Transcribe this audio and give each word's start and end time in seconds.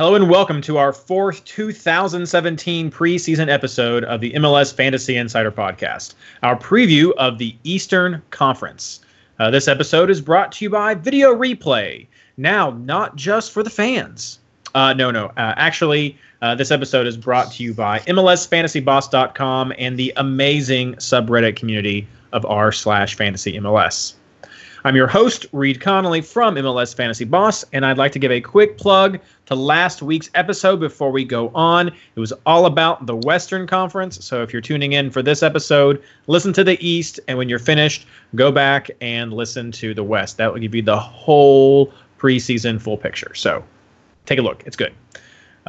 Hello 0.00 0.14
and 0.14 0.30
welcome 0.30 0.62
to 0.62 0.78
our 0.78 0.94
fourth 0.94 1.44
2017 1.44 2.90
preseason 2.90 3.50
episode 3.50 4.02
of 4.04 4.22
the 4.22 4.32
MLS 4.32 4.72
Fantasy 4.72 5.14
Insider 5.14 5.52
Podcast, 5.52 6.14
our 6.42 6.56
preview 6.56 7.12
of 7.18 7.36
the 7.36 7.54
Eastern 7.64 8.22
Conference. 8.30 9.00
Uh, 9.38 9.50
this 9.50 9.68
episode 9.68 10.08
is 10.08 10.22
brought 10.22 10.52
to 10.52 10.64
you 10.64 10.70
by 10.70 10.94
Video 10.94 11.34
Replay. 11.34 12.06
Now, 12.38 12.70
not 12.70 13.16
just 13.16 13.52
for 13.52 13.62
the 13.62 13.68
fans. 13.68 14.38
Uh, 14.74 14.94
no, 14.94 15.10
no. 15.10 15.26
Uh, 15.36 15.52
actually, 15.58 16.16
uh, 16.40 16.54
this 16.54 16.70
episode 16.70 17.06
is 17.06 17.18
brought 17.18 17.52
to 17.52 17.62
you 17.62 17.74
by 17.74 17.98
MLSFantasyBoss.com 17.98 19.74
and 19.76 19.98
the 19.98 20.14
amazing 20.16 20.94
subreddit 20.94 21.56
community 21.56 22.08
of 22.32 22.46
r 22.46 22.72
slash 22.72 23.16
fantasy 23.16 23.52
MLS. 23.58 24.14
I'm 24.82 24.96
your 24.96 25.06
host, 25.06 25.44
Reed 25.52 25.78
Connolly 25.78 26.22
from 26.22 26.54
MLS 26.54 26.94
Fantasy 26.94 27.26
Boss, 27.26 27.66
and 27.74 27.84
I'd 27.84 27.98
like 27.98 28.12
to 28.12 28.18
give 28.18 28.32
a 28.32 28.40
quick 28.40 28.78
plug 28.78 29.20
to 29.44 29.54
last 29.54 30.00
week's 30.00 30.30
episode 30.34 30.80
before 30.80 31.10
we 31.10 31.22
go 31.22 31.50
on. 31.50 31.88
It 31.88 32.20
was 32.20 32.32
all 32.46 32.64
about 32.64 33.04
the 33.04 33.16
Western 33.16 33.66
Conference, 33.66 34.24
so 34.24 34.42
if 34.42 34.54
you're 34.54 34.62
tuning 34.62 34.94
in 34.94 35.10
for 35.10 35.20
this 35.20 35.42
episode, 35.42 36.02
listen 36.28 36.54
to 36.54 36.64
the 36.64 36.82
East, 36.86 37.20
and 37.28 37.36
when 37.36 37.50
you're 37.50 37.58
finished, 37.58 38.06
go 38.34 38.50
back 38.50 38.90
and 39.02 39.34
listen 39.34 39.70
to 39.72 39.92
the 39.92 40.02
West. 40.02 40.38
That 40.38 40.50
will 40.50 40.60
give 40.60 40.74
you 40.74 40.80
the 40.80 40.98
whole 40.98 41.92
preseason 42.18 42.80
full 42.80 42.96
picture. 42.96 43.34
So 43.34 43.62
take 44.24 44.38
a 44.38 44.42
look, 44.42 44.62
it's 44.64 44.76
good. 44.76 44.94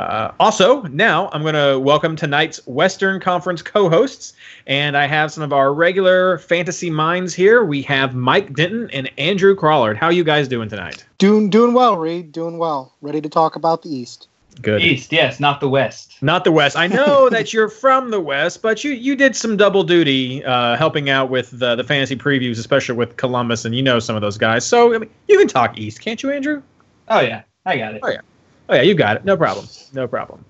Uh, 0.01 0.33
also, 0.39 0.83
now 0.83 1.29
I'm 1.33 1.41
going 1.41 1.55
to 1.55 1.79
welcome 1.79 2.15
tonight's 2.15 2.65
Western 2.67 3.19
Conference 3.19 3.61
co 3.61 3.89
hosts. 3.89 4.33
And 4.67 4.95
I 4.95 5.07
have 5.07 5.31
some 5.31 5.43
of 5.43 5.53
our 5.53 5.73
regular 5.73 6.37
fantasy 6.39 6.89
minds 6.89 7.33
here. 7.33 7.63
We 7.63 7.81
have 7.83 8.15
Mike 8.15 8.53
Denton 8.53 8.89
and 8.91 9.09
Andrew 9.17 9.55
Crawlard. 9.55 9.97
How 9.97 10.07
are 10.07 10.11
you 10.11 10.23
guys 10.23 10.47
doing 10.47 10.69
tonight? 10.69 11.05
Doing 11.17 11.49
doing 11.49 11.73
well, 11.73 11.97
Reed. 11.97 12.31
Doing 12.31 12.57
well. 12.57 12.93
Ready 13.01 13.21
to 13.21 13.29
talk 13.29 13.55
about 13.55 13.81
the 13.81 13.89
East. 13.89 14.27
Good. 14.61 14.81
East, 14.81 15.11
yes, 15.11 15.39
not 15.39 15.59
the 15.59 15.69
West. 15.69 16.21
Not 16.21 16.43
the 16.43 16.51
West. 16.51 16.77
I 16.77 16.87
know 16.87 17.29
that 17.31 17.53
you're 17.53 17.69
from 17.69 18.11
the 18.11 18.19
West, 18.19 18.61
but 18.61 18.83
you 18.83 18.91
you 18.91 19.15
did 19.15 19.35
some 19.35 19.57
double 19.57 19.83
duty 19.83 20.43
uh, 20.43 20.75
helping 20.75 21.09
out 21.09 21.29
with 21.29 21.57
the, 21.57 21.75
the 21.75 21.83
fantasy 21.83 22.15
previews, 22.15 22.59
especially 22.59 22.95
with 22.95 23.17
Columbus, 23.17 23.65
and 23.65 23.73
you 23.73 23.81
know 23.81 23.99
some 23.99 24.15
of 24.15 24.21
those 24.21 24.37
guys. 24.37 24.65
So 24.65 24.93
I 24.93 24.97
mean, 24.99 25.09
you 25.27 25.37
can 25.39 25.47
talk 25.47 25.77
East, 25.77 26.01
can't 26.01 26.21
you, 26.21 26.31
Andrew? 26.31 26.61
Oh, 27.07 27.21
yeah, 27.21 27.43
I 27.65 27.77
got 27.77 27.95
it. 27.95 28.01
Oh, 28.03 28.09
yeah. 28.09 28.21
Oh 28.71 28.75
yeah, 28.75 28.83
you 28.83 28.95
got 28.95 29.17
it. 29.17 29.25
No 29.25 29.35
problem. 29.35 29.67
No 29.93 30.07
problem. 30.07 30.45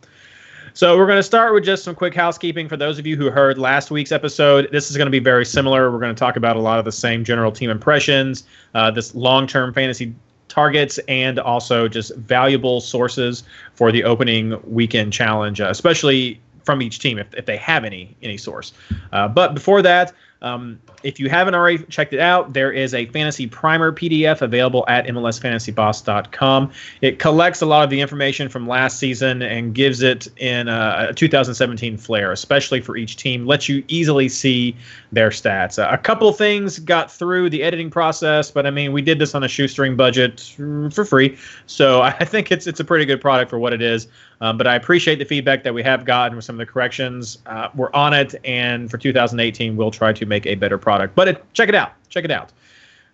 So 0.73 0.95
we're 0.95 1.07
going 1.07 1.17
to 1.17 1.23
start 1.23 1.55
with 1.55 1.65
just 1.65 1.83
some 1.83 1.95
quick 1.95 2.13
housekeeping 2.13 2.69
for 2.69 2.77
those 2.77 2.99
of 2.99 3.07
you 3.07 3.17
who 3.17 3.31
heard 3.31 3.57
last 3.57 3.89
week's 3.89 4.11
episode. 4.11 4.69
This 4.71 4.91
is 4.91 4.95
going 4.95 5.07
to 5.07 5.11
be 5.11 5.19
very 5.19 5.43
similar. 5.43 5.91
We're 5.91 5.99
going 5.99 6.13
to 6.13 6.19
talk 6.19 6.35
about 6.35 6.55
a 6.55 6.59
lot 6.59 6.77
of 6.77 6.85
the 6.85 6.91
same 6.91 7.25
general 7.25 7.51
team 7.51 7.71
impressions, 7.71 8.43
uh, 8.75 8.91
this 8.91 9.15
long-term 9.15 9.73
fantasy 9.73 10.13
targets, 10.49 10.99
and 11.07 11.39
also 11.39 11.87
just 11.87 12.15
valuable 12.15 12.79
sources 12.79 13.43
for 13.73 13.91
the 13.91 14.03
opening 14.03 14.61
weekend 14.71 15.11
challenge, 15.11 15.59
uh, 15.59 15.67
especially 15.69 16.39
from 16.63 16.83
each 16.83 16.99
team 16.99 17.17
if, 17.17 17.33
if 17.33 17.47
they 17.47 17.57
have 17.57 17.83
any 17.83 18.15
any 18.21 18.37
source. 18.37 18.71
Uh, 19.11 19.27
but 19.27 19.55
before 19.55 19.81
that, 19.81 20.13
um, 20.43 20.79
if 21.03 21.19
you 21.19 21.29
haven't 21.29 21.55
already 21.55 21.83
checked 21.85 22.13
it 22.13 22.19
out, 22.19 22.53
there 22.53 22.71
is 22.71 22.93
a 22.93 23.05
fantasy 23.07 23.47
primer 23.47 23.91
PDF 23.91 24.41
available 24.41 24.85
at 24.87 25.05
MLSFantasyBoss.com. 25.05 26.71
It 27.01 27.19
collects 27.19 27.61
a 27.61 27.65
lot 27.65 27.83
of 27.83 27.89
the 27.89 28.01
information 28.01 28.49
from 28.49 28.67
last 28.67 28.99
season 28.99 29.41
and 29.41 29.73
gives 29.73 30.01
it 30.01 30.27
in 30.37 30.67
a 30.67 31.13
2017 31.15 31.97
flair, 31.97 32.31
especially 32.31 32.81
for 32.81 32.97
each 32.97 33.17
team. 33.17 33.45
Lets 33.45 33.67
you 33.67 33.83
easily 33.87 34.29
see 34.29 34.75
their 35.11 35.29
stats. 35.29 35.77
A 35.77 35.97
couple 35.97 36.31
things 36.33 36.79
got 36.79 37.11
through 37.11 37.49
the 37.49 37.63
editing 37.63 37.89
process, 37.89 38.51
but 38.51 38.65
I 38.65 38.71
mean, 38.71 38.93
we 38.93 39.01
did 39.01 39.19
this 39.19 39.35
on 39.35 39.43
a 39.43 39.47
shoestring 39.47 39.95
budget 39.95 40.53
for 40.91 41.05
free, 41.05 41.37
so 41.65 42.01
I 42.21 42.25
think 42.25 42.51
it's 42.51 42.67
it's 42.67 42.79
a 42.79 42.85
pretty 42.85 43.05
good 43.05 43.21
product 43.21 43.49
for 43.49 43.59
what 43.59 43.73
it 43.73 43.81
is. 43.81 44.07
Um, 44.41 44.57
but 44.57 44.65
I 44.65 44.75
appreciate 44.75 45.19
the 45.19 45.25
feedback 45.25 45.63
that 45.63 45.73
we 45.73 45.83
have 45.83 46.03
gotten 46.03 46.35
with 46.35 46.43
some 46.43 46.55
of 46.55 46.65
the 46.65 46.71
corrections. 46.71 47.37
Uh, 47.45 47.69
we're 47.75 47.93
on 47.93 48.13
it, 48.13 48.33
and 48.43 48.89
for 48.89 48.97
2018, 48.97 49.77
we'll 49.77 49.91
try 49.91 50.11
to 50.13 50.25
make 50.25 50.47
a 50.47 50.55
better 50.55 50.79
product. 50.79 50.90
But 51.15 51.27
it, 51.27 51.53
check 51.53 51.69
it 51.69 51.75
out. 51.75 51.93
Check 52.09 52.25
it 52.25 52.31
out. 52.31 52.51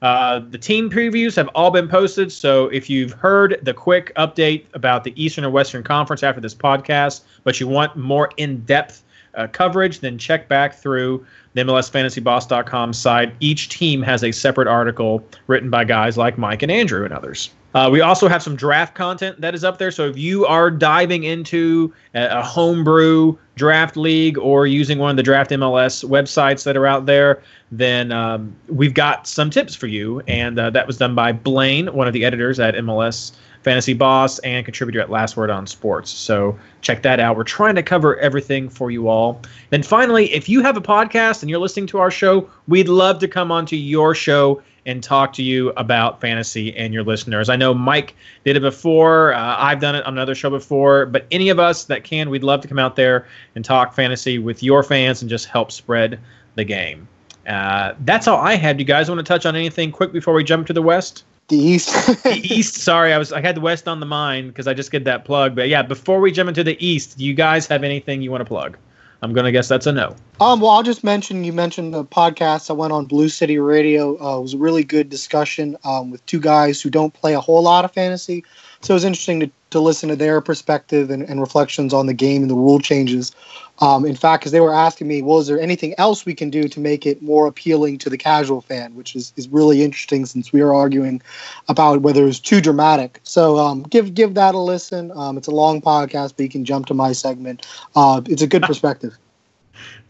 Uh, 0.02 0.40
the 0.40 0.58
team 0.58 0.90
previews 0.90 1.36
have 1.36 1.50
all 1.56 1.72
been 1.72 1.88
posted. 1.88 2.32
So 2.32 2.68
if 2.68 2.90
you've 2.90 3.14
heard 3.14 3.60
the 3.64 3.74
quick 3.74 4.14
update 4.16 4.66
about 4.74 5.04
the 5.04 5.14
Eastern 5.22 5.44
or 5.44 5.50
Western 5.50 5.84
Conference 5.84 6.24
after 6.24 6.40
this 6.40 6.54
podcast, 6.54 7.22
but 7.44 7.60
you 7.60 7.68
want 7.68 7.96
more 7.96 8.30
in 8.38 8.62
depth 8.62 9.04
uh, 9.36 9.48
coverage, 9.48 10.00
then 10.00 10.18
check 10.18 10.48
back 10.48 10.76
through 10.76 11.26
the 11.54 11.62
MLSFantasyBoss.com 11.62 12.94
site. 12.94 13.34
Each 13.40 13.70
team 13.70 14.02
has 14.02 14.24
a 14.24 14.32
separate 14.32 14.68
article 14.68 15.24
written 15.48 15.70
by 15.70 15.84
guys 15.84 16.18
like 16.18 16.38
Mike 16.38 16.62
and 16.62 16.72
Andrew 16.72 17.04
and 17.04 17.14
others. 17.14 17.50
Uh, 17.74 17.90
we 17.92 18.02
also 18.02 18.28
have 18.28 18.42
some 18.42 18.56
draft 18.56 18.96
content 18.96 19.40
that 19.40 19.54
is 19.54 19.64
up 19.64 19.78
there. 19.78 19.92
So 19.92 20.08
if 20.08 20.18
you 20.18 20.46
are 20.46 20.72
diving 20.72 21.26
into 21.26 21.94
a, 22.16 22.42
homebrew 22.42 23.38
draft 23.56 23.98
league 23.98 24.38
or 24.38 24.66
using 24.66 24.98
one 24.98 25.12
of 25.12 25.18
the 25.18 25.24
draft 25.24 25.52
MLS 25.52 26.04
websites 26.04 26.64
that 26.64 26.78
are 26.78 26.88
out 26.88 27.06
there, 27.06 27.44
then 27.72 28.12
um, 28.12 28.56
we've 28.68 28.94
got 28.94 29.28
some 29.28 29.50
tips 29.50 29.76
for 29.76 29.88
you. 29.88 30.22
And 30.28 30.58
uh, 30.58 30.70
that 30.72 30.88
was 30.88 30.98
done 30.98 31.14
by 31.14 31.34
Blaine, 31.34 31.94
one 31.94 32.08
of 32.08 32.14
the 32.14 32.26
editors 32.26 32.60
at 32.60 32.74
MLS 32.76 33.34
Fantasy 33.68 33.92
Boss 33.92 34.40
and 34.40 34.64
contributor 34.64 35.02
at 35.02 35.10
Last 35.10 35.36
Word 35.36 35.50
on 35.50 35.68
Sports. 35.68 36.10
So 36.10 36.58
check 36.80 37.02
that 37.02 37.20
out. 37.20 37.36
We're 37.36 37.44
trying 37.44 37.76
to 37.76 37.84
cover 37.84 38.16
everything 38.20 38.70
for 38.70 38.92
you 38.92 39.10
all. 39.10 39.42
Then 39.72 39.84
finally, 39.84 40.34
if 40.34 40.48
you 40.48 40.62
have 40.64 40.78
a 40.78 40.82
podcast 40.82 41.42
and 41.42 41.50
you're 41.50 41.60
listening 41.60 41.86
to 41.88 41.98
our 41.98 42.10
show, 42.10 42.50
we'd 42.70 42.88
love 42.88 43.20
to 43.20 43.28
come 43.28 43.52
onto 43.52 43.76
your 43.76 44.16
show 44.16 44.62
and 44.86 45.04
talk 45.04 45.34
to 45.34 45.44
you 45.44 45.72
about 45.72 46.22
fantasy 46.22 46.74
and 46.78 46.94
your 46.94 47.04
listeners. 47.04 47.50
I 47.50 47.58
know 47.58 47.74
Mike 47.74 48.16
did 48.46 48.56
it 48.56 48.62
before. 48.62 49.34
Uh, 49.34 49.58
I've 49.58 49.82
done 49.82 49.96
it 49.96 50.06
on 50.06 50.14
another 50.14 50.34
show 50.34 50.50
before. 50.50 51.06
But 51.06 51.26
any 51.30 51.50
of 51.50 51.60
us 51.60 51.84
that 51.86 52.06
can, 52.06 52.30
we'd 52.30 52.46
love 52.46 52.62
to 52.62 52.70
come 52.70 52.80
out 52.80 52.96
there 52.96 53.28
and 53.56 53.66
talk 53.66 53.94
fantasy 53.94 54.40
with 54.40 54.64
your 54.64 54.82
fans 54.82 55.22
and 55.22 55.30
just 55.30 55.48
help 55.48 55.74
spread 55.74 56.22
the 56.56 56.64
game. 56.64 57.06
Uh, 57.46 57.96
that's 58.06 58.30
all 58.30 58.40
I 58.40 58.56
had. 58.56 58.78
Do 58.78 58.84
you 58.84 58.88
guys 58.88 59.10
want 59.10 59.20
to 59.20 59.26
touch 59.26 59.46
on 59.46 59.58
anything 59.58 59.92
quick 59.92 60.14
before 60.14 60.34
we 60.34 60.46
jump 60.46 60.68
to 60.68 60.74
the 60.74 60.82
West? 60.82 61.26
The 61.48 61.58
East. 61.58 62.24
the 62.24 62.42
East. 62.44 62.76
Sorry, 62.76 63.14
I 63.14 63.18
was 63.18 63.32
I 63.32 63.42
had 63.42 63.56
the 63.56 63.62
West 63.62 63.88
on 63.88 64.00
the 64.00 64.06
mind 64.06 64.50
because 64.50 64.68
I 64.68 64.74
just 64.74 64.92
get 64.92 65.06
that 65.06 65.24
plug. 65.26 65.56
But 65.56 65.70
yeah, 65.70 65.82
before 65.82 66.20
we 66.20 66.32
jump 66.32 66.50
into 66.50 66.64
the 66.64 66.86
East, 66.86 67.18
do 67.18 67.26
you 67.26 67.34
guys 67.34 67.68
have 67.68 67.84
anything 67.84 68.22
you 68.22 68.32
want 68.32 68.42
to 68.42 68.46
plug? 68.46 68.78
I'm 69.22 69.34
gonna 69.34 69.52
guess 69.52 69.68
that's 69.68 69.88
a 69.88 69.92
no. 69.92 70.16
Um, 70.40 70.60
well, 70.60 70.72
I'll 70.72 70.84
just 70.84 71.04
mention 71.04 71.44
you 71.44 71.54
mentioned 71.54 71.94
the 71.94 72.06
podcast. 72.06 72.70
I 72.70 72.74
went 72.74 72.94
on 72.94 73.06
Blue 73.06 73.30
City 73.30 73.58
Radio. 73.58 74.22
Uh, 74.22 74.38
it 74.38 74.42
was 74.42 74.54
a 74.54 74.58
really 74.58 74.84
good 74.84 75.10
discussion 75.10 75.78
um, 75.84 76.12
with 76.12 76.24
two 76.28 76.40
guys 76.40 76.82
who 76.82 76.90
don't 76.90 77.14
play 77.14 77.34
a 77.34 77.40
whole 77.40 77.64
lot 77.64 77.86
of 77.86 77.94
fantasy, 77.94 78.44
so 78.88 78.94
it 78.94 78.96
was 78.96 79.04
interesting 79.04 79.42
to, 79.42 79.52
to 79.72 79.82
listen 79.82 80.08
to 80.08 80.16
their 80.16 80.40
perspective 80.40 81.10
and, 81.10 81.24
and 81.24 81.42
reflections 81.42 81.94
on 81.94 82.06
the 82.06 82.14
game 82.14 82.42
and 82.42 82.50
the 82.50 82.56
rule 82.56 82.80
changes. 82.80 83.36
Um, 83.80 84.06
in 84.06 84.16
fact, 84.16 84.44
because 84.44 84.54
they 84.54 84.62
were 84.62 84.74
asking 84.74 85.10
me, 85.10 85.22
well, 85.22 85.40
is 85.40 85.48
there 85.48 85.60
anything 85.60 85.94
else 85.98 86.26
we 86.26 86.34
can 86.34 86.50
do 86.50 86.70
to 86.70 86.80
make 86.80 87.06
it 87.06 87.22
more 87.22 87.48
appealing 87.48 87.98
to 87.98 88.10
the 88.10 88.18
casual 88.18 88.62
fan, 88.62 88.96
which 88.96 89.14
is, 89.14 89.34
is 89.36 89.50
really 89.50 89.84
interesting 89.84 90.26
since 90.26 90.54
we 90.54 90.62
are 90.62 90.74
arguing 90.74 91.22
about 91.68 92.00
whether 92.02 92.26
it's 92.26 92.40
too 92.40 92.62
dramatic. 92.62 93.20
So 93.24 93.58
um, 93.58 93.84
give 93.84 94.14
give 94.14 94.36
that 94.36 94.56
a 94.56 94.58
listen. 94.58 95.12
Um, 95.12 95.38
it's 95.38 95.50
a 95.50 95.52
long 95.52 95.82
podcast, 95.82 96.36
but 96.38 96.44
you 96.44 96.50
can 96.50 96.64
jump 96.64 96.86
to 96.86 96.94
my 96.94 97.12
segment. 97.12 97.68
Uh, 97.94 98.22
it's 98.26 98.42
a 98.42 98.48
good 98.48 98.64
perspective. 98.64 99.18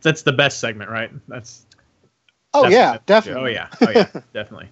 That's 0.03 0.21
the 0.21 0.33
best 0.33 0.59
segment, 0.59 0.91
right? 0.91 1.09
That's. 1.27 1.65
Oh 2.53 2.61
that's 2.61 2.73
yeah, 2.75 2.97
definitely. 3.07 3.41
Oh 3.41 3.53
yeah, 3.53 3.69
oh 3.81 3.89
yeah, 3.89 4.21
definitely. 4.33 4.69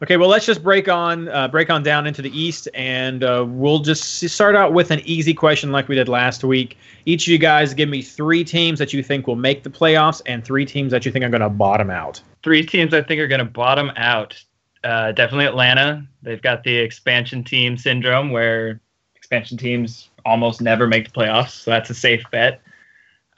Okay, 0.00 0.16
well, 0.16 0.28
let's 0.28 0.46
just 0.46 0.62
break 0.62 0.88
on 0.88 1.28
uh, 1.28 1.48
break 1.48 1.70
on 1.70 1.82
down 1.82 2.06
into 2.06 2.22
the 2.22 2.30
East, 2.38 2.68
and 2.72 3.24
uh, 3.24 3.44
we'll 3.48 3.80
just 3.80 4.20
start 4.28 4.54
out 4.54 4.72
with 4.72 4.92
an 4.92 5.00
easy 5.00 5.34
question 5.34 5.72
like 5.72 5.88
we 5.88 5.96
did 5.96 6.08
last 6.08 6.44
week. 6.44 6.78
Each 7.04 7.26
of 7.26 7.32
you 7.32 7.38
guys 7.38 7.74
give 7.74 7.88
me 7.88 8.00
three 8.00 8.44
teams 8.44 8.78
that 8.78 8.92
you 8.92 9.02
think 9.02 9.26
will 9.26 9.34
make 9.34 9.64
the 9.64 9.70
playoffs, 9.70 10.22
and 10.24 10.44
three 10.44 10.64
teams 10.64 10.92
that 10.92 11.04
you 11.04 11.10
think 11.10 11.24
are 11.24 11.28
going 11.28 11.40
to 11.40 11.48
bottom 11.48 11.90
out. 11.90 12.22
Three 12.44 12.64
teams 12.64 12.94
I 12.94 13.02
think 13.02 13.20
are 13.20 13.26
going 13.26 13.40
to 13.40 13.44
bottom 13.44 13.90
out. 13.96 14.40
Uh, 14.84 15.10
definitely 15.10 15.46
Atlanta. 15.46 16.06
They've 16.22 16.40
got 16.40 16.62
the 16.62 16.76
expansion 16.76 17.42
team 17.42 17.76
syndrome, 17.76 18.30
where 18.30 18.80
expansion 19.16 19.58
teams 19.58 20.10
almost 20.24 20.60
never 20.60 20.86
make 20.86 21.12
the 21.12 21.20
playoffs, 21.20 21.50
so 21.50 21.72
that's 21.72 21.90
a 21.90 21.94
safe 21.94 22.22
bet. 22.30 22.62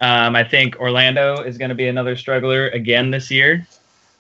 Um, 0.01 0.37
I 0.37 0.45
think 0.45 0.77
Orlando 0.77 1.43
is 1.43 1.57
going 1.57 1.71
to 1.71 1.75
be 1.75 1.89
another 1.89 2.17
struggler 2.17 2.69
again 2.69 3.11
this 3.11 3.31
year. 3.31 3.67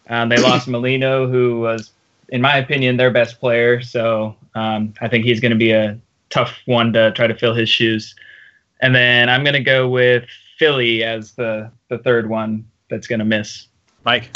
Um, 0.08 0.30
they 0.30 0.38
lost 0.38 0.68
Molino, 0.68 1.26
who 1.26 1.60
was 1.60 1.90
in 2.30 2.40
my 2.40 2.56
opinion, 2.56 2.96
their 2.96 3.10
best 3.10 3.38
player. 3.40 3.82
So 3.82 4.34
um, 4.54 4.94
I 5.00 5.08
think 5.08 5.24
he's 5.24 5.40
going 5.40 5.50
to 5.50 5.58
be 5.58 5.72
a 5.72 5.98
tough 6.30 6.58
one 6.66 6.92
to 6.94 7.12
try 7.12 7.26
to 7.26 7.34
fill 7.34 7.54
his 7.54 7.68
shoes. 7.68 8.14
And 8.80 8.94
then 8.94 9.28
I'm 9.28 9.44
going 9.44 9.54
to 9.54 9.60
go 9.60 9.88
with 9.88 10.24
Philly 10.58 11.04
as 11.04 11.32
the, 11.32 11.70
the 11.88 11.98
third 11.98 12.28
one 12.28 12.64
that's 12.88 13.06
going 13.06 13.18
to 13.18 13.24
miss. 13.24 13.66
Mike. 14.04 14.34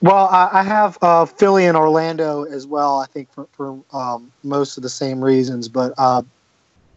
Well, 0.00 0.26
I, 0.28 0.50
I 0.52 0.62
have 0.62 0.98
uh, 1.00 1.24
Philly 1.24 1.66
and 1.66 1.76
Orlando 1.76 2.44
as 2.44 2.66
well. 2.66 2.98
I 2.98 3.06
think 3.06 3.32
for, 3.32 3.46
for 3.52 3.80
um, 3.92 4.32
most 4.42 4.76
of 4.76 4.82
the 4.82 4.88
same 4.88 5.22
reasons, 5.22 5.68
but 5.68 5.94
uh, 5.96 6.22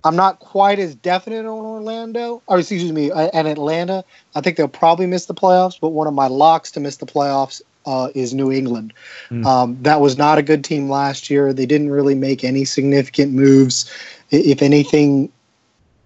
I'm 0.03 0.15
not 0.15 0.39
quite 0.39 0.79
as 0.79 0.95
definite 0.95 1.45
on 1.45 1.65
Orlando, 1.65 2.41
or 2.47 2.59
excuse 2.59 2.91
me, 2.91 3.11
and 3.11 3.47
Atlanta. 3.47 4.03
I 4.35 4.41
think 4.41 4.57
they'll 4.57 4.67
probably 4.67 5.05
miss 5.05 5.25
the 5.25 5.33
playoffs. 5.33 5.79
But 5.79 5.89
one 5.89 6.07
of 6.07 6.13
my 6.13 6.27
locks 6.27 6.71
to 6.71 6.79
miss 6.79 6.97
the 6.97 7.05
playoffs 7.05 7.61
uh, 7.87 8.09
is 8.13 8.33
New 8.33 8.51
England. 8.51 8.93
Mm. 9.31 9.45
Um, 9.45 9.77
that 9.81 10.01
was 10.01 10.17
not 10.17 10.37
a 10.37 10.43
good 10.43 10.63
team 10.63 10.89
last 10.89 11.29
year. 11.29 11.53
They 11.53 11.65
didn't 11.65 11.89
really 11.89 12.15
make 12.15 12.43
any 12.43 12.65
significant 12.65 13.33
moves. 13.33 13.91
If 14.29 14.61
anything, 14.61 15.31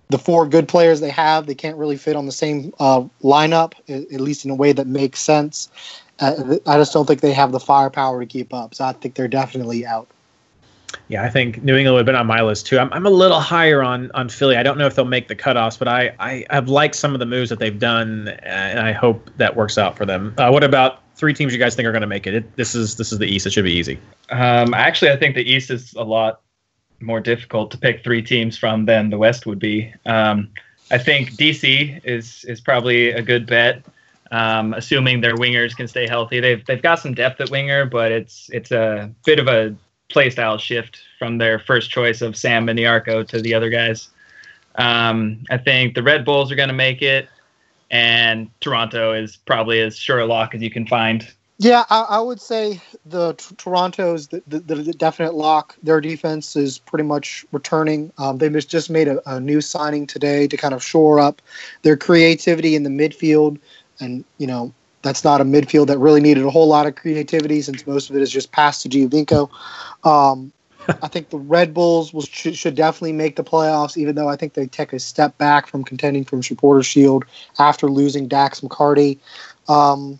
the 0.09 0.19
four 0.19 0.47
good 0.47 0.67
players 0.67 0.99
they 1.01 1.09
have, 1.09 1.47
they 1.47 1.55
can't 1.55 1.77
really 1.77 1.97
fit 1.97 2.15
on 2.15 2.27
the 2.27 2.31
same 2.31 2.71
uh, 2.79 3.01
lineup, 3.23 3.73
at 3.89 4.21
least 4.21 4.45
in 4.45 4.51
a 4.51 4.55
way 4.55 4.71
that 4.71 4.87
makes 4.87 5.19
sense. 5.19 5.69
Uh, 6.19 6.57
I 6.67 6.77
just 6.77 6.93
don't 6.93 7.07
think 7.07 7.21
they 7.21 7.33
have 7.33 7.51
the 7.51 7.59
firepower 7.59 8.19
to 8.19 8.27
keep 8.27 8.53
up. 8.53 8.75
So 8.75 8.85
I 8.85 8.93
think 8.93 9.15
they're 9.15 9.27
definitely 9.27 9.85
out. 9.85 10.07
Yeah, 11.07 11.23
I 11.23 11.29
think 11.29 11.63
New 11.63 11.75
England 11.75 11.95
would 11.95 11.99
have 11.99 12.05
been 12.05 12.15
on 12.15 12.27
my 12.27 12.41
list 12.41 12.67
too. 12.67 12.77
I'm, 12.77 12.91
I'm 12.93 13.05
a 13.05 13.09
little 13.09 13.39
higher 13.39 13.81
on 13.81 14.11
on 14.13 14.29
Philly. 14.29 14.57
I 14.57 14.63
don't 14.63 14.77
know 14.77 14.85
if 14.85 14.95
they'll 14.95 15.05
make 15.05 15.29
the 15.29 15.35
cutoffs, 15.35 15.79
but 15.79 15.87
I, 15.87 16.13
I 16.19 16.45
have 16.49 16.69
liked 16.69 16.95
some 16.95 17.13
of 17.13 17.19
the 17.19 17.25
moves 17.25 17.49
that 17.49 17.59
they've 17.59 17.77
done, 17.79 18.27
and 18.43 18.79
I 18.79 18.91
hope 18.91 19.29
that 19.37 19.55
works 19.55 19.77
out 19.77 19.97
for 19.97 20.05
them. 20.05 20.33
Uh, 20.37 20.49
what 20.49 20.63
about 20.63 21.00
three 21.21 21.35
teams 21.35 21.53
you 21.53 21.59
guys 21.59 21.75
think 21.75 21.87
are 21.87 21.91
going 21.91 22.01
to 22.01 22.07
make 22.07 22.25
it? 22.25 22.33
it? 22.33 22.55
This 22.57 22.73
is 22.73 22.95
this 22.95 23.11
is 23.11 23.19
the 23.19 23.27
East. 23.27 23.45
It 23.45 23.53
should 23.53 23.63
be 23.63 23.71
easy. 23.71 23.99
Um, 24.31 24.73
actually, 24.73 25.11
I 25.11 25.17
think 25.17 25.35
the 25.35 25.49
East 25.49 25.69
is 25.69 25.93
a 25.93 26.03
lot 26.03 26.41
more 26.99 27.19
difficult 27.19 27.69
to 27.71 27.77
pick 27.77 28.03
three 28.03 28.23
teams 28.23 28.57
from 28.57 28.85
than 28.85 29.11
the 29.11 29.19
West 29.19 29.45
would 29.45 29.59
be. 29.59 29.93
Um, 30.07 30.49
I 30.89 30.97
think 30.97 31.33
DC 31.33 32.01
is 32.03 32.43
is 32.45 32.59
probably 32.59 33.11
a 33.11 33.21
good 33.21 33.45
bet, 33.45 33.85
um, 34.31 34.73
assuming 34.73 35.21
their 35.21 35.35
wingers 35.35 35.77
can 35.77 35.87
stay 35.87 36.07
healthy. 36.07 36.39
They've 36.39 36.65
they've 36.65 36.81
got 36.81 36.95
some 36.95 37.13
depth 37.13 37.39
at 37.39 37.51
winger, 37.51 37.85
but 37.85 38.11
it's 38.11 38.49
it's 38.51 38.71
a 38.71 39.13
bit 39.23 39.37
of 39.37 39.47
a 39.47 39.75
playstyle 40.09 40.59
shift 40.59 41.01
from 41.19 41.37
their 41.37 41.59
first 41.59 41.91
choice 41.91 42.21
of 42.21 42.35
Sam 42.35 42.67
and 42.67 42.79
Miniarco 42.79 43.27
to 43.27 43.39
the 43.39 43.53
other 43.53 43.69
guys. 43.69 44.09
Um, 44.75 45.43
I 45.51 45.57
think 45.59 45.93
the 45.93 46.01
Red 46.01 46.25
Bulls 46.25 46.51
are 46.51 46.55
going 46.55 46.69
to 46.69 46.73
make 46.73 47.03
it, 47.03 47.29
and 47.91 48.49
Toronto 48.61 49.13
is 49.13 49.35
probably 49.35 49.81
as 49.81 49.97
sure 49.97 50.19
a 50.19 50.25
lock 50.25 50.55
as 50.55 50.61
you 50.61 50.71
can 50.71 50.87
find. 50.87 51.27
Yeah, 51.59 51.85
I, 51.91 52.01
I 52.01 52.19
would 52.19 52.41
say 52.41 52.81
the 53.05 53.33
t- 53.33 53.53
Toronto's 53.55 54.29
the, 54.29 54.41
the, 54.47 54.59
the, 54.59 54.93
definite 54.93 55.35
lock. 55.35 55.75
Their 55.83 56.01
defense 56.01 56.55
is 56.55 56.79
pretty 56.79 57.03
much 57.03 57.45
returning. 57.51 58.11
Um, 58.17 58.39
they 58.39 58.49
just 58.49 58.89
made 58.89 59.07
a, 59.07 59.21
a, 59.29 59.39
new 59.39 59.61
signing 59.61 60.07
today 60.07 60.47
to 60.47 60.57
kind 60.57 60.73
of 60.73 60.83
shore 60.83 61.19
up 61.19 61.39
their 61.83 61.95
creativity 61.95 62.75
in 62.75 62.81
the 62.81 62.89
midfield, 62.89 63.59
and 63.99 64.25
you 64.39 64.47
know 64.47 64.73
that's 65.03 65.23
not 65.23 65.39
a 65.39 65.43
midfield 65.43 65.85
that 65.87 65.99
really 65.99 66.21
needed 66.21 66.45
a 66.45 66.49
whole 66.49 66.67
lot 66.67 66.87
of 66.87 66.95
creativity 66.95 67.61
since 67.61 67.85
most 67.85 68.09
of 68.09 68.15
it 68.15 68.23
is 68.23 68.31
just 68.31 68.51
passed 68.51 68.81
to 68.81 68.89
Giovinco. 68.89 69.47
Um, 70.03 70.51
I 70.87 71.07
think 71.07 71.29
the 71.29 71.37
Red 71.37 71.73
Bulls 71.73 72.13
will 72.13 72.23
sh- 72.23 72.55
should 72.55 72.75
definitely 72.75 73.13
make 73.13 73.35
the 73.35 73.43
playoffs, 73.43 73.97
even 73.97 74.15
though 74.15 74.29
I 74.29 74.35
think 74.35 74.53
they 74.53 74.67
take 74.67 74.93
a 74.93 74.99
step 74.99 75.37
back 75.37 75.67
from 75.67 75.83
contending 75.83 76.25
for 76.25 76.41
Supporter 76.41 76.83
Shield 76.83 77.25
after 77.59 77.87
losing 77.87 78.27
Dax 78.27 78.61
McCarty. 78.61 79.19
Um, 79.67 80.19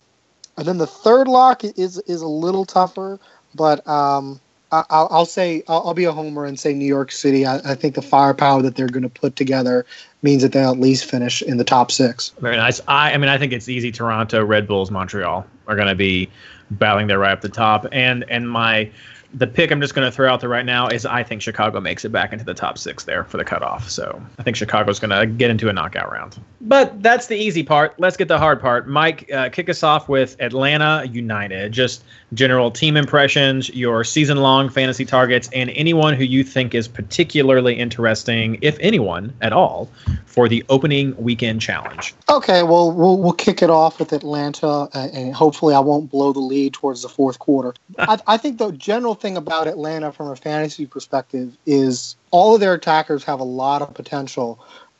and 0.57 0.67
then 0.67 0.77
the 0.77 0.87
third 0.87 1.27
lock 1.27 1.63
is 1.63 1.97
is 1.99 2.21
a 2.21 2.27
little 2.27 2.65
tougher, 2.65 3.19
but 3.55 3.85
um, 3.87 4.39
I, 4.71 5.07
will 5.09 5.25
say 5.25 5.63
I'll, 5.67 5.87
I'll, 5.87 5.93
be 5.93 6.05
a 6.05 6.11
homer 6.11 6.45
and 6.45 6.59
say 6.59 6.73
New 6.73 6.85
York 6.85 7.11
City. 7.11 7.45
I, 7.45 7.57
I 7.71 7.75
think 7.75 7.95
the 7.95 8.01
firepower 8.01 8.61
that 8.61 8.75
they're 8.75 8.87
going 8.87 9.03
to 9.03 9.09
put 9.09 9.35
together 9.35 9.85
means 10.21 10.43
that 10.43 10.53
they'll 10.53 10.71
at 10.71 10.79
least 10.79 11.05
finish 11.05 11.41
in 11.41 11.57
the 11.57 11.63
top 11.63 11.91
six. 11.91 12.29
Very 12.39 12.55
nice. 12.55 12.79
I, 12.87 13.11
I 13.13 13.17
mean, 13.17 13.29
I 13.29 13.37
think 13.37 13.51
it's 13.53 13.67
easy. 13.67 13.91
Toronto, 13.91 14.43
Red 14.45 14.67
Bulls, 14.67 14.89
Montreal 14.89 15.45
are 15.67 15.75
going 15.75 15.87
to 15.87 15.95
be 15.95 16.29
battling 16.71 17.07
there 17.07 17.19
right 17.19 17.33
up 17.33 17.41
the 17.41 17.49
top, 17.49 17.85
and 17.91 18.23
and 18.29 18.49
my 18.49 18.89
the 19.33 19.47
pick 19.47 19.71
I'm 19.71 19.79
just 19.79 19.95
going 19.95 20.05
to 20.05 20.11
throw 20.11 20.31
out 20.31 20.41
there 20.41 20.49
right 20.49 20.65
now 20.65 20.87
is 20.87 21.05
I 21.05 21.23
think 21.23 21.41
Chicago 21.41 21.79
makes 21.79 22.03
it 22.03 22.09
back 22.09 22.33
into 22.33 22.43
the 22.43 22.53
top 22.53 22.77
six 22.77 23.05
there 23.05 23.23
for 23.23 23.37
the 23.37 23.45
cutoff. 23.45 23.89
So 23.89 24.21
I 24.37 24.43
think 24.43 24.57
Chicago's 24.57 24.99
going 24.99 25.11
to 25.11 25.25
get 25.25 25.49
into 25.49 25.69
a 25.69 25.73
knockout 25.73 26.11
round. 26.11 26.39
But 26.59 27.01
that's 27.01 27.27
the 27.27 27.35
easy 27.35 27.63
part. 27.63 27.93
Let's 27.97 28.17
get 28.17 28.27
the 28.27 28.37
hard 28.37 28.61
part. 28.61 28.87
Mike, 28.87 29.31
uh, 29.31 29.49
kick 29.49 29.69
us 29.69 29.83
off 29.83 30.09
with 30.09 30.35
Atlanta 30.39 31.05
United. 31.11 31.71
Just 31.71 32.03
general 32.33 32.71
team 32.71 32.97
impressions, 32.97 33.69
your 33.69 34.03
season 34.03 34.37
long 34.37 34.69
fantasy 34.69 35.05
targets, 35.05 35.49
and 35.53 35.69
anyone 35.71 36.13
who 36.13 36.23
you 36.23 36.43
think 36.43 36.75
is 36.75 36.87
particularly 36.87 37.73
interesting, 37.73 38.57
if 38.61 38.77
anyone 38.79 39.33
at 39.41 39.53
all, 39.53 39.89
for 40.25 40.47
the 40.47 40.63
opening 40.69 41.15
weekend 41.17 41.61
challenge. 41.61 42.13
Okay, 42.29 42.63
well, 42.63 42.91
we'll, 42.91 43.17
we'll 43.17 43.33
kick 43.33 43.61
it 43.61 43.69
off 43.69 43.99
with 43.99 44.13
Atlanta, 44.13 44.67
uh, 44.67 45.09
and 45.13 45.33
hopefully 45.33 45.73
I 45.73 45.79
won't 45.79 46.09
blow 46.09 46.31
the 46.31 46.39
lead 46.39 46.73
towards 46.73 47.01
the 47.01 47.09
fourth 47.09 47.39
quarter. 47.39 47.73
I, 47.99 48.17
I 48.27 48.37
think 48.37 48.57
the 48.57 48.71
general 48.71 49.15
thing 49.21 49.37
about 49.37 49.67
Atlanta 49.67 50.11
from 50.11 50.29
a 50.29 50.35
fantasy 50.35 50.85
perspective 50.85 51.55
is 51.65 52.15
all 52.31 52.55
of 52.55 52.59
their 52.59 52.73
attackers 52.73 53.23
have 53.23 53.39
a 53.39 53.45
lot 53.45 53.81
of 53.81 53.93
potential, 53.93 54.59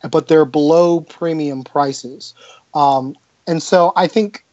but 0.10 0.28
they're 0.28 0.46
below 0.46 1.02
premium 1.02 1.64
prices. 1.64 2.34
Um, 2.74 3.18
and 3.48 3.62
so 3.62 3.92
I 3.96 4.08
think 4.08 4.46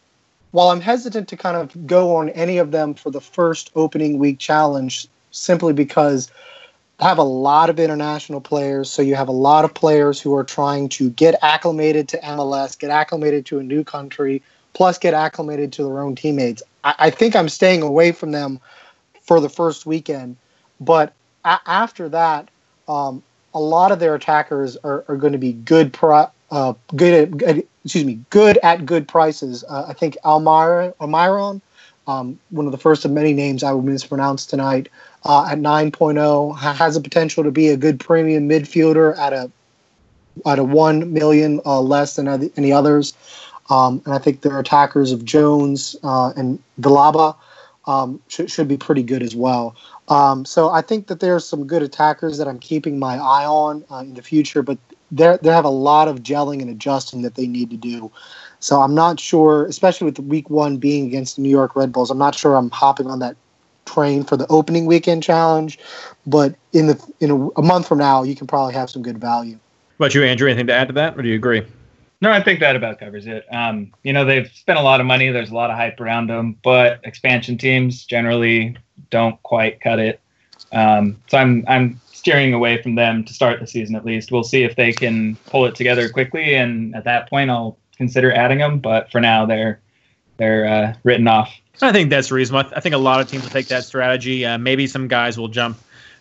while 0.50 0.70
I'm 0.70 0.80
hesitant 0.80 1.28
to 1.28 1.36
kind 1.36 1.56
of 1.56 1.86
go 1.86 2.16
on 2.16 2.30
any 2.30 2.58
of 2.58 2.70
them 2.70 2.94
for 2.94 3.10
the 3.10 3.20
first 3.20 3.70
opening 3.74 4.18
week 4.18 4.38
challenge, 4.38 5.06
simply 5.30 5.72
because 5.72 6.30
I 7.00 7.08
have 7.08 7.18
a 7.18 7.22
lot 7.22 7.70
of 7.70 7.78
international 7.78 8.40
players, 8.40 8.90
so 8.90 9.02
you 9.02 9.14
have 9.14 9.28
a 9.28 9.32
lot 9.32 9.64
of 9.64 9.72
players 9.72 10.20
who 10.20 10.34
are 10.34 10.42
trying 10.42 10.88
to 10.90 11.10
get 11.10 11.36
acclimated 11.42 12.08
to 12.08 12.18
MLS, 12.18 12.76
get 12.78 12.90
acclimated 12.90 13.46
to 13.46 13.58
a 13.58 13.62
new 13.62 13.84
country, 13.84 14.42
plus 14.72 14.98
get 14.98 15.14
acclimated 15.14 15.72
to 15.74 15.84
their 15.84 16.00
own 16.00 16.16
teammates. 16.16 16.62
I, 16.82 16.94
I 16.98 17.10
think 17.10 17.36
I'm 17.36 17.48
staying 17.48 17.82
away 17.82 18.12
from 18.12 18.32
them 18.32 18.58
for 19.28 19.40
the 19.40 19.48
first 19.50 19.84
weekend, 19.84 20.36
but 20.80 21.12
a- 21.44 21.60
after 21.66 22.08
that, 22.08 22.48
um, 22.88 23.22
a 23.52 23.60
lot 23.60 23.92
of 23.92 24.00
their 24.00 24.14
attackers 24.14 24.76
are, 24.78 25.04
are 25.06 25.16
going 25.16 25.34
to 25.34 25.38
be 25.38 25.52
good 25.52 25.92
pro- 25.92 26.30
uh, 26.50 26.72
good 26.96 27.42
at, 27.44 27.64
excuse 27.84 28.06
me, 28.06 28.18
good 28.30 28.58
at 28.62 28.86
good 28.86 29.06
prices. 29.06 29.64
Uh, 29.68 29.84
I 29.86 29.92
think 29.92 30.16
Almir 30.24 30.94
Almiron, 30.94 31.60
um, 32.06 32.38
one 32.48 32.64
of 32.64 32.72
the 32.72 32.78
first 32.78 33.04
of 33.04 33.10
many 33.10 33.34
names 33.34 33.62
I 33.62 33.70
will 33.72 33.82
mispronounce 33.82 34.46
tonight, 34.46 34.88
uh, 35.26 35.46
at 35.50 35.58
9.0 35.58 36.56
has 36.58 36.94
the 36.94 37.00
potential 37.02 37.44
to 37.44 37.50
be 37.50 37.68
a 37.68 37.76
good 37.76 38.00
premium 38.00 38.48
midfielder 38.48 39.16
at 39.18 39.34
a 39.34 39.50
at 40.46 40.58
a 40.58 40.64
one 40.64 41.12
million 41.12 41.60
uh, 41.66 41.80
less 41.80 42.16
than 42.16 42.50
any 42.56 42.72
others. 42.72 43.12
Um, 43.68 44.00
and 44.06 44.14
I 44.14 44.18
think 44.18 44.40
their 44.40 44.58
attackers 44.58 45.12
of 45.12 45.24
Jones 45.26 45.96
uh, 46.02 46.32
and 46.36 46.58
Villalba 46.80 47.36
um, 47.88 48.20
should, 48.28 48.50
should 48.50 48.68
be 48.68 48.76
pretty 48.76 49.02
good 49.02 49.22
as 49.22 49.34
well. 49.34 49.74
Um, 50.08 50.44
so 50.44 50.68
I 50.70 50.82
think 50.82 51.08
that 51.08 51.20
there's 51.20 51.44
some 51.44 51.66
good 51.66 51.82
attackers 51.82 52.38
that 52.38 52.46
I'm 52.46 52.58
keeping 52.58 52.98
my 52.98 53.14
eye 53.14 53.46
on 53.46 53.84
uh, 53.90 53.96
in 53.96 54.14
the 54.14 54.22
future, 54.22 54.62
but 54.62 54.78
they 55.10 55.38
they 55.42 55.50
have 55.50 55.64
a 55.64 55.70
lot 55.70 56.06
of 56.06 56.22
gelling 56.22 56.60
and 56.60 56.70
adjusting 56.70 57.22
that 57.22 57.34
they 57.34 57.46
need 57.46 57.70
to 57.70 57.76
do. 57.76 58.12
So 58.60 58.82
I'm 58.82 58.94
not 58.94 59.18
sure, 59.18 59.64
especially 59.66 60.04
with 60.04 60.18
week 60.18 60.50
one 60.50 60.76
being 60.76 61.06
against 61.06 61.36
the 61.36 61.42
New 61.42 61.48
York 61.48 61.74
Red 61.74 61.92
Bulls, 61.92 62.10
I'm 62.10 62.18
not 62.18 62.34
sure 62.34 62.56
I'm 62.56 62.70
hopping 62.70 63.06
on 63.06 63.20
that 63.20 63.36
train 63.86 64.22
for 64.22 64.36
the 64.36 64.46
opening 64.48 64.84
weekend 64.84 65.22
challenge. 65.22 65.78
But 66.26 66.56
in 66.74 66.88
the 66.88 67.12
in 67.20 67.30
a, 67.30 67.48
a 67.60 67.62
month 67.62 67.88
from 67.88 67.98
now, 67.98 68.22
you 68.22 68.36
can 68.36 68.46
probably 68.46 68.74
have 68.74 68.90
some 68.90 69.02
good 69.02 69.18
value. 69.18 69.58
What 69.96 70.06
about 70.06 70.14
you, 70.14 70.24
Andrew? 70.24 70.48
Anything 70.48 70.66
to 70.66 70.74
add 70.74 70.88
to 70.88 70.94
that, 70.94 71.18
or 71.18 71.22
do 71.22 71.28
you 71.28 71.36
agree? 71.36 71.64
No, 72.20 72.32
I 72.32 72.42
think 72.42 72.60
that 72.60 72.74
about 72.74 72.98
covers 72.98 73.26
it. 73.26 73.46
Um, 73.52 73.92
you 74.02 74.12
know, 74.12 74.24
they've 74.24 74.48
spent 74.48 74.78
a 74.78 74.82
lot 74.82 75.00
of 75.00 75.06
money. 75.06 75.30
There's 75.30 75.50
a 75.50 75.54
lot 75.54 75.70
of 75.70 75.76
hype 75.76 76.00
around 76.00 76.28
them, 76.28 76.56
but 76.64 77.00
expansion 77.04 77.56
teams 77.56 78.04
generally 78.04 78.76
don't 79.10 79.40
quite 79.44 79.80
cut 79.80 80.00
it. 80.00 80.20
Um, 80.72 81.22
so 81.28 81.38
I'm 81.38 81.64
I'm 81.68 82.00
steering 82.06 82.52
away 82.52 82.82
from 82.82 82.96
them 82.96 83.24
to 83.24 83.32
start 83.32 83.60
the 83.60 83.66
season 83.66 83.94
at 83.94 84.04
least. 84.04 84.32
We'll 84.32 84.42
see 84.42 84.64
if 84.64 84.74
they 84.74 84.92
can 84.92 85.36
pull 85.46 85.66
it 85.66 85.76
together 85.76 86.08
quickly, 86.08 86.54
and 86.54 86.94
at 86.96 87.04
that 87.04 87.30
point, 87.30 87.50
I'll 87.50 87.78
consider 87.96 88.32
adding 88.32 88.58
them. 88.58 88.80
But 88.80 89.10
for 89.12 89.20
now, 89.20 89.46
they're 89.46 89.80
they're 90.38 90.66
uh, 90.66 90.94
written 91.04 91.28
off. 91.28 91.54
I 91.80 91.92
think 91.92 92.10
that's 92.10 92.32
reasonable. 92.32 92.70
I 92.74 92.80
think 92.80 92.96
a 92.96 92.98
lot 92.98 93.20
of 93.20 93.28
teams 93.28 93.44
will 93.44 93.50
take 93.50 93.68
that 93.68 93.84
strategy. 93.84 94.44
Uh, 94.44 94.58
maybe 94.58 94.88
some 94.88 95.06
guys 95.06 95.38
will 95.38 95.48
jump 95.48 95.78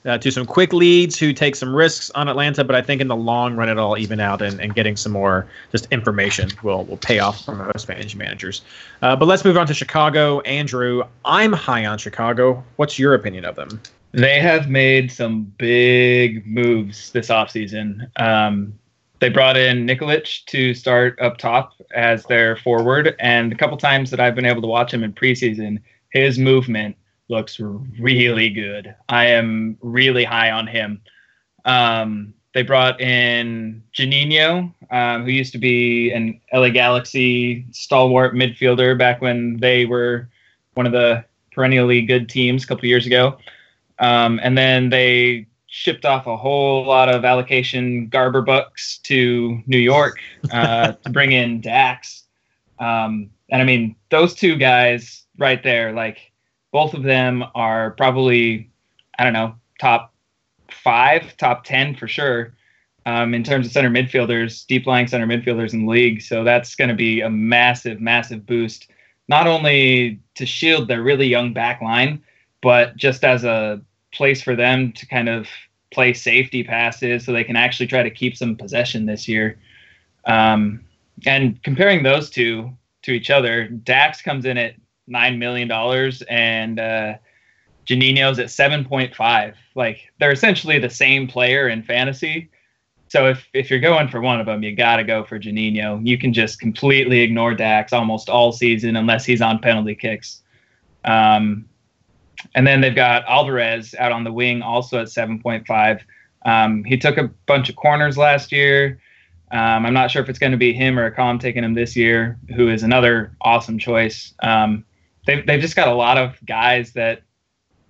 uh, 0.07 0.17
to 0.17 0.31
some 0.31 0.45
quick 0.45 0.73
leads 0.73 1.19
who 1.19 1.33
take 1.33 1.55
some 1.55 1.75
risks 1.75 2.09
on 2.11 2.27
Atlanta, 2.29 2.63
but 2.63 2.75
I 2.75 2.81
think 2.81 3.01
in 3.01 3.07
the 3.07 3.15
long 3.15 3.55
run 3.55 3.69
it'll 3.69 3.85
all 3.85 3.97
even 3.97 4.19
out 4.19 4.41
and, 4.41 4.59
and 4.59 4.73
getting 4.73 4.95
some 4.95 5.11
more 5.11 5.45
just 5.71 5.87
information 5.91 6.49
will 6.63 6.85
will 6.85 6.97
pay 6.97 7.19
off 7.19 7.45
for 7.45 7.55
most 7.55 7.85
fantasy 7.85 8.17
managers. 8.17 8.61
Uh, 9.01 9.15
but 9.15 9.25
let's 9.25 9.43
move 9.43 9.57
on 9.57 9.67
to 9.67 9.73
Chicago. 9.73 10.39
Andrew, 10.41 11.03
I'm 11.25 11.53
high 11.53 11.85
on 11.85 11.97
Chicago. 11.97 12.63
What's 12.77 12.97
your 12.97 13.13
opinion 13.13 13.45
of 13.45 13.55
them? 13.55 13.81
They 14.13 14.39
have 14.39 14.69
made 14.69 15.11
some 15.11 15.43
big 15.57 16.47
moves 16.47 17.11
this 17.11 17.27
offseason. 17.27 18.09
Um, 18.19 18.73
they 19.19 19.29
brought 19.29 19.57
in 19.57 19.85
Nikolic 19.85 20.45
to 20.45 20.73
start 20.73 21.19
up 21.19 21.37
top 21.37 21.73
as 21.93 22.23
their 22.25 22.55
forward, 22.55 23.15
and 23.19 23.51
a 23.51 23.55
couple 23.55 23.75
times 23.77 24.11
that 24.11 24.19
I've 24.19 24.35
been 24.35 24.45
able 24.45 24.61
to 24.61 24.67
watch 24.67 24.93
him 24.93 25.03
in 25.03 25.11
preseason, 25.11 25.81
his 26.11 26.39
movement 26.39 26.95
looks 27.29 27.59
really 27.59 28.49
good. 28.49 28.95
I 29.09 29.25
am 29.25 29.77
really 29.81 30.23
high 30.23 30.51
on 30.51 30.67
him. 30.67 31.01
Um, 31.65 32.33
they 32.53 32.63
brought 32.63 32.99
in 33.01 33.83
Juninho, 33.93 34.73
um, 34.91 35.25
who 35.25 35.31
used 35.31 35.51
to 35.51 35.57
be 35.57 36.11
an 36.11 36.39
LA 36.53 36.69
Galaxy 36.69 37.65
stalwart 37.71 38.33
midfielder 38.33 38.97
back 38.97 39.21
when 39.21 39.57
they 39.57 39.85
were 39.85 40.29
one 40.73 40.85
of 40.85 40.91
the 40.91 41.23
perennially 41.51 42.01
good 42.01 42.29
teams 42.29 42.63
a 42.63 42.67
couple 42.67 42.85
years 42.85 43.05
ago. 43.05 43.37
Um, 43.99 44.39
and 44.41 44.57
then 44.57 44.89
they 44.89 45.47
shipped 45.67 46.05
off 46.05 46.27
a 46.27 46.37
whole 46.37 46.85
lot 46.85 47.09
of 47.09 47.25
allocation 47.25 48.07
Garber 48.07 48.41
bucks 48.41 48.99
to 48.99 49.61
New 49.67 49.77
York 49.77 50.19
uh, 50.51 50.93
to 50.93 51.09
bring 51.09 51.33
in 51.33 51.61
Dax. 51.61 52.23
Um, 52.79 53.29
and 53.49 53.61
I 53.61 53.65
mean, 53.65 53.95
those 54.09 54.33
two 54.33 54.55
guys, 54.55 55.25
right 55.37 55.61
there. 55.63 55.93
Like 55.93 56.26
both 56.71 56.93
of 56.93 57.03
them 57.03 57.43
are 57.55 57.91
probably, 57.91 58.69
I 59.17 59.23
don't 59.23 59.33
know, 59.33 59.55
top 59.79 60.13
five, 60.69 61.35
top 61.37 61.63
10 61.63 61.95
for 61.95 62.07
sure. 62.07 62.53
Um, 63.05 63.33
in 63.33 63.43
terms 63.43 63.65
of 63.65 63.71
center 63.71 63.89
midfielders, 63.89 64.67
deep 64.67 64.85
lying 64.85 65.07
center 65.07 65.25
midfielders 65.25 65.73
in 65.73 65.85
the 65.85 65.91
league. 65.91 66.21
So 66.21 66.43
that's 66.43 66.75
going 66.75 66.89
to 66.89 66.95
be 66.95 67.21
a 67.21 67.29
massive, 67.29 68.01
massive 68.01 68.45
boost, 68.45 68.89
not 69.29 69.47
only 69.47 70.19
to 70.35 70.45
shield 70.45 70.89
their 70.89 71.01
really 71.01 71.27
young 71.27 71.53
back 71.53 71.81
line, 71.81 72.21
but 72.61 72.97
just 72.97 73.23
as 73.23 73.45
a 73.45 73.81
place 74.11 74.41
for 74.41 74.57
them 74.57 74.91
to 74.91 75.05
kind 75.05 75.29
of 75.29 75.47
play 75.91 76.13
safety 76.13 76.63
passes 76.63 77.25
so 77.25 77.31
they 77.31 77.43
can 77.43 77.55
actually 77.55 77.87
try 77.87 78.03
to 78.03 78.09
keep 78.09 78.35
some 78.35 78.57
possession 78.57 79.05
this 79.05 79.27
year. 79.27 79.57
Um, 80.25 80.83
and 81.25 81.61
comparing 81.63 82.03
those 82.03 82.29
two 82.29 82.71
to 83.03 83.11
each 83.11 83.29
other, 83.29 83.67
Dax 83.67 84.21
comes 84.21 84.45
in 84.45 84.57
at 84.57 84.75
nine 85.07 85.39
million 85.39 85.67
dollars 85.67 86.21
and 86.23 86.79
uh, 86.79 87.13
Juninho's 87.87 88.39
at 88.39 88.51
seven 88.51 88.85
point 88.85 89.15
five. 89.15 89.55
Like 89.75 90.11
they're 90.19 90.31
essentially 90.31 90.79
the 90.79 90.89
same 90.89 91.27
player 91.27 91.69
in 91.69 91.83
fantasy. 91.83 92.49
So 93.07 93.27
if 93.27 93.47
if 93.53 93.69
you're 93.71 93.79
going 93.79 94.09
for 94.09 94.19
one 94.21 94.39
of 94.39 94.45
them, 94.45 94.63
you 94.63 94.75
got 94.75 94.97
to 94.97 95.03
go 95.03 95.23
for 95.23 95.39
Juninho. 95.39 96.05
You 96.05 96.17
can 96.17 96.33
just 96.33 96.59
completely 96.59 97.21
ignore 97.21 97.53
Dax 97.53 97.93
almost 97.93 98.29
all 98.29 98.51
season 98.51 98.95
unless 98.95 99.25
he's 99.25 99.41
on 99.41 99.59
penalty 99.59 99.95
kicks. 99.95 100.43
Um, 101.05 101.65
and 102.53 102.67
then 102.67 102.81
they've 102.81 102.95
got 102.95 103.25
Alvarez 103.25 103.95
out 103.97 104.11
on 104.11 104.23
the 104.23 104.31
wing 104.31 104.61
also 104.61 104.99
at 104.99 105.07
7.5. 105.07 106.01
Um, 106.45 106.83
he 106.83 106.97
took 106.97 107.17
a 107.17 107.29
bunch 107.45 107.69
of 107.69 107.75
corners 107.75 108.17
last 108.17 108.51
year. 108.51 108.99
Um, 109.51 109.85
I'm 109.85 109.93
not 109.93 110.11
sure 110.11 110.21
if 110.21 110.29
it's 110.29 110.39
going 110.39 110.51
to 110.51 110.57
be 110.57 110.73
him 110.73 110.99
or 110.99 111.09
Accam 111.09 111.39
taking 111.39 111.63
him 111.63 111.73
this 111.73 111.95
year, 111.95 112.37
who 112.55 112.69
is 112.69 112.83
another 112.83 113.35
awesome 113.41 113.79
choice. 113.79 114.33
Um, 114.43 114.83
they've, 115.27 115.45
they've 115.45 115.61
just 115.61 115.75
got 115.75 115.87
a 115.87 115.93
lot 115.93 116.17
of 116.17 116.43
guys 116.45 116.93
that 116.93 117.21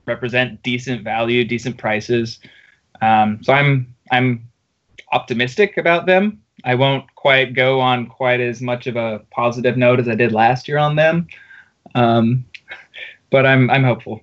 represent 0.06 0.62
decent 0.63 1.03
value, 1.03 1.46
decent 1.46 1.77
prices. 1.77 2.39
Um, 3.01 3.41
so 3.41 3.53
I'm 3.53 3.96
I'm 4.12 4.50
optimistic 5.13 5.77
about 5.77 6.06
them. 6.06 6.41
I 6.65 6.75
won't 6.75 7.13
quite 7.15 7.53
go 7.53 7.79
on 7.79 8.08
quite 8.08 8.41
as 8.41 8.62
much 8.62 8.88
of 8.88 8.96
a 8.96 9.22
positive 9.29 9.77
note 9.77 10.00
as 10.00 10.10
I 10.10 10.15
did 10.15 10.32
last 10.32 10.67
year 10.67 10.79
on 10.79 10.96
them, 10.96 11.27
um, 11.96 12.46
but 13.29 13.46
I'm 13.46 13.70
I'm 13.70 13.84
hopeful. 13.84 14.22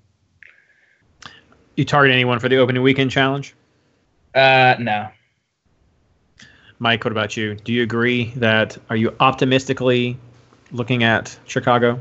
You 1.76 1.85
target 1.85 2.12
anyone 2.12 2.38
for 2.38 2.49
the 2.49 2.56
opening 2.56 2.83
weekend 2.83 3.11
challenge? 3.11 3.54
Uh, 4.35 4.76
no. 4.78 5.09
Mike, 6.78 7.04
what 7.04 7.12
about 7.12 7.37
you? 7.37 7.54
Do 7.54 7.73
you 7.73 7.83
agree 7.83 8.33
that 8.37 8.76
are 8.90 8.97
you 8.97 9.14
optimistically 9.21 10.16
looking 10.73 11.04
at 11.04 11.37
Chicago? 11.47 11.99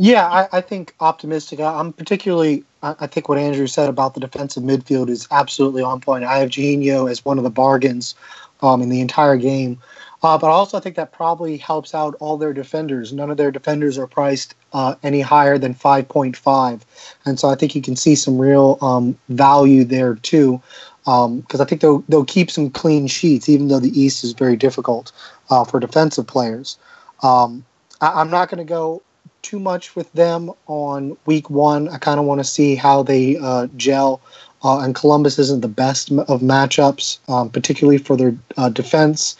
Yeah, 0.00 0.28
I, 0.28 0.58
I 0.58 0.60
think 0.60 0.94
optimistic. 1.00 1.58
I, 1.58 1.80
am 1.80 1.92
particularly. 1.92 2.62
I, 2.84 3.08
think 3.08 3.28
what 3.28 3.36
Andrew 3.36 3.66
said 3.66 3.88
about 3.88 4.14
the 4.14 4.20
defensive 4.20 4.62
midfield 4.62 5.08
is 5.08 5.26
absolutely 5.32 5.82
on 5.82 6.00
point. 6.00 6.22
I 6.22 6.38
have 6.38 6.50
Juninho 6.50 7.10
as 7.10 7.24
one 7.24 7.36
of 7.36 7.42
the 7.42 7.50
bargains 7.50 8.14
um, 8.62 8.80
in 8.80 8.90
the 8.90 9.00
entire 9.00 9.36
game, 9.36 9.82
uh, 10.22 10.38
but 10.38 10.46
also 10.46 10.76
I 10.76 10.80
think 10.80 10.94
that 10.94 11.10
probably 11.10 11.56
helps 11.56 11.96
out 11.96 12.14
all 12.20 12.36
their 12.36 12.52
defenders. 12.52 13.12
None 13.12 13.28
of 13.28 13.38
their 13.38 13.50
defenders 13.50 13.98
are 13.98 14.06
priced 14.06 14.54
uh, 14.72 14.94
any 15.02 15.20
higher 15.20 15.58
than 15.58 15.74
5.5, 15.74 16.80
and 17.26 17.40
so 17.40 17.48
I 17.48 17.56
think 17.56 17.74
you 17.74 17.82
can 17.82 17.96
see 17.96 18.14
some 18.14 18.38
real 18.38 18.78
um, 18.80 19.18
value 19.30 19.82
there 19.82 20.14
too 20.14 20.62
because 21.04 21.24
um, 21.26 21.60
I 21.60 21.64
think 21.64 21.80
they'll 21.80 22.04
they'll 22.08 22.24
keep 22.24 22.52
some 22.52 22.70
clean 22.70 23.08
sheets, 23.08 23.48
even 23.48 23.66
though 23.66 23.80
the 23.80 24.00
East 24.00 24.22
is 24.22 24.32
very 24.32 24.56
difficult 24.56 25.10
uh, 25.50 25.64
for 25.64 25.80
defensive 25.80 26.28
players. 26.28 26.78
Um, 27.24 27.64
I, 28.00 28.20
am 28.20 28.30
not 28.30 28.48
going 28.48 28.58
to 28.58 28.64
go 28.64 29.02
too 29.48 29.58
much 29.58 29.96
with 29.96 30.12
them 30.12 30.52
on 30.66 31.16
week 31.24 31.48
one. 31.48 31.88
I 31.88 31.96
kind 31.96 32.20
of 32.20 32.26
want 32.26 32.38
to 32.40 32.44
see 32.44 32.74
how 32.74 33.02
they 33.02 33.38
uh, 33.38 33.66
gel. 33.76 34.20
Uh, 34.62 34.80
and 34.80 34.94
Columbus 34.94 35.38
isn't 35.38 35.62
the 35.62 35.68
best 35.68 36.10
of 36.10 36.42
matchups, 36.42 37.18
um, 37.30 37.48
particularly 37.48 37.96
for 37.96 38.14
their 38.14 38.34
uh, 38.58 38.68
defense. 38.68 39.36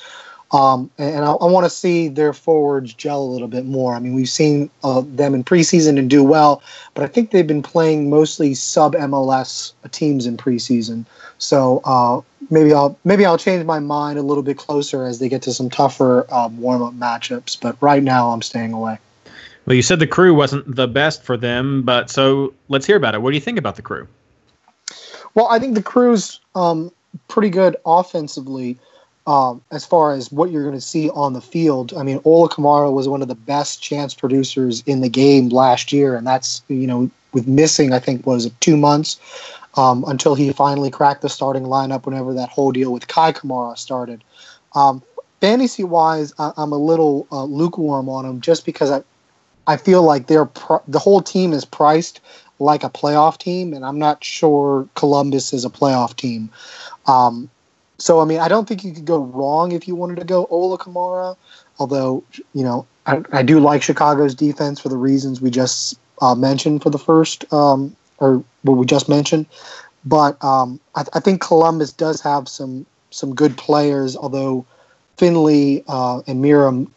Um, 0.50 0.90
and 0.96 1.26
I, 1.26 1.32
I 1.32 1.44
want 1.44 1.66
to 1.66 1.70
see 1.70 2.08
their 2.08 2.32
forwards 2.32 2.94
gel 2.94 3.22
a 3.22 3.30
little 3.34 3.48
bit 3.48 3.66
more. 3.66 3.94
I 3.94 3.98
mean, 3.98 4.14
we've 4.14 4.30
seen 4.30 4.70
uh, 4.82 5.02
them 5.04 5.34
in 5.34 5.44
preseason 5.44 5.98
and 5.98 6.08
do 6.08 6.24
well, 6.24 6.62
but 6.94 7.04
I 7.04 7.06
think 7.06 7.30
they've 7.30 7.46
been 7.46 7.62
playing 7.62 8.08
mostly 8.08 8.54
sub 8.54 8.94
MLS 8.94 9.72
teams 9.90 10.24
in 10.24 10.38
preseason. 10.38 11.04
So 11.36 11.82
uh, 11.84 12.22
maybe 12.48 12.72
I'll 12.72 12.96
maybe 13.04 13.26
I'll 13.26 13.36
change 13.36 13.62
my 13.66 13.78
mind 13.78 14.18
a 14.18 14.22
little 14.22 14.42
bit 14.42 14.56
closer 14.56 15.04
as 15.04 15.18
they 15.18 15.28
get 15.28 15.42
to 15.42 15.52
some 15.52 15.68
tougher 15.68 16.26
um, 16.32 16.58
warm 16.62 16.80
up 16.80 16.94
matchups. 16.94 17.60
But 17.60 17.76
right 17.82 18.02
now, 18.02 18.30
I'm 18.30 18.40
staying 18.40 18.72
away. 18.72 18.98
Well, 19.68 19.76
you 19.76 19.82
said 19.82 19.98
the 19.98 20.06
crew 20.06 20.32
wasn't 20.32 20.76
the 20.76 20.88
best 20.88 21.22
for 21.22 21.36
them, 21.36 21.82
but 21.82 22.08
so 22.08 22.54
let's 22.68 22.86
hear 22.86 22.96
about 22.96 23.14
it. 23.14 23.20
What 23.20 23.32
do 23.32 23.34
you 23.34 23.40
think 23.42 23.58
about 23.58 23.76
the 23.76 23.82
crew? 23.82 24.08
Well, 25.34 25.46
I 25.48 25.58
think 25.58 25.74
the 25.74 25.82
crew's 25.82 26.40
um, 26.54 26.90
pretty 27.28 27.50
good 27.50 27.76
offensively. 27.84 28.78
Um, 29.26 29.60
as 29.70 29.84
far 29.84 30.14
as 30.14 30.32
what 30.32 30.50
you're 30.50 30.62
going 30.62 30.74
to 30.74 30.80
see 30.80 31.10
on 31.10 31.34
the 31.34 31.42
field, 31.42 31.92
I 31.92 32.02
mean, 32.02 32.18
Ola 32.24 32.48
Kamara 32.48 32.90
was 32.90 33.10
one 33.10 33.20
of 33.20 33.28
the 33.28 33.34
best 33.34 33.82
chance 33.82 34.14
producers 34.14 34.82
in 34.86 35.02
the 35.02 35.10
game 35.10 35.50
last 35.50 35.92
year, 35.92 36.16
and 36.16 36.26
that's 36.26 36.62
you 36.68 36.86
know 36.86 37.10
with 37.34 37.46
missing 37.46 37.92
I 37.92 37.98
think 37.98 38.26
was 38.26 38.50
two 38.60 38.78
months 38.78 39.20
um, 39.76 40.02
until 40.08 40.34
he 40.34 40.50
finally 40.50 40.90
cracked 40.90 41.20
the 41.20 41.28
starting 41.28 41.64
lineup 41.64 42.06
whenever 42.06 42.32
that 42.32 42.48
whole 42.48 42.72
deal 42.72 42.90
with 42.90 43.06
Kei 43.06 43.34
Kamara 43.34 43.76
started. 43.76 44.24
Um, 44.74 45.02
fantasy 45.42 45.84
wise, 45.84 46.32
I, 46.38 46.52
am 46.56 46.72
a 46.72 46.78
little 46.78 47.26
uh, 47.30 47.44
lukewarm 47.44 48.08
on 48.08 48.24
him 48.24 48.40
just 48.40 48.64
because 48.64 48.90
I, 48.90 49.02
I 49.68 49.76
feel 49.76 50.02
like 50.02 50.26
they're 50.26 50.46
pr- 50.46 50.84
the 50.88 50.98
whole 50.98 51.20
team 51.20 51.52
is 51.52 51.64
priced 51.64 52.20
like 52.58 52.82
a 52.82 52.90
playoff 52.90 53.38
team, 53.38 53.72
and 53.72 53.84
I'm 53.84 53.98
not 53.98 54.24
sure 54.24 54.88
Columbus 54.96 55.52
is 55.52 55.64
a 55.64 55.70
playoff 55.70 56.16
team. 56.16 56.50
Um, 57.06 57.48
so 57.98 58.20
I 58.20 58.24
mean, 58.24 58.40
I 58.40 58.48
don't 58.48 58.66
think 58.66 58.82
you 58.82 58.92
could 58.92 59.04
go 59.04 59.22
wrong 59.22 59.72
if 59.72 59.86
you 59.86 59.94
wanted 59.94 60.16
to 60.16 60.24
go 60.24 60.46
Ola 60.50 60.78
Kamara. 60.78 61.36
Although 61.78 62.24
you 62.54 62.64
know, 62.64 62.86
I, 63.06 63.22
I 63.32 63.42
do 63.42 63.60
like 63.60 63.82
Chicago's 63.82 64.34
defense 64.34 64.80
for 64.80 64.88
the 64.88 64.96
reasons 64.96 65.40
we 65.40 65.50
just 65.50 65.98
uh, 66.22 66.34
mentioned 66.34 66.82
for 66.82 66.90
the 66.90 66.98
first 66.98 67.50
um, 67.52 67.94
or 68.18 68.42
what 68.62 68.78
we 68.78 68.86
just 68.86 69.08
mentioned. 69.08 69.46
But 70.04 70.42
um, 70.42 70.80
I, 70.94 71.04
I, 71.12 71.20
think 71.20 71.42
Columbus 71.42 71.92
does 71.92 72.20
have 72.22 72.48
some 72.48 72.86
some 73.10 73.34
good 73.34 73.56
players, 73.58 74.16
although 74.16 74.64
Finlay 75.18 75.84
uh, 75.88 76.22
and 76.26 76.42
Meram 76.42 76.88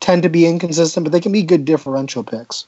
tend 0.00 0.22
to 0.22 0.28
be 0.28 0.46
inconsistent, 0.46 1.04
but 1.04 1.12
they 1.12 1.20
can 1.20 1.32
be 1.32 1.42
good 1.42 1.64
differential 1.64 2.24
picks. 2.24 2.66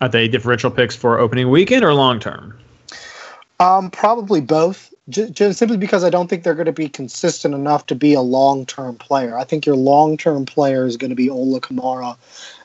Are 0.00 0.08
they 0.08 0.28
differential 0.28 0.70
picks 0.70 0.94
for 0.94 1.18
opening 1.18 1.50
weekend 1.50 1.84
or 1.84 1.94
long 1.94 2.20
term? 2.20 2.56
Um, 3.60 3.90
probably 3.90 4.40
both. 4.40 4.92
Just, 5.08 5.58
simply 5.58 5.78
because 5.78 6.04
I 6.04 6.10
don't 6.10 6.28
think 6.28 6.42
they're 6.42 6.54
going 6.54 6.66
to 6.66 6.72
be 6.72 6.88
consistent 6.88 7.54
enough 7.54 7.86
to 7.86 7.94
be 7.94 8.12
a 8.12 8.20
long 8.20 8.66
term 8.66 8.96
player. 8.96 9.38
I 9.38 9.44
think 9.44 9.64
your 9.64 9.74
long 9.74 10.18
term 10.18 10.44
player 10.44 10.84
is 10.84 10.98
going 10.98 11.10
to 11.10 11.16
be 11.16 11.30
Ola 11.30 11.60
Kamara, 11.60 12.16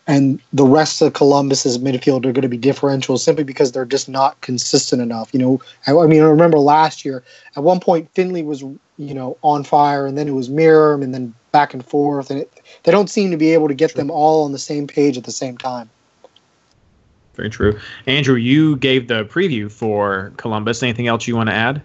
and 0.08 0.42
the 0.52 0.66
rest 0.66 1.02
of 1.02 1.14
Columbus's 1.14 1.78
midfield 1.78 2.26
are 2.26 2.34
going 2.34 2.42
to 2.42 2.50
be 2.50 2.58
differential 2.58 3.18
simply 3.18 3.44
because 3.44 3.72
they're 3.72 3.86
just 3.86 4.10
not 4.10 4.40
consistent 4.42 5.02
enough. 5.02 5.34
You 5.34 5.40
know, 5.40 5.62
I, 5.88 5.96
I 5.96 6.08
mean, 6.08 6.22
I 6.22 6.26
remember 6.26 6.60
last 6.60 7.06
year 7.06 7.24
at 7.56 7.64
one 7.64 7.80
point 7.80 8.10
Finlay 8.14 8.44
was 8.44 8.62
you 8.62 9.14
know 9.14 9.38
on 9.42 9.64
fire, 9.64 10.06
and 10.06 10.18
then 10.18 10.28
it 10.28 10.34
was 10.34 10.50
Meram, 10.50 11.04
and 11.04 11.14
then 11.14 11.34
back 11.52 11.74
and 11.74 11.86
forth, 11.86 12.30
and 12.30 12.42
it, 12.42 12.62
they 12.84 12.92
don't 12.92 13.10
seem 13.10 13.32
to 13.32 13.38
be 13.38 13.52
able 13.54 13.68
to 13.68 13.74
get 13.74 13.92
sure. 13.92 13.98
them 13.98 14.12
all 14.12 14.44
on 14.44 14.52
the 14.52 14.60
same 14.60 14.88
page 14.88 15.18
at 15.18 15.24
the 15.24 15.32
same 15.32 15.58
time. 15.58 15.90
Very 17.36 17.50
true, 17.50 17.80
Andrew. 18.06 18.36
You 18.36 18.76
gave 18.78 19.08
the 19.08 19.26
preview 19.26 19.72
for 19.72 20.34
Columbus. 20.38 20.84
Anything 20.84 21.08
else 21.08 21.28
you 21.28 21.36
want 21.36 21.50
to 21.50 21.56
add? 21.56 21.82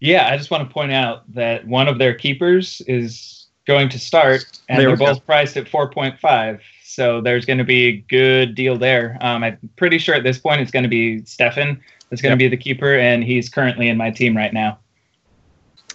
Yeah, 0.00 0.28
I 0.28 0.36
just 0.36 0.50
want 0.50 0.68
to 0.68 0.72
point 0.72 0.92
out 0.92 1.22
that 1.34 1.66
one 1.66 1.88
of 1.88 1.98
their 1.98 2.14
keepers 2.14 2.82
is 2.86 3.46
going 3.66 3.88
to 3.90 3.98
start, 3.98 4.44
and 4.68 4.80
there 4.80 4.88
they're 4.88 4.96
both 4.96 5.18
go. 5.18 5.24
priced 5.24 5.56
at 5.56 5.66
4.5. 5.66 6.60
So 6.96 7.20
there's 7.20 7.44
going 7.44 7.58
to 7.58 7.64
be 7.64 7.86
a 7.88 7.92
good 7.92 8.54
deal 8.54 8.78
there. 8.78 9.18
Um, 9.20 9.44
I'm 9.44 9.58
pretty 9.76 9.98
sure 9.98 10.14
at 10.14 10.22
this 10.22 10.38
point 10.38 10.62
it's 10.62 10.70
going 10.70 10.82
to 10.82 10.88
be 10.88 11.20
Steffen 11.20 11.78
that's 12.08 12.22
going 12.22 12.36
to 12.36 12.42
yep. 12.42 12.50
be 12.50 12.56
the 12.56 12.62
keeper, 12.62 12.96
and 12.96 13.22
he's 13.22 13.50
currently 13.50 13.88
in 13.88 13.98
my 13.98 14.10
team 14.10 14.34
right 14.34 14.50
now. 14.50 14.78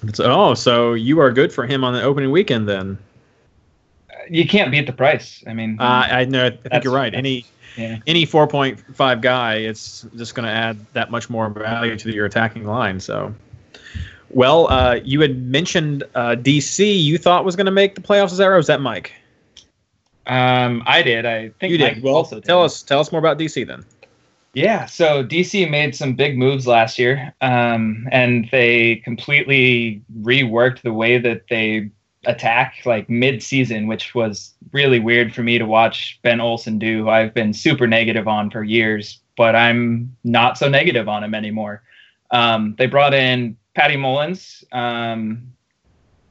It's, 0.03 0.20
oh, 0.20 0.53
so 0.53 0.93
you 0.93 1.20
are 1.20 1.31
good 1.31 1.51
for 1.51 1.65
him 1.65 1.84
on 1.84 1.96
the 1.96 2.03
opening 2.03 2.29
weekend 2.29 2.70
then? 2.70 3.00
You 4.29 4.48
can't 4.48 4.70
beat 4.70 4.86
the 4.86 4.93
price. 4.93 5.43
I 5.48 5.55
mean, 5.55 5.77
uh, 5.79 6.08
I 6.08 6.25
know. 6.25 6.46
I 6.46 6.70
think 6.70 6.84
you're 6.84 6.93
right. 6.93 7.15
Any 7.15 7.48
yeah. 7.77 7.98
any 8.05 8.27
4.5 8.27 9.22
guy, 9.22 9.55
it's 9.55 10.05
just 10.15 10.36
going 10.36 10.46
to 10.46 10.51
add 10.51 10.86
that 10.93 11.10
much 11.10 11.31
more 11.31 11.50
value 11.50 11.96
to 11.96 12.13
your 12.13 12.27
attacking 12.27 12.67
line. 12.67 13.00
So, 13.00 13.34
well, 14.29 14.67
uh, 14.67 15.00
you 15.03 15.20
had 15.22 15.41
mentioned 15.41 16.03
uh, 16.13 16.36
DC. 16.38 17.03
You 17.03 17.17
thought 17.17 17.43
was 17.43 17.55
going 17.55 17.65
to 17.65 17.72
make 17.72 17.96
the 17.96 18.01
playoffs. 18.01 18.34
Is 18.34 18.38
that 18.38 18.46
right? 18.46 18.58
was 18.58 18.67
that 18.67 18.81
Mike? 18.81 19.13
Um, 20.27 20.83
I 20.85 21.01
did. 21.01 21.25
I 21.25 21.49
think 21.59 21.73
you 21.73 21.79
Mike 21.79 21.95
did. 21.95 22.03
Well, 22.03 22.15
also 22.15 22.35
did. 22.35 22.45
tell 22.45 22.63
us 22.63 22.81
tell 22.81 22.99
us 22.99 23.11
more 23.11 23.19
about 23.19 23.37
DC 23.37 23.65
then. 23.65 23.85
Yeah, 24.53 24.85
so 24.85 25.23
DC 25.23 25.69
made 25.69 25.95
some 25.95 26.13
big 26.13 26.37
moves 26.37 26.67
last 26.67 26.99
year, 26.99 27.33
um, 27.39 28.07
and 28.11 28.49
they 28.51 28.97
completely 28.97 30.01
reworked 30.21 30.81
the 30.81 30.91
way 30.91 31.17
that 31.17 31.43
they 31.49 31.89
attack 32.25 32.75
like 32.85 33.09
mid-season, 33.09 33.87
which 33.87 34.13
was 34.13 34.53
really 34.73 34.99
weird 34.99 35.33
for 35.33 35.41
me 35.41 35.57
to 35.57 35.65
watch 35.65 36.19
Ben 36.21 36.41
Olsen 36.41 36.77
do, 36.77 37.03
who 37.03 37.09
I've 37.09 37.33
been 37.33 37.53
super 37.53 37.87
negative 37.87 38.27
on 38.27 38.51
for 38.51 38.61
years, 38.61 39.21
but 39.37 39.55
I'm 39.55 40.15
not 40.25 40.57
so 40.57 40.67
negative 40.67 41.07
on 41.07 41.23
him 41.23 41.33
anymore. 41.33 41.81
Um, 42.31 42.75
they 42.77 42.87
brought 42.87 43.13
in 43.13 43.57
Patty 43.73 43.95
Mullins 43.95 44.65
um, 44.73 45.53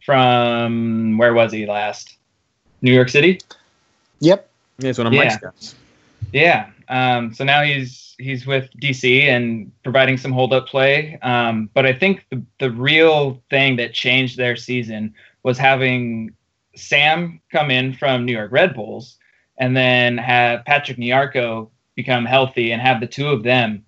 from 0.05 1.17
where 1.17 1.33
was 1.33 1.53
he 1.53 1.67
last? 1.67 2.17
New 2.83 2.93
York 2.93 3.09
City. 3.09 3.39
Yep. 4.21 4.49
Yeah, 4.79 4.91
it's 4.91 4.99
one 4.99 5.07
of 5.07 5.13
Yeah. 5.13 5.25
Mike's 5.25 5.37
guys. 5.37 5.75
Yeah. 6.33 6.71
Um, 6.89 7.35
so 7.35 7.45
now 7.45 7.63
he's 7.63 8.15
he's 8.19 8.47
with 8.47 8.71
DC 8.81 9.23
and 9.23 9.73
providing 9.83 10.17
some 10.17 10.33
hold 10.33 10.53
up 10.53 10.69
play. 10.69 11.19
Um, 11.23 11.71
but 11.75 11.87
I 11.87 11.93
think 11.93 12.27
the, 12.31 12.43
the 12.59 12.71
real 12.71 13.43
thing 13.51 13.77
that 13.77 13.95
changed 13.95 14.37
their 14.37 14.57
season 14.57 15.15
was 15.43 15.57
having 15.57 16.35
Sam 16.77 17.41
come 17.51 17.71
in 17.71 17.95
from 17.95 18.25
New 18.25 18.33
York 18.33 18.53
Red 18.53 18.75
Bulls 18.75 19.17
and 19.59 19.77
then 19.77 20.19
have 20.19 20.65
Patrick 20.65 20.99
Nyarko 20.99 21.71
become 21.95 22.25
healthy 22.25 22.73
and 22.73 22.81
have 22.81 23.01
the 23.01 23.07
two 23.07 23.29
of 23.29 23.43
them 23.43 23.85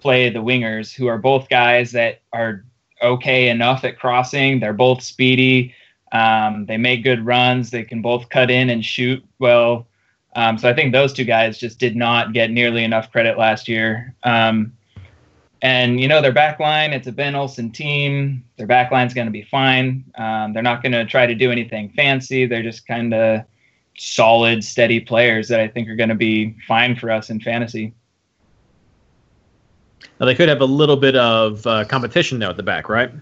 play 0.00 0.28
the 0.28 0.40
wingers, 0.40 0.92
who 0.92 1.06
are 1.06 1.18
both 1.18 1.48
guys 1.48 1.92
that 1.92 2.22
are 2.32 2.64
okay 3.02 3.48
enough 3.48 3.84
at 3.84 3.98
crossing. 3.98 4.60
They're 4.60 4.72
both 4.72 5.02
speedy. 5.02 5.74
Um, 6.12 6.66
they 6.66 6.76
make 6.76 7.02
good 7.02 7.24
runs. 7.24 7.70
They 7.70 7.84
can 7.84 8.02
both 8.02 8.28
cut 8.28 8.50
in 8.50 8.70
and 8.70 8.84
shoot 8.84 9.24
well. 9.38 9.86
Um, 10.34 10.58
so 10.58 10.68
I 10.68 10.74
think 10.74 10.92
those 10.92 11.12
two 11.12 11.24
guys 11.24 11.58
just 11.58 11.78
did 11.78 11.96
not 11.96 12.32
get 12.32 12.50
nearly 12.50 12.84
enough 12.84 13.10
credit 13.10 13.38
last 13.38 13.68
year. 13.68 14.14
Um, 14.22 14.72
and 15.62 16.00
you 16.00 16.08
know 16.08 16.20
their 16.20 16.32
back 16.32 16.58
line, 16.58 16.92
it's 16.92 17.06
a 17.06 17.12
Ben 17.12 17.34
Olsen 17.34 17.70
team. 17.70 18.44
Their 18.56 18.66
back 18.66 18.90
line's 18.90 19.14
going 19.14 19.26
to 19.26 19.32
be 19.32 19.42
fine. 19.42 20.04
Um, 20.16 20.52
they're 20.52 20.62
not 20.62 20.82
going 20.82 20.92
to 20.92 21.04
try 21.04 21.26
to 21.26 21.34
do 21.34 21.52
anything 21.52 21.90
fancy. 21.90 22.46
They're 22.46 22.64
just 22.64 22.86
kind 22.86 23.14
of 23.14 23.42
solid, 23.96 24.64
steady 24.64 24.98
players 25.00 25.48
that 25.48 25.60
I 25.60 25.68
think 25.68 25.88
are 25.88 25.96
going 25.96 26.08
to 26.08 26.14
be 26.14 26.56
fine 26.66 26.96
for 26.96 27.10
us 27.10 27.30
in 27.30 27.40
fantasy. 27.40 27.94
Now 30.18 30.26
they 30.26 30.34
could 30.34 30.48
have 30.48 30.60
a 30.60 30.66
little 30.66 30.96
bit 30.96 31.14
of 31.14 31.66
uh, 31.66 31.84
competition 31.84 32.38
now 32.38 32.50
at 32.50 32.56
the 32.56 32.62
back, 32.62 32.88
right? 32.88 33.12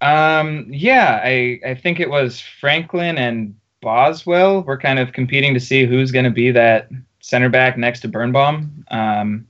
Um, 0.00 0.66
yeah, 0.70 1.20
I 1.24 1.60
I 1.66 1.74
think 1.74 2.00
it 2.00 2.10
was 2.10 2.40
Franklin 2.40 3.18
and 3.18 3.54
Boswell. 3.80 4.62
We're 4.62 4.78
kind 4.78 4.98
of 4.98 5.12
competing 5.12 5.54
to 5.54 5.60
see 5.60 5.86
who's 5.86 6.12
going 6.12 6.24
to 6.24 6.30
be 6.30 6.50
that 6.52 6.88
center 7.20 7.48
back 7.48 7.76
next 7.76 8.00
to 8.00 8.08
Birnbaum. 8.08 8.84
Um, 8.90 9.46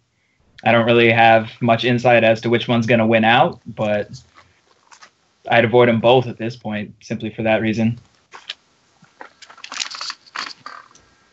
I 0.64 0.72
don't 0.72 0.86
really 0.86 1.10
have 1.10 1.50
much 1.60 1.84
insight 1.84 2.24
as 2.24 2.40
to 2.40 2.50
which 2.50 2.66
one's 2.66 2.86
going 2.86 2.98
to 2.98 3.06
win 3.06 3.24
out, 3.24 3.60
but 3.66 4.10
I'd 5.50 5.64
avoid 5.64 5.88
them 5.88 6.00
both 6.00 6.26
at 6.26 6.38
this 6.38 6.56
point 6.56 6.94
simply 7.00 7.30
for 7.30 7.42
that 7.42 7.60
reason. 7.60 7.98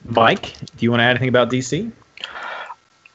Mike, 0.04 0.54
do 0.78 0.86
you 0.86 0.92
want 0.92 1.00
to 1.00 1.04
add 1.04 1.12
anything 1.12 1.30
about 1.30 1.50
DC? 1.50 1.92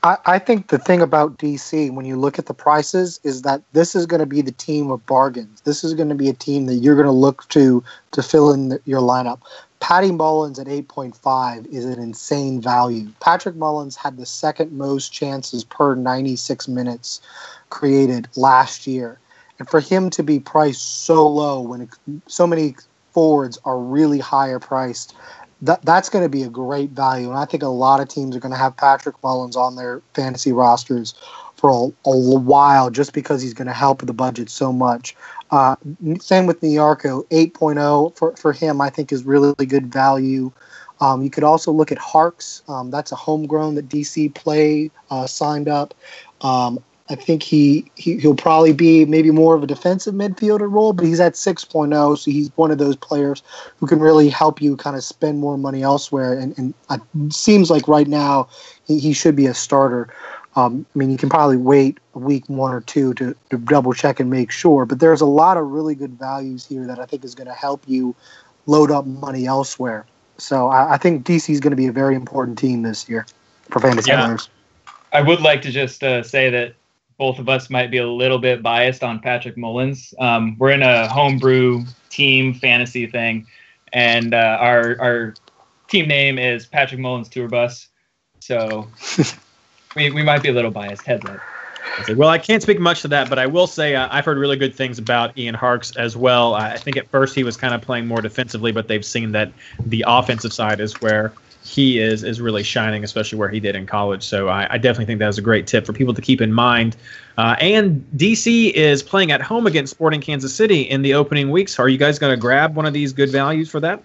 I, 0.02 0.38
think 0.38 0.68
the 0.68 0.78
thing 0.78 1.02
about 1.02 1.36
DC, 1.36 1.92
when 1.92 2.06
you 2.06 2.16
look 2.16 2.38
at 2.38 2.46
the 2.46 2.54
prices, 2.54 3.20
is 3.22 3.42
that 3.42 3.62
this 3.72 3.94
is 3.94 4.06
going 4.06 4.20
to 4.20 4.26
be 4.26 4.40
the 4.40 4.52
team 4.52 4.90
of 4.90 5.04
bargains. 5.04 5.60
This 5.62 5.84
is 5.84 5.92
going 5.92 6.08
to 6.08 6.14
be 6.14 6.28
a 6.30 6.34
team 6.34 6.66
that 6.66 6.76
you're 6.76 6.94
going 6.94 7.06
to 7.06 7.12
look 7.12 7.46
to 7.50 7.84
to 8.12 8.22
fill 8.22 8.50
in 8.52 8.70
the, 8.70 8.80
your 8.86 9.00
lineup. 9.00 9.40
Patty 9.80 10.12
Mullins 10.12 10.58
at 10.58 10.66
8.5 10.66 11.66
is 11.66 11.84
an 11.84 11.98
insane 11.98 12.60
value. 12.60 13.08
Patrick 13.20 13.56
Mullins 13.56 13.96
had 13.96 14.16
the 14.16 14.26
second 14.26 14.72
most 14.72 15.12
chances 15.12 15.64
per 15.64 15.94
96 15.94 16.68
minutes 16.68 17.20
created 17.68 18.28
last 18.36 18.86
year. 18.86 19.18
And 19.58 19.68
for 19.68 19.80
him 19.80 20.08
to 20.10 20.22
be 20.22 20.40
priced 20.40 21.04
so 21.04 21.28
low 21.28 21.60
when 21.60 21.82
it, 21.82 21.90
so 22.26 22.46
many 22.46 22.74
forwards 23.12 23.58
are 23.64 23.78
really 23.78 24.18
higher 24.18 24.58
priced, 24.58 25.14
that 25.62 25.82
that's 25.82 26.08
going 26.08 26.24
to 26.24 26.28
be 26.28 26.42
a 26.42 26.48
great 26.48 26.90
value. 26.90 27.28
And 27.28 27.38
I 27.38 27.44
think 27.44 27.62
a 27.62 27.68
lot 27.68 28.00
of 28.00 28.08
teams 28.08 28.34
are 28.34 28.40
going 28.40 28.52
to 28.52 28.58
have 28.58 28.76
Patrick 28.76 29.16
Mullins 29.22 29.56
on 29.56 29.76
their 29.76 30.00
fantasy 30.14 30.52
rosters 30.52 31.14
for 31.56 31.70
a, 31.70 32.08
a 32.08 32.38
while 32.38 32.90
just 32.90 33.12
because 33.12 33.42
he's 33.42 33.54
going 33.54 33.68
to 33.68 33.74
help 33.74 34.00
the 34.00 34.14
budget 34.14 34.48
so 34.48 34.72
much. 34.72 35.14
Uh, 35.50 35.76
same 36.18 36.46
with 36.46 36.60
Nyarko, 36.60 37.26
8.0 37.28 38.16
for, 38.16 38.34
for 38.36 38.52
him, 38.52 38.80
I 38.80 38.88
think 38.88 39.12
is 39.12 39.24
really 39.24 39.66
good 39.66 39.92
value. 39.92 40.50
Um, 41.00 41.22
you 41.22 41.30
could 41.30 41.44
also 41.44 41.72
look 41.72 41.92
at 41.92 41.98
Harkes. 41.98 42.62
Um, 42.68 42.90
that's 42.90 43.12
a 43.12 43.16
homegrown 43.16 43.74
that 43.74 43.88
DC 43.88 44.34
play 44.34 44.90
uh, 45.10 45.26
signed 45.26 45.68
up. 45.68 45.94
Um, 46.42 46.78
I 47.10 47.16
think 47.16 47.42
he, 47.42 47.90
he 47.96 48.18
he'll 48.18 48.36
probably 48.36 48.72
be 48.72 49.04
maybe 49.04 49.32
more 49.32 49.56
of 49.56 49.64
a 49.64 49.66
defensive 49.66 50.14
midfielder 50.14 50.70
role, 50.70 50.92
but 50.92 51.04
he's 51.04 51.18
at 51.18 51.34
6.0, 51.34 52.18
so 52.18 52.30
he's 52.30 52.50
one 52.56 52.70
of 52.70 52.78
those 52.78 52.94
players 52.94 53.42
who 53.78 53.86
can 53.88 53.98
really 53.98 54.28
help 54.28 54.62
you 54.62 54.76
kind 54.76 54.94
of 54.96 55.02
spend 55.02 55.40
more 55.40 55.58
money 55.58 55.82
elsewhere. 55.82 56.38
And, 56.38 56.56
and 56.56 56.72
it 56.90 57.32
seems 57.32 57.68
like 57.68 57.88
right 57.88 58.06
now 58.06 58.48
he, 58.86 59.00
he 59.00 59.12
should 59.12 59.34
be 59.34 59.46
a 59.46 59.54
starter. 59.54 60.08
Um, 60.54 60.86
I 60.94 60.98
mean, 60.98 61.10
you 61.10 61.16
can 61.16 61.28
probably 61.28 61.56
wait 61.56 61.98
a 62.14 62.20
week, 62.20 62.44
one 62.46 62.72
or 62.72 62.80
two 62.80 63.12
to, 63.14 63.34
to 63.50 63.58
double 63.58 63.92
check 63.92 64.20
and 64.20 64.30
make 64.30 64.52
sure, 64.52 64.86
but 64.86 65.00
there's 65.00 65.20
a 65.20 65.26
lot 65.26 65.56
of 65.56 65.66
really 65.66 65.96
good 65.96 66.12
values 66.16 66.64
here 66.64 66.86
that 66.86 67.00
I 67.00 67.06
think 67.06 67.24
is 67.24 67.34
going 67.34 67.48
to 67.48 67.54
help 67.54 67.82
you 67.88 68.14
load 68.66 68.92
up 68.92 69.04
money 69.04 69.46
elsewhere. 69.46 70.06
So 70.38 70.68
I, 70.68 70.94
I 70.94 70.96
think 70.96 71.26
DC 71.26 71.50
is 71.50 71.58
going 71.58 71.70
to 71.72 71.76
be 71.76 71.86
a 71.86 71.92
very 71.92 72.14
important 72.14 72.56
team 72.56 72.82
this 72.82 73.08
year 73.08 73.26
for 73.68 73.80
fantasy 73.80 74.10
Yeah. 74.10 74.24
owners. 74.24 74.48
I 75.12 75.22
would 75.22 75.40
like 75.40 75.60
to 75.62 75.72
just 75.72 76.04
uh, 76.04 76.22
say 76.22 76.50
that 76.50 76.74
both 77.20 77.38
of 77.38 77.50
us 77.50 77.68
might 77.68 77.90
be 77.90 77.98
a 77.98 78.08
little 78.08 78.38
bit 78.38 78.62
biased 78.62 79.04
on 79.04 79.20
Patrick 79.20 79.58
Mullins. 79.58 80.14
Um, 80.18 80.56
we're 80.58 80.70
in 80.70 80.82
a 80.82 81.06
homebrew 81.06 81.84
team 82.08 82.54
fantasy 82.54 83.06
thing, 83.06 83.46
and 83.92 84.32
uh, 84.32 84.56
our 84.58 84.96
our 84.98 85.34
team 85.86 86.08
name 86.08 86.38
is 86.38 86.64
Patrick 86.64 86.98
Mullins 86.98 87.28
Tour 87.28 87.46
Bus. 87.46 87.88
So 88.40 88.88
we, 89.96 90.10
we 90.10 90.22
might 90.22 90.42
be 90.42 90.48
a 90.48 90.52
little 90.52 90.70
biased. 90.70 91.02
Heads 91.02 91.26
up. 91.26 91.40
Well, 92.16 92.30
I 92.30 92.38
can't 92.38 92.62
speak 92.62 92.80
much 92.80 93.02
to 93.02 93.08
that, 93.08 93.28
but 93.28 93.38
I 93.38 93.46
will 93.46 93.66
say 93.66 93.94
uh, 93.94 94.08
I've 94.10 94.24
heard 94.24 94.38
really 94.38 94.56
good 94.56 94.74
things 94.74 94.98
about 94.98 95.36
Ian 95.36 95.54
Harkes 95.54 95.94
as 95.96 96.16
well. 96.16 96.54
I 96.54 96.72
I 96.72 96.76
think 96.78 96.96
at 96.96 97.06
first 97.10 97.34
he 97.34 97.44
was 97.44 97.54
kind 97.54 97.74
of 97.74 97.82
playing 97.82 98.06
more 98.06 98.22
defensively, 98.22 98.72
but 98.72 98.88
they've 98.88 99.04
seen 99.04 99.32
that 99.32 99.52
the 99.84 100.06
offensive 100.08 100.54
side 100.54 100.80
is 100.80 100.98
where 101.02 101.34
he 101.62 101.98
is 101.98 102.22
is 102.22 102.40
really 102.40 102.62
shining, 102.62 103.04
especially 103.04 103.38
where 103.38 103.48
he 103.48 103.60
did 103.60 103.76
in 103.76 103.86
college. 103.86 104.22
So 104.22 104.48
I, 104.48 104.74
I 104.74 104.78
definitely 104.78 105.06
think 105.06 105.18
that 105.18 105.26
was 105.26 105.38
a 105.38 105.42
great 105.42 105.66
tip 105.66 105.84
for 105.84 105.92
people 105.92 106.14
to 106.14 106.22
keep 106.22 106.40
in 106.40 106.52
mind. 106.52 106.96
Uh, 107.36 107.56
and 107.60 108.04
DC 108.16 108.72
is 108.72 109.02
playing 109.02 109.30
at 109.30 109.42
home 109.42 109.66
against 109.66 109.90
Sporting 109.90 110.20
Kansas 110.20 110.54
City 110.54 110.82
in 110.82 111.02
the 111.02 111.14
opening 111.14 111.50
weeks. 111.50 111.78
Are 111.78 111.88
you 111.88 111.98
guys 111.98 112.18
going 112.18 112.32
to 112.32 112.40
grab 112.40 112.74
one 112.74 112.86
of 112.86 112.92
these 112.92 113.12
good 113.12 113.30
values 113.30 113.70
for 113.70 113.80
that? 113.80 114.02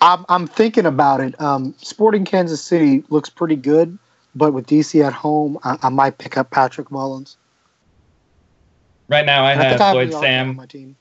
I'm, 0.00 0.24
I'm 0.28 0.46
thinking 0.46 0.86
about 0.86 1.20
it. 1.20 1.40
Um, 1.40 1.74
Sporting 1.78 2.24
Kansas 2.24 2.62
City 2.62 3.04
looks 3.08 3.30
pretty 3.30 3.56
good, 3.56 3.98
but 4.34 4.52
with 4.52 4.66
DC 4.66 5.04
at 5.04 5.12
home, 5.12 5.58
I, 5.64 5.78
I 5.82 5.88
might 5.88 6.18
pick 6.18 6.36
up 6.36 6.50
Patrick 6.50 6.90
Mullins. 6.90 7.36
Right 9.08 9.26
now, 9.26 9.44
I 9.44 9.50
I 9.50 9.54
have 9.54 9.80
I 9.80 9.92
Lloyd 9.92 10.10
Nyarko 10.10 10.14
on 10.14 10.22
Sam. 10.68 10.94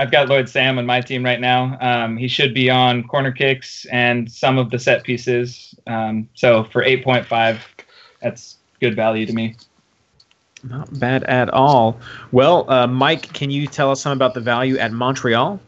My 0.00 0.06
team. 0.06 0.20
I've 0.20 0.28
got 0.28 0.28
Lloyd 0.28 0.48
Sam 0.48 0.78
on 0.78 0.86
my 0.86 1.00
team 1.00 1.24
right 1.24 1.40
now. 1.40 1.76
Um, 1.80 2.16
he 2.16 2.28
should 2.28 2.54
be 2.54 2.70
on 2.70 3.04
corner 3.04 3.32
kicks 3.32 3.84
and 3.86 4.30
some 4.30 4.58
of 4.58 4.70
the 4.70 4.78
set 4.78 5.04
pieces. 5.04 5.74
Um, 5.86 6.28
so 6.34 6.64
for 6.64 6.84
8.5, 6.84 7.60
that's 8.22 8.58
good 8.80 8.96
value 8.96 9.26
to 9.26 9.32
me. 9.32 9.56
Not 10.62 10.98
bad 10.98 11.24
at 11.24 11.50
all. 11.50 11.98
Well, 12.32 12.70
uh, 12.70 12.86
Mike, 12.86 13.32
can 13.32 13.50
you 13.50 13.66
tell 13.66 13.90
us 13.90 14.02
some 14.02 14.12
about 14.12 14.34
the 14.34 14.40
value 14.40 14.78
at 14.78 14.92
Montreal? 14.92 15.60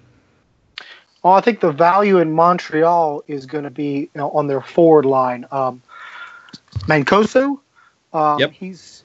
Well, 1.23 1.35
I 1.35 1.41
think 1.41 1.61
the 1.61 1.73
value 1.73 2.19
in 2.19 2.33
Montreal 2.33 3.23
is 3.29 3.47
going 3.47 3.65
to 3.65 3.71
be 3.71 4.01
you 4.01 4.11
know, 4.17 4.31
on 4.33 4.49
their 4.49 4.61
forward 4.61 5.05
line. 5.05 5.47
Um, 5.51 5.83
Mancosu, 6.89 7.61
um, 8.13 8.41
Yep. 8.41 8.53
he's 8.53 9.02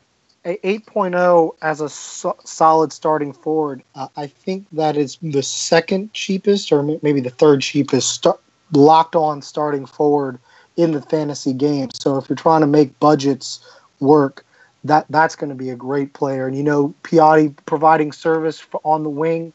a 0.48 0.58
8.0 0.64 1.56
as 1.62 1.82
a 1.82 1.90
so- 1.90 2.38
solid 2.46 2.94
starting 2.94 3.34
forward. 3.34 3.84
Uh, 3.96 4.08
I 4.16 4.28
think 4.28 4.66
that 4.72 4.96
is 4.96 5.18
the 5.22 5.44
second 5.44 6.14
cheapest, 6.14 6.72
or 6.72 6.82
maybe 7.02 7.20
the 7.20 7.30
third 7.30 7.62
cheapest, 7.62 8.10
sta- 8.10 8.38
locked 8.72 9.16
on 9.16 9.42
starting 9.42 9.86
forward 9.86 10.40
in 10.78 10.94
the 10.94 11.02
fantasy 11.02 11.54
game. 11.54 11.90
So 11.94 12.18
if 12.18 12.30
you're 12.30 12.38
trying 12.38 12.62
to 12.62 12.68
make 12.68 12.98
budgets 13.00 13.60
work, 14.00 14.46
that 14.86 15.06
that's 15.10 15.36
going 15.36 15.50
to 15.50 15.56
be 15.56 15.70
a 15.70 15.76
great 15.76 16.14
player. 16.14 16.48
And 16.48 16.56
you 16.56 16.64
know, 16.64 16.94
Piatti 17.04 17.54
providing 17.66 18.14
service 18.14 18.66
on 18.86 19.04
the 19.04 19.10
wing. 19.10 19.52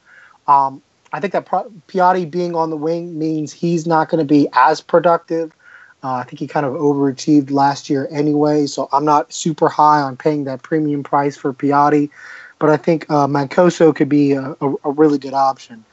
Um, 0.47 0.83
I 1.15 1.21
think 1.21 1.33
that 1.33 1.47
pro- 1.47 1.73
Piatti 1.89 2.31
being 2.31 2.55
on 2.55 2.69
the 2.69 2.77
wing 2.77 3.19
means 3.19 3.53
he's 3.53 3.87
not 3.87 4.11
going 4.11 4.19
to 4.19 4.31
be 4.31 4.47
as 4.53 4.83
productive. 4.83 5.55
Uh, 6.03 6.15
I 6.15 6.25
think 6.25 6.41
he 6.41 6.47
kind 6.47 6.67
of 6.67 6.75
overachieved 6.75 7.51
last 7.51 7.89
year 7.89 8.09
anyway, 8.11 8.67
so 8.67 8.89
I'm 8.93 9.05
not 9.05 9.33
super 9.33 9.69
high 9.69 10.01
on 10.01 10.17
paying 10.17 10.45
that 10.45 10.63
premium 10.63 11.03
price 11.03 11.37
for 11.37 11.53
Piatti. 11.53 12.11
But 12.59 12.71
I 12.71 12.77
think 12.77 13.09
uh, 13.11 13.27
Mancosu 13.27 13.95
could 13.95 14.09
be 14.09 14.33
a, 14.33 14.57
a, 14.61 14.75
a 14.85 14.91
really 14.91 15.19
good 15.19 15.35
option. 15.35 15.85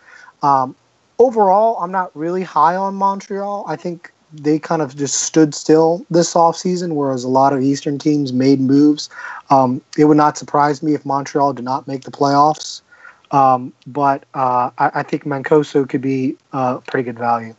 Um, 0.42 0.76
overall, 1.18 1.78
I'm 1.78 1.92
not 1.92 2.16
really 2.16 2.44
high 2.44 2.76
on 2.76 2.96
Montreal. 2.96 3.66
I 3.68 3.76
think 3.76 4.12
they 4.34 4.60
kind 4.60 4.82
of 4.82 4.96
just 4.96 5.24
stood 5.24 5.54
still 5.56 6.06
this 6.10 6.34
offseason, 6.34 6.94
whereas 6.94 7.24
a 7.24 7.28
lot 7.28 7.54
of 7.54 7.62
Eastern 7.62 7.98
teams 7.98 8.32
made 8.32 8.60
moves. 8.60 9.10
Um, 9.50 9.82
it 9.98 10.06
would 10.06 10.18
not 10.18 10.38
surprise 10.38 10.84
me 10.84 10.94
if 10.94 11.06
Montreal 11.06 11.54
did 11.54 11.66
not 11.66 11.88
make 11.88 12.04
the 12.04 12.12
playoffs. 12.12 12.82
Um, 13.32 13.74
but 13.86 14.26
uh, 14.34 14.72
I, 14.78 14.92
I, 14.96 15.04
think 15.04 15.24
Mancosu 15.24 15.88
could 15.88 16.02
be 16.02 16.36
uh, 16.52 16.78
pretty 16.80 17.04
good 17.04 17.20
value. 17.20 17.56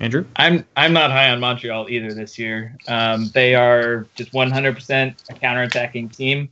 Andrew, 0.00 0.24
I'm 0.36 0.64
I'm 0.76 0.92
not 0.92 1.10
high 1.10 1.30
on 1.30 1.40
Montreal 1.40 1.88
either 1.90 2.14
this 2.14 2.38
year. 2.38 2.76
Um, 2.86 3.30
they 3.34 3.54
are 3.54 4.06
just 4.14 4.32
100% 4.32 5.14
a 5.28 5.34
counterattacking 5.34 6.16
team. 6.16 6.48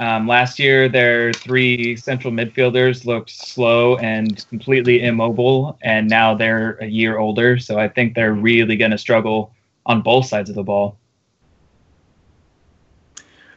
Um, 0.00 0.26
last 0.26 0.58
year, 0.58 0.88
their 0.88 1.32
three 1.32 1.94
central 1.94 2.32
midfielders 2.32 3.04
looked 3.04 3.30
slow 3.30 3.96
and 3.98 4.44
completely 4.48 5.02
immobile, 5.02 5.78
and 5.82 6.08
now 6.08 6.34
they're 6.34 6.78
a 6.80 6.86
year 6.86 7.18
older. 7.18 7.58
So 7.58 7.78
I 7.78 7.86
think 7.86 8.14
they're 8.14 8.32
really 8.32 8.76
going 8.76 8.92
to 8.92 8.98
struggle 8.98 9.52
on 9.86 10.00
both 10.00 10.26
sides 10.26 10.48
of 10.48 10.56
the 10.56 10.62
ball. 10.62 10.96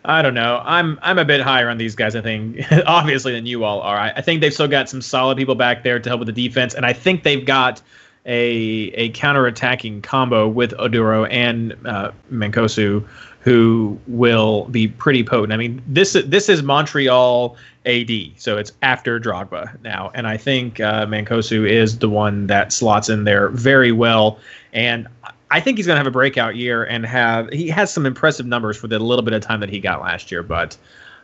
I 0.05 0.21
don't 0.21 0.33
know. 0.33 0.61
I'm 0.65 0.99
I'm 1.01 1.17
a 1.17 1.25
bit 1.25 1.39
higher 1.39 1.69
on 1.69 1.77
these 1.77 1.95
guys. 1.95 2.15
I 2.15 2.21
think 2.21 2.59
obviously 2.85 3.31
than 3.31 3.45
you 3.45 3.63
all 3.63 3.81
are. 3.81 3.97
I, 3.97 4.11
I 4.11 4.21
think 4.21 4.41
they've 4.41 4.53
still 4.53 4.67
got 4.67 4.89
some 4.89 5.01
solid 5.01 5.37
people 5.37 5.55
back 5.55 5.83
there 5.83 5.97
to 5.97 6.09
help 6.09 6.19
with 6.19 6.27
the 6.27 6.47
defense, 6.47 6.73
and 6.73 6.85
I 6.85 6.93
think 6.93 7.23
they've 7.23 7.45
got 7.45 7.81
a 8.25 8.91
a 8.95 9.09
counter-attacking 9.09 10.01
combo 10.01 10.47
with 10.47 10.71
Oduro 10.71 11.27
and 11.29 11.75
uh, 11.85 12.11
Mancosu 12.31 13.05
who 13.43 13.99
will 14.07 14.65
be 14.65 14.87
pretty 14.87 15.21
potent. 15.21 15.51
I 15.51 15.57
mean, 15.57 15.81
this 15.85 16.13
this 16.25 16.47
is 16.47 16.63
Montreal 16.63 17.57
AD, 17.85 18.09
so 18.37 18.57
it's 18.57 18.71
after 18.81 19.19
Drogba 19.19 19.81
now, 19.83 20.11
and 20.15 20.27
I 20.27 20.37
think 20.37 20.79
uh, 20.79 21.05
Mancosu 21.05 21.69
is 21.69 21.99
the 21.99 22.09
one 22.09 22.47
that 22.47 22.71
slots 22.71 23.09
in 23.09 23.25
there 23.25 23.49
very 23.49 23.91
well, 23.91 24.39
and 24.71 25.07
I 25.51 25.59
think 25.59 25.77
he's 25.77 25.85
going 25.85 25.95
to 25.95 25.99
have 25.99 26.07
a 26.07 26.11
breakout 26.11 26.55
year 26.55 26.85
and 26.85 27.05
have 27.05 27.49
he 27.49 27.67
has 27.67 27.91
some 27.91 28.05
impressive 28.05 28.45
numbers 28.45 28.77
for 28.77 28.87
the 28.87 28.97
little 28.97 29.23
bit 29.23 29.33
of 29.33 29.41
time 29.41 29.59
that 29.59 29.69
he 29.69 29.79
got 29.79 30.01
last 30.01 30.31
year, 30.31 30.41
but 30.41 30.77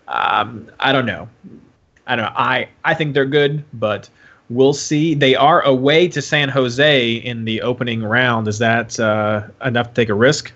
um, 0.09 0.69
I 0.81 0.91
don't 0.91 1.05
know. 1.05 1.29
I 2.05 2.17
don't 2.17 2.25
know. 2.25 2.33
I 2.35 2.67
I 2.83 2.95
think 2.95 3.13
they're 3.13 3.25
good, 3.25 3.63
but 3.71 4.09
we'll 4.49 4.73
see. 4.73 5.13
They 5.13 5.35
are 5.35 5.61
away 5.61 6.07
to 6.09 6.21
San 6.21 6.49
Jose 6.49 7.13
in 7.13 7.45
the 7.45 7.61
opening 7.61 8.03
round. 8.03 8.47
Is 8.47 8.59
that 8.59 8.99
uh, 8.99 9.43
enough 9.63 9.89
to 9.89 9.93
take 9.93 10.09
a 10.09 10.13
risk? 10.13 10.51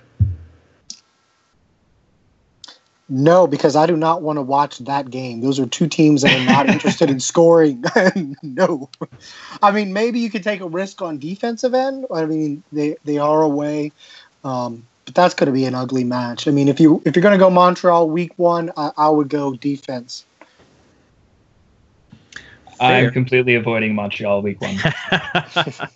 No, 3.09 3.45
because 3.45 3.75
I 3.75 3.85
do 3.85 3.95
not 3.95 4.21
want 4.21 4.37
to 4.37 4.41
watch 4.41 4.79
that 4.79 5.09
game. 5.09 5.41
Those 5.41 5.59
are 5.59 5.65
two 5.65 5.87
teams 5.87 6.21
that 6.21 6.31
are 6.31 6.45
not 6.45 6.69
interested 6.73 7.09
in 7.09 7.19
scoring. 7.19 7.83
no. 8.43 8.89
I 9.61 9.71
mean, 9.71 9.93
maybe 9.93 10.19
you 10.19 10.29
could 10.29 10.43
take 10.43 10.61
a 10.61 10.67
risk 10.67 11.01
on 11.01 11.19
defensive 11.19 11.73
end. 11.73 12.05
I 12.11 12.25
mean, 12.25 12.63
they, 12.71 12.95
they 13.03 13.17
are 13.17 13.41
away. 13.41 13.91
Um, 14.43 14.87
but 15.05 15.15
that's 15.15 15.33
going 15.33 15.47
to 15.47 15.53
be 15.53 15.65
an 15.65 15.75
ugly 15.75 16.03
match. 16.03 16.47
I 16.47 16.51
mean, 16.51 16.69
if 16.69 16.79
you 16.79 17.01
if 17.05 17.15
you're 17.15 17.23
going 17.23 17.37
to 17.37 17.43
go 17.43 17.49
Montreal 17.49 18.09
week 18.09 18.31
one, 18.37 18.71
I, 18.77 18.91
I 18.97 19.09
would 19.09 19.29
go 19.29 19.53
defense. 19.53 20.25
I'm 22.83 23.11
completely 23.11 23.55
avoiding 23.55 23.95
Montreal 23.95 24.41
week 24.41 24.61
one. 24.61 24.77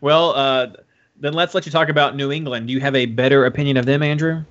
well, 0.00 0.30
uh, 0.30 0.68
then 1.18 1.32
let's 1.32 1.54
let 1.54 1.66
you 1.66 1.72
talk 1.72 1.88
about 1.88 2.16
New 2.16 2.32
England. 2.32 2.68
Do 2.68 2.72
you 2.72 2.80
have 2.80 2.94
a 2.94 3.06
better 3.06 3.44
opinion 3.44 3.76
of 3.76 3.86
them, 3.86 4.02
Andrew? 4.02 4.44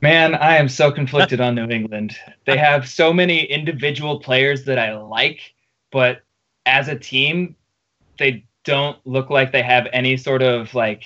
Man, 0.00 0.34
I 0.34 0.56
am 0.56 0.68
so 0.68 0.90
conflicted 0.90 1.40
on 1.46 1.54
New 1.54 1.68
England. 1.68 2.16
They 2.44 2.56
have 2.56 2.88
so 2.88 3.12
many 3.12 3.44
individual 3.44 4.20
players 4.20 4.64
that 4.64 4.78
I 4.78 4.96
like, 4.96 5.54
but 5.90 6.22
as 6.66 6.88
a 6.88 6.98
team, 6.98 7.56
they 8.18 8.44
don't 8.64 8.98
look 9.06 9.30
like 9.30 9.52
they 9.52 9.62
have 9.62 9.86
any 9.92 10.16
sort 10.16 10.42
of 10.42 10.74
like 10.74 11.04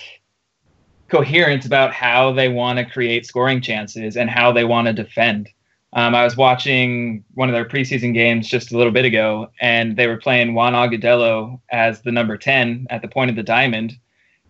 coherence 1.08 1.66
about 1.66 1.92
how 1.92 2.32
they 2.32 2.48
want 2.48 2.78
to 2.78 2.84
create 2.84 3.26
scoring 3.26 3.60
chances 3.60 4.16
and 4.16 4.30
how 4.30 4.52
they 4.52 4.64
want 4.64 4.86
to 4.86 4.92
defend. 4.92 5.48
Um, 5.92 6.14
I 6.14 6.22
was 6.22 6.36
watching 6.36 7.24
one 7.34 7.48
of 7.48 7.52
their 7.52 7.64
preseason 7.64 8.14
games 8.14 8.48
just 8.48 8.72
a 8.72 8.76
little 8.76 8.92
bit 8.92 9.04
ago, 9.04 9.50
and 9.60 9.96
they 9.96 10.06
were 10.06 10.18
playing 10.18 10.54
Juan 10.54 10.74
Agudelo 10.74 11.60
as 11.70 12.02
the 12.02 12.12
number 12.12 12.36
10 12.36 12.86
at 12.90 13.02
the 13.02 13.08
point 13.08 13.30
of 13.30 13.36
the 13.36 13.42
diamond 13.42 13.98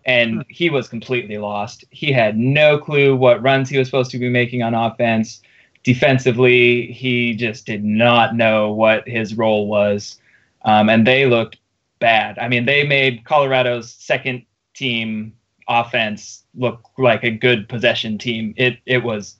and 0.05 0.35
hmm. 0.35 0.41
he 0.49 0.69
was 0.69 0.87
completely 0.87 1.37
lost. 1.37 1.85
He 1.89 2.11
had 2.11 2.37
no 2.37 2.77
clue 2.77 3.15
what 3.15 3.41
runs 3.41 3.69
he 3.69 3.77
was 3.77 3.87
supposed 3.87 4.11
to 4.11 4.19
be 4.19 4.29
making 4.29 4.63
on 4.63 4.73
offense. 4.73 5.41
Defensively, 5.83 6.91
he 6.91 7.35
just 7.35 7.65
did 7.65 7.83
not 7.83 8.35
know 8.35 8.71
what 8.71 9.07
his 9.07 9.35
role 9.35 9.67
was, 9.67 10.19
um, 10.63 10.89
and 10.89 11.07
they 11.07 11.25
looked 11.25 11.57
bad. 11.99 12.37
I 12.37 12.47
mean, 12.47 12.65
they 12.65 12.85
made 12.85 13.23
Colorado's 13.23 13.91
second 13.91 14.45
team 14.75 15.33
offense 15.67 16.43
look 16.53 16.87
like 16.97 17.23
a 17.23 17.31
good 17.31 17.67
possession 17.67 18.17
team. 18.17 18.53
It 18.57 18.77
it 18.85 19.03
was 19.03 19.39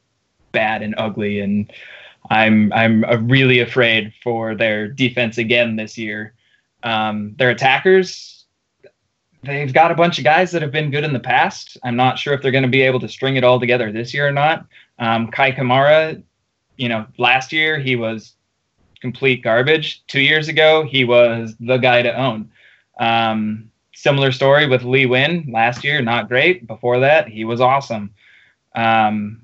bad 0.51 0.81
and 0.81 0.95
ugly, 0.97 1.39
and 1.39 1.71
I'm 2.29 2.71
I'm 2.73 3.27
really 3.27 3.59
afraid 3.59 4.13
for 4.23 4.55
their 4.55 4.87
defense 4.87 5.37
again 5.37 5.75
this 5.75 5.97
year. 5.97 6.33
Um, 6.83 7.35
their 7.37 7.49
attackers 7.51 8.41
they've 9.43 9.73
got 9.73 9.91
a 9.91 9.95
bunch 9.95 10.17
of 10.17 10.23
guys 10.23 10.51
that 10.51 10.61
have 10.61 10.71
been 10.71 10.91
good 10.91 11.03
in 11.03 11.13
the 11.13 11.19
past. 11.19 11.77
I'm 11.83 11.95
not 11.95 12.19
sure 12.19 12.33
if 12.33 12.41
they're 12.41 12.51
going 12.51 12.63
to 12.63 12.69
be 12.69 12.81
able 12.81 12.99
to 12.99 13.09
string 13.09 13.35
it 13.35 13.43
all 13.43 13.59
together 13.59 13.91
this 13.91 14.13
year 14.13 14.27
or 14.27 14.31
not. 14.31 14.65
Um, 14.99 15.31
Kei 15.31 15.51
Kamara, 15.51 16.21
you 16.77 16.89
know, 16.89 17.05
last 17.17 17.51
year 17.51 17.79
he 17.79 17.95
was 17.95 18.33
complete 19.01 19.43
garbage. 19.43 20.03
Two 20.07 20.21
years 20.21 20.47
ago, 20.47 20.83
he 20.83 21.03
was 21.03 21.55
the 21.59 21.77
guy 21.77 22.03
to 22.03 22.15
own. 22.15 22.51
Um, 22.99 23.71
similar 23.93 24.31
story 24.31 24.67
with 24.67 24.83
Lee 24.83 25.05
Nguyen 25.05 25.51
last 25.51 25.83
year, 25.83 26.01
not 26.01 26.27
great. 26.27 26.67
Before 26.67 26.99
that, 26.99 27.27
he 27.27 27.45
was 27.45 27.61
awesome. 27.61 28.13
Um, 28.75 29.40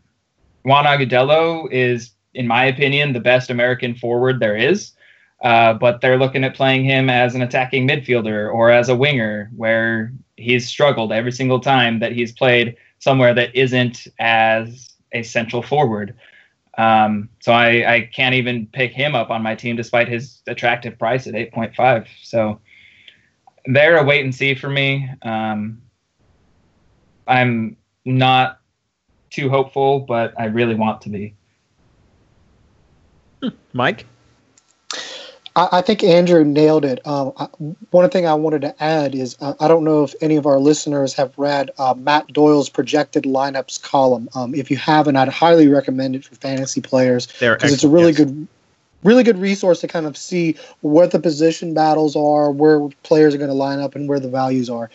Juan 0.68 0.84
Agudelo 0.84 1.72
is, 1.72 2.12
in 2.34 2.46
my 2.46 2.66
opinion, 2.66 3.14
the 3.14 3.22
best 3.22 3.50
American 3.50 3.96
forward 3.96 4.42
there 4.42 4.58
is. 4.58 4.92
Uh, 5.42 5.74
but 5.74 6.02
they're 6.02 6.18
looking 6.18 6.44
at 6.44 6.56
playing 6.56 6.84
him 6.84 7.10
as 7.10 7.36
an 7.36 7.42
attacking 7.42 7.88
midfielder 7.88 8.54
or 8.54 8.70
as 8.70 8.90
a 8.90 8.96
winger, 8.96 9.50
where 9.56 10.12
he's 10.36 10.68
struggled 10.68 11.14
every 11.14 11.32
single 11.32 11.62
time 11.62 12.00
that 12.00 12.12
he's 12.12 12.34
played 12.34 12.76
somewhere 13.00 13.34
that 13.34 13.56
isn't 13.56 14.08
as 14.20 14.96
a 15.14 15.24
central 15.24 15.62
forward. 15.62 16.16
Um, 16.78 17.30
so 17.40 17.54
I, 17.54 17.94
I 17.94 18.10
can't 18.14 18.36
even 18.36 18.68
pick 18.68 18.92
him 18.92 19.16
up 19.16 19.30
on 19.30 19.42
my 19.42 19.56
team 19.56 19.78
despite 19.78 20.10
his 20.10 20.42
attractive 20.48 21.00
price 21.00 21.28
at 21.28 21.34
8.5. 21.34 22.08
So 22.24 22.60
they're 23.68 23.98
a 23.98 24.04
wait 24.04 24.26
and 24.26 24.36
see 24.36 24.54
for 24.54 24.70
me. 24.70 25.10
Um, 25.22 25.82
I'm 27.26 27.78
not 28.04 28.57
too 29.30 29.50
hopeful, 29.50 30.00
but 30.00 30.34
I 30.40 30.46
really 30.46 30.76
want 30.76 31.02
to 31.02 31.10
be. 31.10 31.34
Mike? 33.74 34.06
I, 35.56 35.70
I 35.74 35.82
think 35.82 36.04
Andrew 36.04 36.46
nailed 36.46 36.86
it. 36.86 37.06
Um, 37.06 37.34
I, 37.38 37.46
one 37.92 38.10
thing 38.10 38.26
I 38.26 38.36
wanted 38.36 38.62
to 38.62 38.84
add 38.84 39.16
is 39.16 39.36
uh, 39.42 39.56
I 39.60 39.68
don't 39.68 39.84
know 39.84 40.04
if 40.04 40.14
any 40.22 40.38
of 40.38 40.46
our 40.46 40.60
listeners 40.60 41.14
have 41.16 41.34
read 41.38 41.72
uh, 41.78 41.96
Matt 41.98 42.28
Doyle's 42.28 42.70
projected 42.70 43.24
lineups 43.24 43.82
column. 43.82 44.30
Um, 44.36 44.56
if 44.56 44.72
you 44.72 44.78
haven't, 44.78 45.16
I'd 45.16 45.28
highly 45.28 45.68
recommend 45.68 46.16
it 46.16 46.24
for 46.24 46.36
fantasy 46.36 46.82
players 46.82 47.28
because 47.28 47.74
it's 47.74 47.84
a 47.84 47.90
really 47.90 48.12
yes. 48.12 48.18
good 48.18 48.48
really 49.04 49.24
good 49.24 49.38
resource 49.38 49.82
to 49.82 49.88
kind 49.88 50.06
of 50.06 50.18
see 50.18 50.56
what 50.82 51.12
the 51.12 51.20
position 51.20 51.74
battles 51.74 52.16
are, 52.16 52.52
where 52.52 52.90
players 53.04 53.34
are 53.36 53.38
going 53.38 53.50
to 53.50 53.54
line 53.56 53.80
up, 53.80 53.96
and 53.96 54.10
where 54.10 54.20
the 54.20 54.30
values 54.30 54.70
are. 54.70 54.90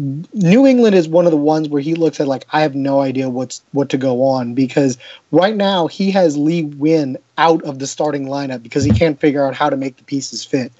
New 0.00 0.66
England 0.66 0.94
is 0.94 1.08
one 1.08 1.26
of 1.26 1.30
the 1.30 1.36
ones 1.36 1.68
where 1.68 1.82
he 1.82 1.94
looks 1.94 2.20
at 2.20 2.26
like 2.26 2.46
I 2.52 2.62
have 2.62 2.74
no 2.74 3.00
idea 3.00 3.28
what's 3.28 3.62
what 3.72 3.90
to 3.90 3.98
go 3.98 4.22
on 4.22 4.54
because 4.54 4.96
right 5.30 5.54
now 5.54 5.88
he 5.88 6.10
has 6.12 6.38
Lee 6.38 6.64
Nguyen 6.64 7.16
out 7.36 7.62
of 7.64 7.80
the 7.80 7.86
starting 7.86 8.26
lineup 8.26 8.62
because 8.62 8.82
he 8.82 8.92
can't 8.92 9.20
figure 9.20 9.44
out 9.44 9.54
how 9.54 9.68
to 9.68 9.76
make 9.76 9.98
the 9.98 10.04
pieces 10.04 10.42
fit. 10.42 10.72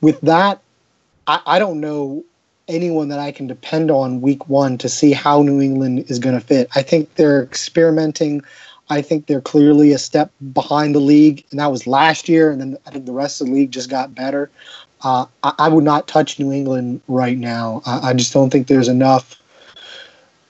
With 0.00 0.20
that, 0.20 0.60
I, 1.26 1.40
I 1.44 1.58
don't 1.58 1.80
know 1.80 2.24
anyone 2.68 3.08
that 3.08 3.18
I 3.18 3.32
can 3.32 3.48
depend 3.48 3.90
on 3.90 4.20
week 4.20 4.48
one 4.48 4.78
to 4.78 4.88
see 4.88 5.12
how 5.12 5.42
New 5.42 5.60
England 5.60 6.04
is 6.08 6.20
going 6.20 6.38
to 6.38 6.46
fit. 6.46 6.68
I 6.76 6.82
think 6.82 7.14
they're 7.16 7.42
experimenting. 7.42 8.42
I 8.90 9.02
think 9.02 9.26
they're 9.26 9.40
clearly 9.40 9.92
a 9.92 9.98
step 9.98 10.30
behind 10.52 10.94
the 10.94 11.00
league, 11.00 11.44
and 11.50 11.58
that 11.58 11.72
was 11.72 11.86
last 11.86 12.28
year. 12.28 12.50
And 12.50 12.60
then 12.60 12.78
I 12.86 12.90
think 12.90 13.06
the 13.06 13.12
rest 13.12 13.40
of 13.40 13.48
the 13.48 13.54
league 13.54 13.72
just 13.72 13.90
got 13.90 14.14
better. 14.14 14.50
Uh, 15.02 15.26
I, 15.42 15.54
I, 15.58 15.68
would 15.68 15.84
not 15.84 16.08
touch 16.08 16.38
New 16.38 16.52
England 16.52 17.00
right 17.06 17.38
now. 17.38 17.82
I, 17.86 18.10
I 18.10 18.12
just 18.14 18.32
don't 18.32 18.50
think 18.50 18.66
there's 18.66 18.88
enough 18.88 19.40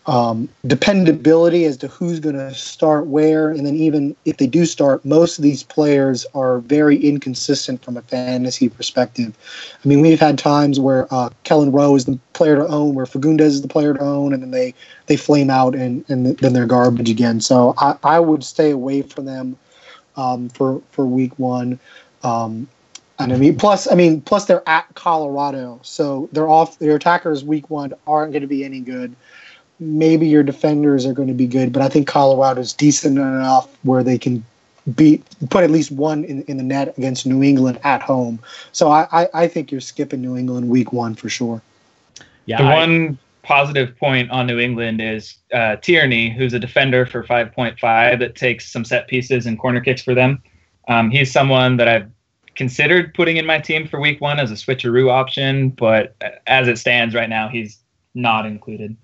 um, 0.08 0.48
dependability 0.66 1.66
as 1.66 1.76
to 1.76 1.88
who's 1.88 2.18
going 2.18 2.34
to 2.34 2.54
start 2.54 3.06
where. 3.08 3.50
And 3.50 3.66
then, 3.66 3.76
even 3.76 4.16
if 4.24 4.38
they 4.38 4.46
do 4.46 4.64
start, 4.64 5.04
most 5.04 5.38
of 5.38 5.42
these 5.42 5.62
players 5.62 6.24
are 6.34 6.60
very 6.60 6.96
inconsistent 6.96 7.84
from 7.84 7.98
a 7.98 8.02
fantasy 8.02 8.70
perspective. 8.70 9.36
I 9.84 9.86
mean, 9.86 10.00
we've 10.00 10.18
had 10.18 10.38
times 10.38 10.80
where 10.80 11.06
uh, 11.12 11.28
Kelyn 11.44 11.74
Rowe 11.74 11.94
is 11.94 12.06
the 12.06 12.18
player 12.32 12.56
to 12.56 12.66
own, 12.66 12.94
where 12.94 13.04
Fagundes 13.04 13.42
is 13.42 13.62
the 13.62 13.68
player 13.68 13.92
to 13.92 14.00
own, 14.00 14.32
and 14.32 14.42
then 14.42 14.50
they, 14.50 14.72
they 15.06 15.16
flame 15.16 15.50
out 15.50 15.74
and, 15.74 16.02
and 16.08 16.38
then 16.38 16.54
they're 16.54 16.66
garbage 16.66 17.10
again. 17.10 17.42
So 17.42 17.74
I, 17.76 17.96
I 18.02 18.18
would 18.18 18.42
stay 18.42 18.70
away 18.70 19.02
from 19.02 19.26
them 19.26 19.58
um, 20.16 20.48
for, 20.48 20.80
for 20.90 21.04
week 21.04 21.38
one. 21.38 21.78
Um, 22.22 22.66
and 23.18 23.32
I 23.32 23.36
mean, 23.36 23.56
plus, 23.56 23.90
I 23.90 23.94
mean, 23.94 24.20
plus 24.20 24.44
they're 24.44 24.66
at 24.68 24.94
Colorado, 24.94 25.80
so 25.82 26.28
they're 26.32 26.48
off. 26.48 26.78
Their 26.78 26.96
attackers 26.96 27.42
week 27.42 27.68
one 27.68 27.92
aren't 28.06 28.32
going 28.32 28.42
to 28.42 28.48
be 28.48 28.64
any 28.64 28.80
good. 28.80 29.14
Maybe 29.80 30.26
your 30.28 30.42
defenders 30.42 31.04
are 31.04 31.12
going 31.12 31.28
to 31.28 31.34
be 31.34 31.46
good, 31.46 31.72
but 31.72 31.82
I 31.82 31.88
think 31.88 32.06
Colorado's 32.06 32.72
decent 32.72 33.18
enough 33.18 33.68
where 33.82 34.02
they 34.02 34.18
can 34.18 34.44
beat 34.94 35.22
put 35.50 35.64
at 35.64 35.70
least 35.70 35.90
one 35.90 36.24
in, 36.24 36.42
in 36.44 36.56
the 36.56 36.62
net 36.62 36.96
against 36.96 37.26
New 37.26 37.42
England 37.42 37.78
at 37.84 38.02
home. 38.02 38.38
So 38.72 38.90
I, 38.90 39.06
I, 39.12 39.28
I 39.34 39.48
think 39.48 39.70
you're 39.70 39.80
skipping 39.80 40.22
New 40.22 40.36
England 40.36 40.68
week 40.68 40.92
one 40.92 41.14
for 41.14 41.28
sure. 41.28 41.60
Yeah, 42.46 42.58
the 42.58 42.64
I, 42.64 42.86
one 42.86 43.18
positive 43.42 43.96
point 43.98 44.30
on 44.30 44.46
New 44.46 44.58
England 44.58 45.00
is 45.00 45.36
uh, 45.52 45.76
Tierney, 45.76 46.30
who's 46.30 46.52
a 46.52 46.58
defender 46.58 47.04
for 47.04 47.24
5.5 47.24 48.18
that 48.18 48.34
takes 48.36 48.70
some 48.70 48.84
set 48.84 49.08
pieces 49.08 49.46
and 49.46 49.58
corner 49.58 49.80
kicks 49.80 50.02
for 50.02 50.14
them. 50.14 50.42
Um, 50.88 51.10
he's 51.10 51.30
someone 51.30 51.76
that 51.76 51.88
I've 51.88 52.10
considered 52.58 53.14
putting 53.14 53.36
in 53.36 53.46
my 53.46 53.60
team 53.60 53.86
for 53.86 54.00
week 54.00 54.20
one 54.20 54.40
as 54.40 54.50
a 54.50 54.54
switcheroo 54.54 55.10
option, 55.10 55.70
but 55.70 56.14
as 56.48 56.66
it 56.66 56.76
stands 56.76 57.14
right 57.14 57.28
now, 57.28 57.48
he's 57.48 57.78
not 58.14 58.44
included. 58.44 58.96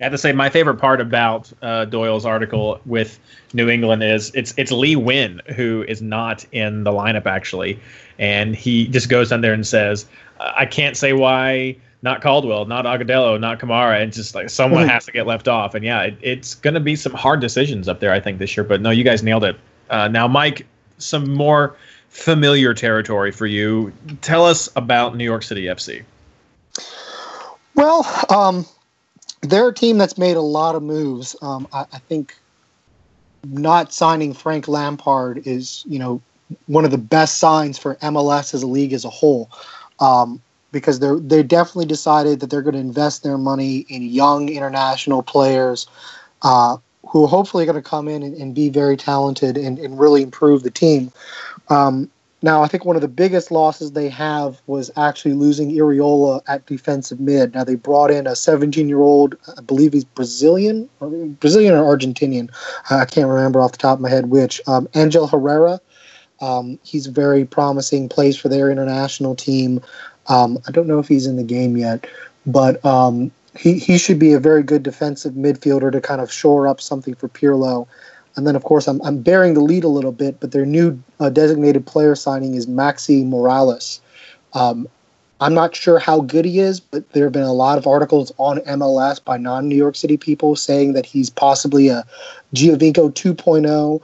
I 0.00 0.04
have 0.04 0.12
to 0.12 0.18
say, 0.18 0.32
my 0.32 0.48
favorite 0.48 0.76
part 0.76 1.00
about 1.00 1.52
uh, 1.60 1.84
Doyle's 1.84 2.24
article 2.24 2.80
with 2.86 3.18
New 3.54 3.68
England 3.68 4.02
is 4.02 4.30
it's 4.34 4.54
it's 4.56 4.72
Lee 4.72 4.94
Nguyen 4.94 5.40
who 5.52 5.84
is 5.86 6.00
not 6.00 6.44
in 6.52 6.84
the 6.84 6.90
lineup 6.90 7.26
actually, 7.26 7.78
and 8.18 8.56
he 8.56 8.86
just 8.86 9.08
goes 9.08 9.30
down 9.30 9.40
there 9.40 9.52
and 9.52 9.66
says, 9.66 10.06
"I 10.40 10.66
can't 10.66 10.96
say 10.96 11.12
why 11.12 11.76
not 12.02 12.20
Caldwell, 12.20 12.64
not 12.66 12.84
Agudelo, 12.84 13.38
not 13.38 13.60
Kamara, 13.60 14.00
and 14.02 14.12
just 14.12 14.34
like 14.34 14.50
someone 14.50 14.88
has 14.88 15.06
to 15.06 15.12
get 15.12 15.26
left 15.26 15.46
off." 15.46 15.74
And 15.74 15.84
yeah, 15.84 16.02
it, 16.02 16.18
it's 16.20 16.54
going 16.56 16.74
to 16.74 16.80
be 16.80 16.96
some 16.96 17.14
hard 17.14 17.40
decisions 17.40 17.88
up 17.88 18.00
there, 18.00 18.12
I 18.12 18.18
think, 18.18 18.38
this 18.38 18.56
year. 18.56 18.64
But 18.64 18.80
no, 18.80 18.90
you 18.90 19.04
guys 19.04 19.22
nailed 19.22 19.44
it. 19.44 19.56
Uh, 19.88 20.08
now, 20.08 20.26
Mike, 20.26 20.66
some 21.04 21.34
more 21.34 21.76
familiar 22.08 22.74
territory 22.74 23.32
for 23.32 23.46
you. 23.46 23.92
Tell 24.20 24.44
us 24.44 24.68
about 24.76 25.16
New 25.16 25.24
York 25.24 25.42
City 25.42 25.64
FC. 25.64 26.04
Well, 27.74 28.06
um, 28.28 28.66
they're 29.40 29.68
a 29.68 29.74
team 29.74 29.98
that's 29.98 30.18
made 30.18 30.36
a 30.36 30.42
lot 30.42 30.74
of 30.74 30.82
moves. 30.82 31.34
Um, 31.42 31.66
I, 31.72 31.86
I, 31.92 31.98
think 31.98 32.36
not 33.44 33.92
signing 33.92 34.34
Frank 34.34 34.68
Lampard 34.68 35.46
is, 35.46 35.84
you 35.88 35.98
know, 35.98 36.20
one 36.66 36.84
of 36.84 36.90
the 36.90 36.98
best 36.98 37.38
signs 37.38 37.78
for 37.78 37.96
MLS 37.96 38.54
as 38.54 38.62
a 38.62 38.66
league 38.66 38.92
as 38.92 39.04
a 39.04 39.10
whole, 39.10 39.50
um, 40.00 40.40
because 40.70 41.00
they're 41.00 41.18
they 41.18 41.42
definitely 41.42 41.86
decided 41.86 42.40
that 42.40 42.50
they're 42.50 42.62
going 42.62 42.74
to 42.74 42.80
invest 42.80 43.22
their 43.22 43.38
money 43.38 43.86
in 43.88 44.02
young 44.02 44.48
international 44.48 45.22
players. 45.22 45.86
Uh, 46.42 46.76
who 47.12 47.24
are 47.24 47.28
hopefully 47.28 47.66
going 47.66 47.76
to 47.76 47.82
come 47.82 48.08
in 48.08 48.22
and, 48.22 48.34
and 48.36 48.54
be 48.54 48.70
very 48.70 48.96
talented 48.96 49.58
and, 49.58 49.78
and, 49.78 50.00
really 50.00 50.22
improve 50.22 50.62
the 50.62 50.70
team. 50.70 51.12
Um, 51.68 52.10
now, 52.40 52.62
I 52.62 52.68
think 52.68 52.86
one 52.86 52.96
of 52.96 53.02
the 53.02 53.08
biggest 53.08 53.50
losses 53.50 53.92
they 53.92 54.08
have 54.08 54.62
was 54.66 54.90
actually 54.96 55.34
losing 55.34 55.70
Iraola 55.72 56.40
at 56.48 56.64
defensive 56.64 57.20
mid. 57.20 57.54
Now, 57.54 57.64
they 57.64 57.74
brought 57.74 58.10
in 58.10 58.26
a 58.26 58.34
17 58.34 58.88
year 58.88 59.00
old, 59.00 59.36
I 59.58 59.60
believe 59.60 59.92
he's 59.92 60.06
Brazilian, 60.06 60.88
or 61.00 61.10
Brazilian 61.10 61.74
or 61.74 61.84
Argentinian. 61.84 62.48
I 62.90 63.04
can't 63.04 63.28
remember 63.28 63.60
off 63.60 63.72
the 63.72 63.78
top 63.78 63.98
of 63.98 64.00
my 64.00 64.08
head 64.08 64.30
which. 64.30 64.60
Um, 64.66 64.88
Angel 64.94 65.26
Herrera. 65.26 65.80
Um, 66.40 66.78
he's 66.82 67.06
very 67.06 67.44
promising, 67.44 68.08
plays 68.08 68.38
for 68.38 68.48
their 68.48 68.70
international 68.70 69.36
team. 69.36 69.82
Um, 70.28 70.58
I 70.66 70.70
don't 70.70 70.88
know 70.88 70.98
if 70.98 71.08
he's 71.08 71.26
in 71.26 71.36
the 71.36 71.44
game 71.44 71.76
yet, 71.76 72.06
but 72.46 72.84
um, 72.84 73.30
he, 73.56 73.78
he 73.78 73.98
should 73.98 74.18
be 74.18 74.32
a 74.32 74.40
very 74.40 74.62
good 74.62 74.82
defensive 74.82 75.34
midfielder 75.34 75.92
to 75.92 76.00
kind 76.00 76.20
of 76.20 76.32
shore 76.32 76.66
up 76.66 76.80
something 76.80 77.14
for 77.14 77.28
Pirlo. 77.28 77.86
And 78.36 78.46
then, 78.46 78.56
of 78.56 78.64
course, 78.64 78.88
I'm, 78.88 79.00
I'm 79.02 79.20
bearing 79.20 79.54
the 79.54 79.60
lead 79.60 79.84
a 79.84 79.88
little 79.88 80.12
bit, 80.12 80.40
but 80.40 80.52
their 80.52 80.64
new 80.64 81.02
uh, 81.20 81.28
designated 81.28 81.86
player 81.86 82.14
signing 82.14 82.54
is 82.54 82.66
Maxi 82.66 83.24
Moralez. 83.26 84.00
Um, 84.54 84.88
I'm 85.40 85.54
not 85.54 85.74
sure 85.74 85.98
how 85.98 86.20
good 86.20 86.44
he 86.44 86.60
is, 86.60 86.78
but 86.78 87.10
there 87.12 87.24
have 87.24 87.32
been 87.32 87.42
a 87.42 87.52
lot 87.52 87.76
of 87.76 87.86
articles 87.86 88.32
on 88.38 88.58
MLS 88.60 89.22
by 89.22 89.36
non 89.36 89.68
New 89.68 89.76
York 89.76 89.96
City 89.96 90.16
people 90.16 90.56
saying 90.56 90.92
that 90.94 91.04
he's 91.04 91.28
possibly 91.28 91.88
a 91.88 92.04
Giovinco 92.54 93.12
2.0. 93.12 94.00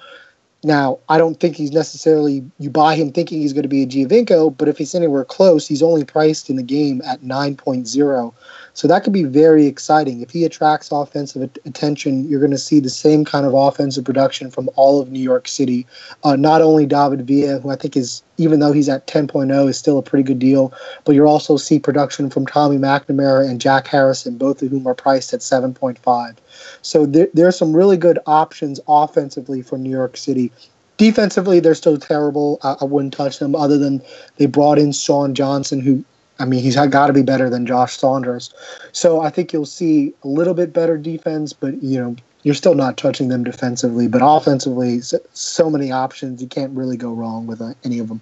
Now, 0.65 0.99
I 1.09 1.17
don't 1.17 1.39
think 1.39 1.55
he's 1.55 1.71
necessarily, 1.71 2.45
you 2.59 2.69
buy 2.69 2.97
him 2.97 3.13
thinking 3.13 3.41
he's 3.41 3.53
going 3.53 3.63
to 3.63 3.69
be 3.69 3.85
a 3.85 3.87
Giovinco, 3.87 4.57
but 4.59 4.67
if 4.67 4.77
he's 4.77 4.95
anywhere 4.95 5.25
close, 5.25 5.69
he's 5.69 5.83
only 5.83 6.05
priced 6.05 6.51
in 6.51 6.57
the 6.57 6.63
game 6.65 7.01
at 7.07 7.21
9.0. 7.23 8.35
So 8.79 8.87
that 8.87 9.03
could 9.03 9.13
be 9.13 9.25
very 9.25 9.67
exciting. 9.67 10.21
If 10.21 10.31
he 10.31 10.45
attracts 10.45 10.93
offensive 10.93 11.51
attention, 11.65 12.29
you're 12.29 12.39
going 12.39 12.53
to 12.53 12.57
see 12.57 12.79
the 12.79 12.89
same 12.89 13.25
kind 13.25 13.45
of 13.45 13.53
offensive 13.53 14.05
production 14.05 14.53
from 14.53 14.71
all 14.77 15.01
of 15.01 15.11
New 15.11 15.19
York 15.19 15.49
City. 15.49 15.85
Uh, 16.23 16.37
not 16.37 16.63
only 16.63 16.87
David 16.87 17.27
Villa, 17.27 17.59
who 17.59 17.71
I 17.71 17.75
think 17.75 17.97
is, 17.97 18.23
even 18.37 18.61
though 18.61 18.71
he's 18.71 18.89
at 18.89 19.09
10.0, 19.09 19.69
is 19.69 19.77
still 19.77 19.99
a 19.99 20.03
pretty 20.03 20.23
good 20.23 20.39
deal, 20.39 20.73
but 21.05 21.17
you'll 21.17 21.27
also 21.27 21.57
see 21.57 21.81
production 21.81 22.31
from 22.31 22.47
Tommy 22.47 22.77
McNamara 22.77 23.51
and 23.51 23.61
Jack 23.61 23.89
Harrison, 23.89 24.39
both 24.39 24.63
of 24.63 24.71
whom 24.71 24.87
are 24.87 24.95
priced 24.95 25.35
at 25.35 25.41
7.5. 25.41 26.37
So 26.83 27.05
there, 27.05 27.27
there 27.35 27.49
are 27.49 27.53
some 27.53 27.75
really 27.75 27.97
good 27.97 28.21
options 28.27 28.79
offensively 28.87 29.61
for 29.61 29.77
New 29.77 29.91
York 29.91 30.17
City. 30.17 30.53
Defensively, 30.99 31.59
they're 31.59 31.75
still 31.75 31.99
terrible. 31.99 32.61
I, 32.63 32.77
I 32.81 32.85
wouldn't 32.85 33.13
touch 33.13 33.41
them 33.41 33.57
other 33.57 33.77
than 33.77 34.03
they 34.37 34.47
brought 34.47 34.79
in 34.79 34.93
Sean 34.93 35.35
Johnson, 35.35 35.81
who 35.81 36.05
I 36.39 36.45
mean, 36.45 36.63
he's 36.63 36.77
got 36.77 37.09
to 37.09 37.13
be 37.13 37.23
better 37.23 37.51
than 37.51 37.67
Josh 37.67 37.97
Saunders. 37.97 38.53
So 38.93 39.21
I 39.21 39.31
think 39.31 39.53
you'll 39.53 39.67
see 39.67 40.15
a 40.23 40.29
little 40.29 40.55
bit 40.55 40.73
better 40.73 40.97
defense, 40.97 41.53
but 41.53 41.83
you 41.83 41.99
know, 41.99 42.17
you're 42.43 42.55
still 42.55 42.75
not 42.75 42.97
touching 42.97 43.29
them 43.29 43.45
defensively. 43.45 44.07
But 44.09 44.21
offensively, 44.25 45.01
so 45.33 45.71
many 45.71 45.91
options. 45.91 46.41
You 46.41 46.49
can't 46.49 46.73
really 46.77 46.97
go 46.97 47.13
wrong 47.13 47.47
with 47.47 47.61
uh, 47.61 47.75
any 47.85 47.99
of 47.99 48.09
them. 48.09 48.21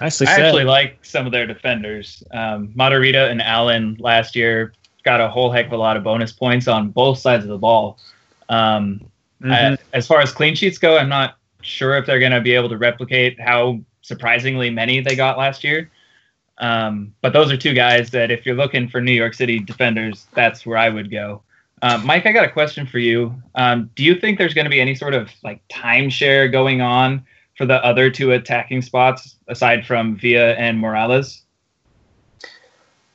Nicely 0.00 0.26
I 0.26 0.32
actually 0.32 0.64
like 0.64 1.04
some 1.04 1.26
of 1.26 1.32
their 1.32 1.46
defenders. 1.46 2.22
Um, 2.32 2.68
Matarrita 2.68 3.30
and 3.30 3.42
Allen 3.42 3.96
last 4.00 4.34
year 4.34 4.72
got 5.04 5.20
a 5.20 5.28
whole 5.28 5.50
heck 5.50 5.66
of 5.66 5.72
a 5.72 5.76
lot 5.76 5.96
of 5.96 6.02
bonus 6.02 6.32
points 6.32 6.68
on 6.68 6.90
both 6.90 7.18
sides 7.18 7.44
of 7.44 7.50
the 7.50 7.58
ball. 7.58 7.98
Um, 8.48 9.00
mm-hmm. 9.42 9.52
I, 9.52 9.78
as 9.92 10.06
far 10.06 10.20
as 10.20 10.32
clean 10.32 10.54
sheets 10.54 10.78
go, 10.78 10.96
I'm 10.96 11.08
not 11.08 11.36
sure 11.60 11.96
if 11.96 12.06
they're 12.06 12.18
going 12.18 12.32
to 12.32 12.40
be 12.40 12.52
able 12.52 12.68
to 12.68 12.78
replicate 12.78 13.40
how 13.40 13.80
surprisingly 14.02 14.70
many 14.70 15.00
they 15.00 15.14
got 15.14 15.38
last 15.38 15.62
year. 15.62 15.90
Um, 16.62 17.12
but 17.20 17.32
those 17.32 17.50
are 17.50 17.56
two 17.56 17.74
guys 17.74 18.10
that 18.10 18.30
if 18.30 18.46
you're 18.46 18.54
looking 18.54 18.88
for 18.88 19.00
New 19.00 19.12
York 19.12 19.34
City 19.34 19.58
defenders, 19.58 20.26
that's 20.32 20.64
where 20.64 20.78
I 20.78 20.88
would 20.88 21.10
go. 21.10 21.42
Um, 21.82 22.06
Mike, 22.06 22.24
I 22.24 22.30
got 22.30 22.44
a 22.44 22.50
question 22.50 22.86
for 22.86 23.00
you. 23.00 23.34
Um, 23.56 23.90
do 23.96 24.04
you 24.04 24.14
think 24.14 24.38
there's 24.38 24.54
going 24.54 24.66
to 24.66 24.70
be 24.70 24.80
any 24.80 24.94
sort 24.94 25.12
of 25.12 25.28
like 25.42 25.60
timeshare 25.68 26.50
going 26.50 26.80
on 26.80 27.26
for 27.58 27.66
the 27.66 27.84
other 27.84 28.10
two 28.10 28.30
attacking 28.30 28.80
spots 28.80 29.36
aside 29.48 29.84
from 29.84 30.16
Villa 30.16 30.52
and 30.52 30.80
Moralez? 30.80 31.40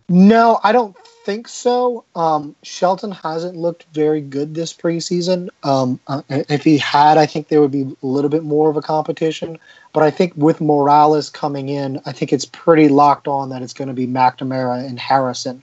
No, 0.10 0.60
I 0.64 0.74
don't 0.74 0.96
think 1.28 1.50
so. 1.50 2.06
Um, 2.16 2.56
Shelton 2.63 3.12
hasn't 3.12 3.58
looked 3.58 3.86
very 3.92 4.22
good 4.22 4.56
this 4.56 4.72
preseason. 4.72 5.50
Um, 5.62 6.00
uh, 6.08 6.22
if 6.30 6.63
he 6.63 6.78
had, 6.78 7.18
I 7.18 7.26
think 7.26 7.50
there 7.50 7.60
would 7.60 7.70
be 7.70 7.82
a 7.82 8.06
little 8.06 8.30
bit 8.30 8.44
more 8.44 8.70
of 8.70 8.78
a 8.78 8.82
competition. 8.82 9.60
But 9.92 10.04
I 10.04 10.10
think 10.10 10.32
with 10.38 10.60
Moralez 10.60 11.32
coming 11.34 11.68
in, 11.68 12.00
I 12.06 12.13
think 12.13 12.32
it's 12.32 12.46
pretty 12.46 12.88
locked 12.88 13.28
on 13.28 13.50
that 13.50 13.62
it's 13.62 13.74
going 13.74 13.90
to 13.90 13.94
be 13.94 14.08
McNamara 14.08 14.88
and 14.88 14.98
Harrison. 14.98 15.62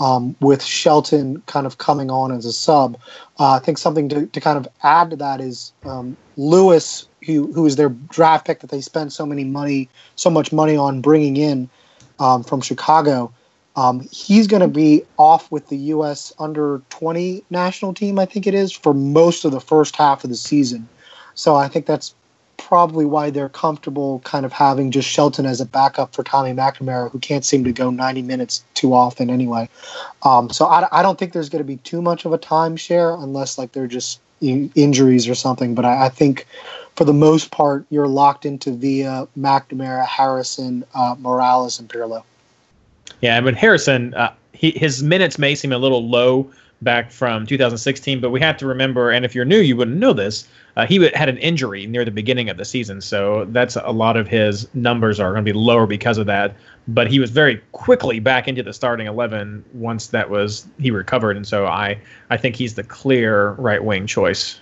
Um, 0.00 0.34
with 0.40 0.62
Shelton 0.62 1.40
kind 1.46 1.66
of 1.66 1.78
coming 1.78 2.10
on 2.10 2.32
as 2.32 2.44
a 2.44 2.52
sub, 2.52 2.98
uh, 3.38 3.52
I 3.52 3.60
think 3.60 3.78
something 3.78 4.08
to, 4.08 4.26
to 4.26 4.40
kind 4.40 4.58
of 4.58 4.68
add 4.82 5.10
to 5.10 5.16
that 5.16 5.40
is 5.40 5.72
um, 5.84 6.16
Lewis, 6.36 7.06
who 7.24 7.50
who 7.52 7.64
is 7.64 7.76
their 7.76 7.88
draft 7.88 8.46
pick 8.46 8.60
that 8.60 8.70
they 8.70 8.82
spent 8.82 9.12
so 9.12 9.24
many 9.24 9.44
money, 9.44 9.88
so 10.16 10.28
much 10.30 10.52
money 10.52 10.76
on 10.76 11.00
bringing 11.00 11.36
in 11.36 11.70
um, 12.18 12.42
from 12.42 12.60
Chicago. 12.60 13.32
Um, 13.76 14.08
he's 14.10 14.46
going 14.46 14.62
to 14.62 14.68
be 14.68 15.02
off 15.18 15.50
with 15.52 15.68
the 15.68 15.76
U.S. 15.76 16.32
under 16.38 16.80
20 16.90 17.44
national 17.50 17.92
team, 17.92 18.18
I 18.18 18.24
think 18.24 18.46
it 18.46 18.54
is, 18.54 18.72
for 18.72 18.94
most 18.94 19.44
of 19.44 19.52
the 19.52 19.60
first 19.60 19.96
half 19.96 20.24
of 20.24 20.30
the 20.30 20.36
season. 20.36 20.88
So 21.34 21.56
I 21.56 21.68
think 21.68 21.84
that's 21.84 22.14
probably 22.56 23.04
why 23.04 23.30
they're 23.30 23.50
comfortable 23.50 24.20
kind 24.24 24.46
of 24.46 24.52
having 24.52 24.90
just 24.90 25.08
Shelton 25.08 25.46
as 25.46 25.60
a 25.60 25.66
backup 25.66 26.14
for 26.14 26.22
Tommy 26.22 26.52
McNamara, 26.52 27.10
who 27.10 27.18
can't 27.18 27.44
seem 27.44 27.64
to 27.64 27.72
go 27.72 27.90
90 27.90 28.22
minutes 28.22 28.64
too 28.74 28.94
often 28.94 29.30
anyway. 29.30 29.68
Um, 30.22 30.50
so 30.50 30.66
I, 30.66 30.88
I, 30.90 31.02
don't 31.02 31.18
think 31.18 31.32
there's 31.32 31.48
going 31.48 31.60
to 31.60 31.66
be 31.66 31.76
too 31.78 32.00
much 32.00 32.24
of 32.24 32.32
a 32.32 32.38
timeshare 32.38 33.22
unless 33.22 33.58
like 33.58 33.72
they're 33.72 33.86
just 33.86 34.20
injuries 34.40 35.28
or 35.28 35.34
something. 35.34 35.74
But 35.74 35.84
I, 35.84 36.06
I, 36.06 36.08
think 36.08 36.46
for 36.94 37.04
the 37.04 37.12
most 37.12 37.50
part, 37.50 37.86
you're 37.90 38.08
locked 38.08 38.46
into 38.46 38.72
Villa 38.72 39.28
McNamara, 39.38 40.06
Harrison, 40.06 40.84
uh, 40.94 41.14
Moralez, 41.16 41.78
and 41.78 41.88
Pirlo. 41.88 42.22
Yeah, 43.20 43.40
but 43.40 43.54
Harrison, 43.54 44.14
uh, 44.14 44.32
he, 44.52 44.72
his 44.72 45.02
minutes 45.02 45.38
may 45.38 45.54
seem 45.54 45.72
a 45.72 45.78
little 45.78 46.08
low 46.08 46.50
back 46.82 47.10
from 47.10 47.46
2016, 47.46 48.20
but 48.20 48.30
we 48.30 48.40
have 48.40 48.56
to 48.58 48.66
remember, 48.66 49.10
and 49.10 49.24
if 49.24 49.34
you're 49.34 49.44
new, 49.44 49.58
you 49.58 49.76
wouldn't 49.76 49.96
know 49.96 50.12
this. 50.12 50.46
Uh, 50.76 50.86
he 50.86 51.02
had 51.14 51.28
an 51.28 51.38
injury 51.38 51.86
near 51.86 52.04
the 52.04 52.10
beginning 52.10 52.50
of 52.50 52.58
the 52.58 52.64
season, 52.64 53.00
so 53.00 53.46
that's 53.46 53.76
a 53.76 53.90
lot 53.90 54.16
of 54.16 54.28
his 54.28 54.72
numbers 54.74 55.18
are 55.18 55.32
going 55.32 55.44
to 55.44 55.52
be 55.52 55.56
lower 55.56 55.86
because 55.86 56.18
of 56.18 56.26
that. 56.26 56.54
But 56.86 57.10
he 57.10 57.18
was 57.18 57.30
very 57.30 57.62
quickly 57.72 58.20
back 58.20 58.46
into 58.46 58.62
the 58.62 58.74
starting 58.74 59.06
11 59.06 59.64
once 59.72 60.08
that 60.08 60.28
was 60.28 60.66
he 60.78 60.90
recovered, 60.90 61.36
and 61.36 61.46
so 61.46 61.66
I 61.66 61.98
I 62.28 62.36
think 62.36 62.56
he's 62.56 62.74
the 62.74 62.84
clear 62.84 63.52
right 63.52 63.82
wing 63.82 64.06
choice. 64.06 64.60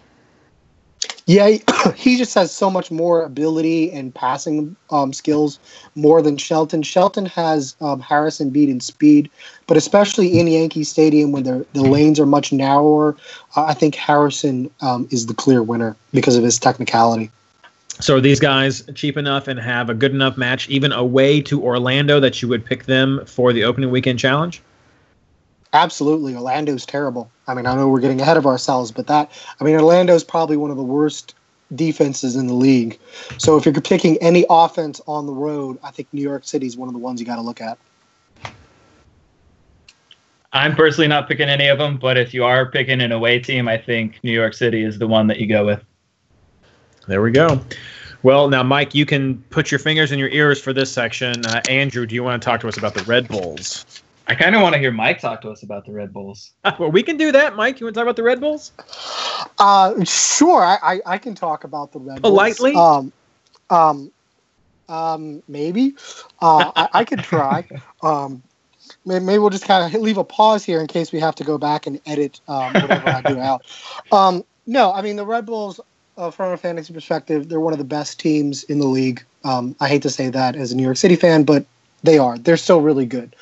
Yeah, 1.26 1.56
he 1.94 2.16
just 2.16 2.34
has 2.34 2.52
so 2.52 2.70
much 2.70 2.90
more 2.90 3.22
ability 3.22 3.90
and 3.92 4.14
passing 4.14 4.76
um, 4.90 5.12
skills 5.12 5.58
more 5.94 6.20
than 6.20 6.36
Shelton. 6.36 6.82
Shelton 6.82 7.26
has 7.26 7.76
um, 7.80 8.00
Harrison 8.00 8.50
beat 8.50 8.68
in 8.68 8.80
speed, 8.80 9.30
but 9.66 9.76
especially 9.76 10.38
in 10.38 10.46
Yankee 10.46 10.84
Stadium 10.84 11.32
when 11.32 11.44
the 11.44 11.66
the 11.72 11.82
lanes 11.82 12.20
are 12.20 12.26
much 12.26 12.52
narrower, 12.52 13.16
uh, 13.56 13.64
I 13.64 13.74
think 13.74 13.94
Harrison 13.94 14.70
um, 14.80 15.08
is 15.10 15.26
the 15.26 15.34
clear 15.34 15.62
winner 15.62 15.96
because 16.12 16.36
of 16.36 16.44
his 16.44 16.58
technicality. 16.58 17.30
So 18.00 18.16
are 18.16 18.20
these 18.20 18.40
guys 18.40 18.82
cheap 18.94 19.16
enough 19.16 19.46
and 19.46 19.58
have 19.60 19.88
a 19.88 19.94
good 19.94 20.12
enough 20.12 20.36
match 20.36 20.68
even 20.68 20.90
away 20.92 21.40
to 21.42 21.62
Orlando 21.62 22.18
that 22.18 22.42
you 22.42 22.48
would 22.48 22.64
pick 22.64 22.84
them 22.84 23.24
for 23.24 23.52
the 23.52 23.64
opening 23.64 23.90
weekend 23.90 24.18
challenge? 24.18 24.60
Absolutely, 25.74 26.36
Orlando's 26.36 26.86
terrible. 26.86 27.28
I 27.48 27.54
mean, 27.54 27.66
I 27.66 27.74
know 27.74 27.88
we're 27.88 28.00
getting 28.00 28.20
ahead 28.20 28.36
of 28.36 28.46
ourselves, 28.46 28.92
but 28.92 29.08
that 29.08 29.30
I 29.60 29.64
mean, 29.64 29.74
Orlando's 29.74 30.22
probably 30.22 30.56
one 30.56 30.70
of 30.70 30.76
the 30.76 30.84
worst 30.84 31.34
defenses 31.74 32.36
in 32.36 32.46
the 32.46 32.54
league. 32.54 32.98
So 33.38 33.56
if 33.56 33.66
you're 33.66 33.74
picking 33.74 34.16
any 34.18 34.46
offense 34.48 35.00
on 35.08 35.26
the 35.26 35.32
road, 35.32 35.78
I 35.82 35.90
think 35.90 36.08
New 36.12 36.22
York 36.22 36.44
City 36.44 36.66
is 36.66 36.76
one 36.76 36.88
of 36.88 36.94
the 36.94 37.00
ones 37.00 37.20
you 37.20 37.26
got 37.26 37.36
to 37.36 37.42
look 37.42 37.60
at. 37.60 37.76
I'm 40.52 40.76
personally 40.76 41.08
not 41.08 41.26
picking 41.26 41.48
any 41.48 41.66
of 41.66 41.78
them, 41.78 41.96
but 41.96 42.16
if 42.16 42.32
you 42.32 42.44
are 42.44 42.70
picking 42.70 43.00
an 43.00 43.10
away 43.10 43.40
team, 43.40 43.66
I 43.66 43.76
think 43.76 44.20
New 44.22 44.30
York 44.30 44.54
City 44.54 44.84
is 44.84 45.00
the 45.00 45.08
one 45.08 45.26
that 45.26 45.40
you 45.40 45.48
go 45.48 45.66
with. 45.66 45.82
There 47.08 47.20
we 47.20 47.32
go. 47.32 47.60
Well, 48.22 48.48
now, 48.48 48.62
Mike, 48.62 48.94
you 48.94 49.04
can 49.04 49.42
put 49.50 49.72
your 49.72 49.80
fingers 49.80 50.12
in 50.12 50.20
your 50.20 50.28
ears 50.28 50.60
for 50.60 50.72
this 50.72 50.92
section. 50.92 51.44
Uh, 51.44 51.60
Andrew, 51.68 52.06
do 52.06 52.14
you 52.14 52.22
want 52.22 52.40
to 52.40 52.46
talk 52.46 52.60
to 52.60 52.68
us 52.68 52.76
about 52.76 52.94
the 52.94 53.02
Red 53.02 53.26
Bulls? 53.26 54.03
I 54.26 54.34
kind 54.34 54.54
of 54.54 54.62
want 54.62 54.74
to 54.74 54.78
hear 54.78 54.90
Mike 54.90 55.20
talk 55.20 55.42
to 55.42 55.50
us 55.50 55.62
about 55.62 55.84
the 55.84 55.92
Red 55.92 56.12
Bulls. 56.12 56.52
well, 56.78 56.90
we 56.90 57.02
can 57.02 57.16
do 57.16 57.32
that, 57.32 57.56
Mike. 57.56 57.80
You 57.80 57.86
want 57.86 57.94
to 57.94 57.98
talk 57.98 58.04
about 58.04 58.16
the 58.16 58.22
Red 58.22 58.40
Bulls? 58.40 58.72
Uh, 59.58 60.02
sure. 60.04 60.62
I, 60.64 60.78
I, 60.82 61.00
I 61.06 61.18
can 61.18 61.34
talk 61.34 61.64
about 61.64 61.92
the 61.92 61.98
Red 61.98 62.22
Politely? 62.22 62.72
Bulls. 62.72 63.12
Um, 63.70 63.76
um, 63.76 64.10
um, 64.88 65.42
maybe. 65.48 65.94
Uh, 66.40 66.72
I, 66.74 66.88
I 66.92 67.04
could 67.04 67.20
try. 67.20 67.66
Um, 68.02 68.42
maybe 69.06 69.38
we'll 69.38 69.48
just 69.48 69.64
kind 69.64 69.94
of 69.94 69.98
leave 70.02 70.18
a 70.18 70.24
pause 70.24 70.62
here 70.62 70.78
in 70.78 70.86
case 70.86 71.10
we 71.10 71.18
have 71.20 71.34
to 71.36 71.44
go 71.44 71.56
back 71.56 71.86
and 71.86 71.98
edit 72.04 72.38
um, 72.48 72.74
whatever 72.74 73.08
I 73.08 73.22
do 73.22 73.40
out. 73.40 73.64
Um, 74.12 74.44
no, 74.66 74.92
I 74.92 75.00
mean 75.00 75.16
the 75.16 75.24
Red 75.24 75.46
Bulls, 75.46 75.80
uh, 76.18 76.30
from 76.30 76.52
a 76.52 76.56
fantasy 76.58 76.92
perspective, 76.92 77.48
they're 77.48 77.60
one 77.60 77.72
of 77.72 77.78
the 77.78 77.84
best 77.84 78.20
teams 78.20 78.62
in 78.64 78.78
the 78.78 78.86
league. 78.86 79.24
Um, 79.42 79.74
I 79.80 79.88
hate 79.88 80.02
to 80.02 80.10
say 80.10 80.28
that 80.28 80.54
as 80.54 80.70
a 80.70 80.76
New 80.76 80.82
York 80.82 80.98
City 80.98 81.16
fan, 81.16 81.44
but 81.44 81.64
they 82.02 82.18
are. 82.18 82.38
They're 82.38 82.58
still 82.58 82.82
really 82.82 83.06
good. 83.06 83.34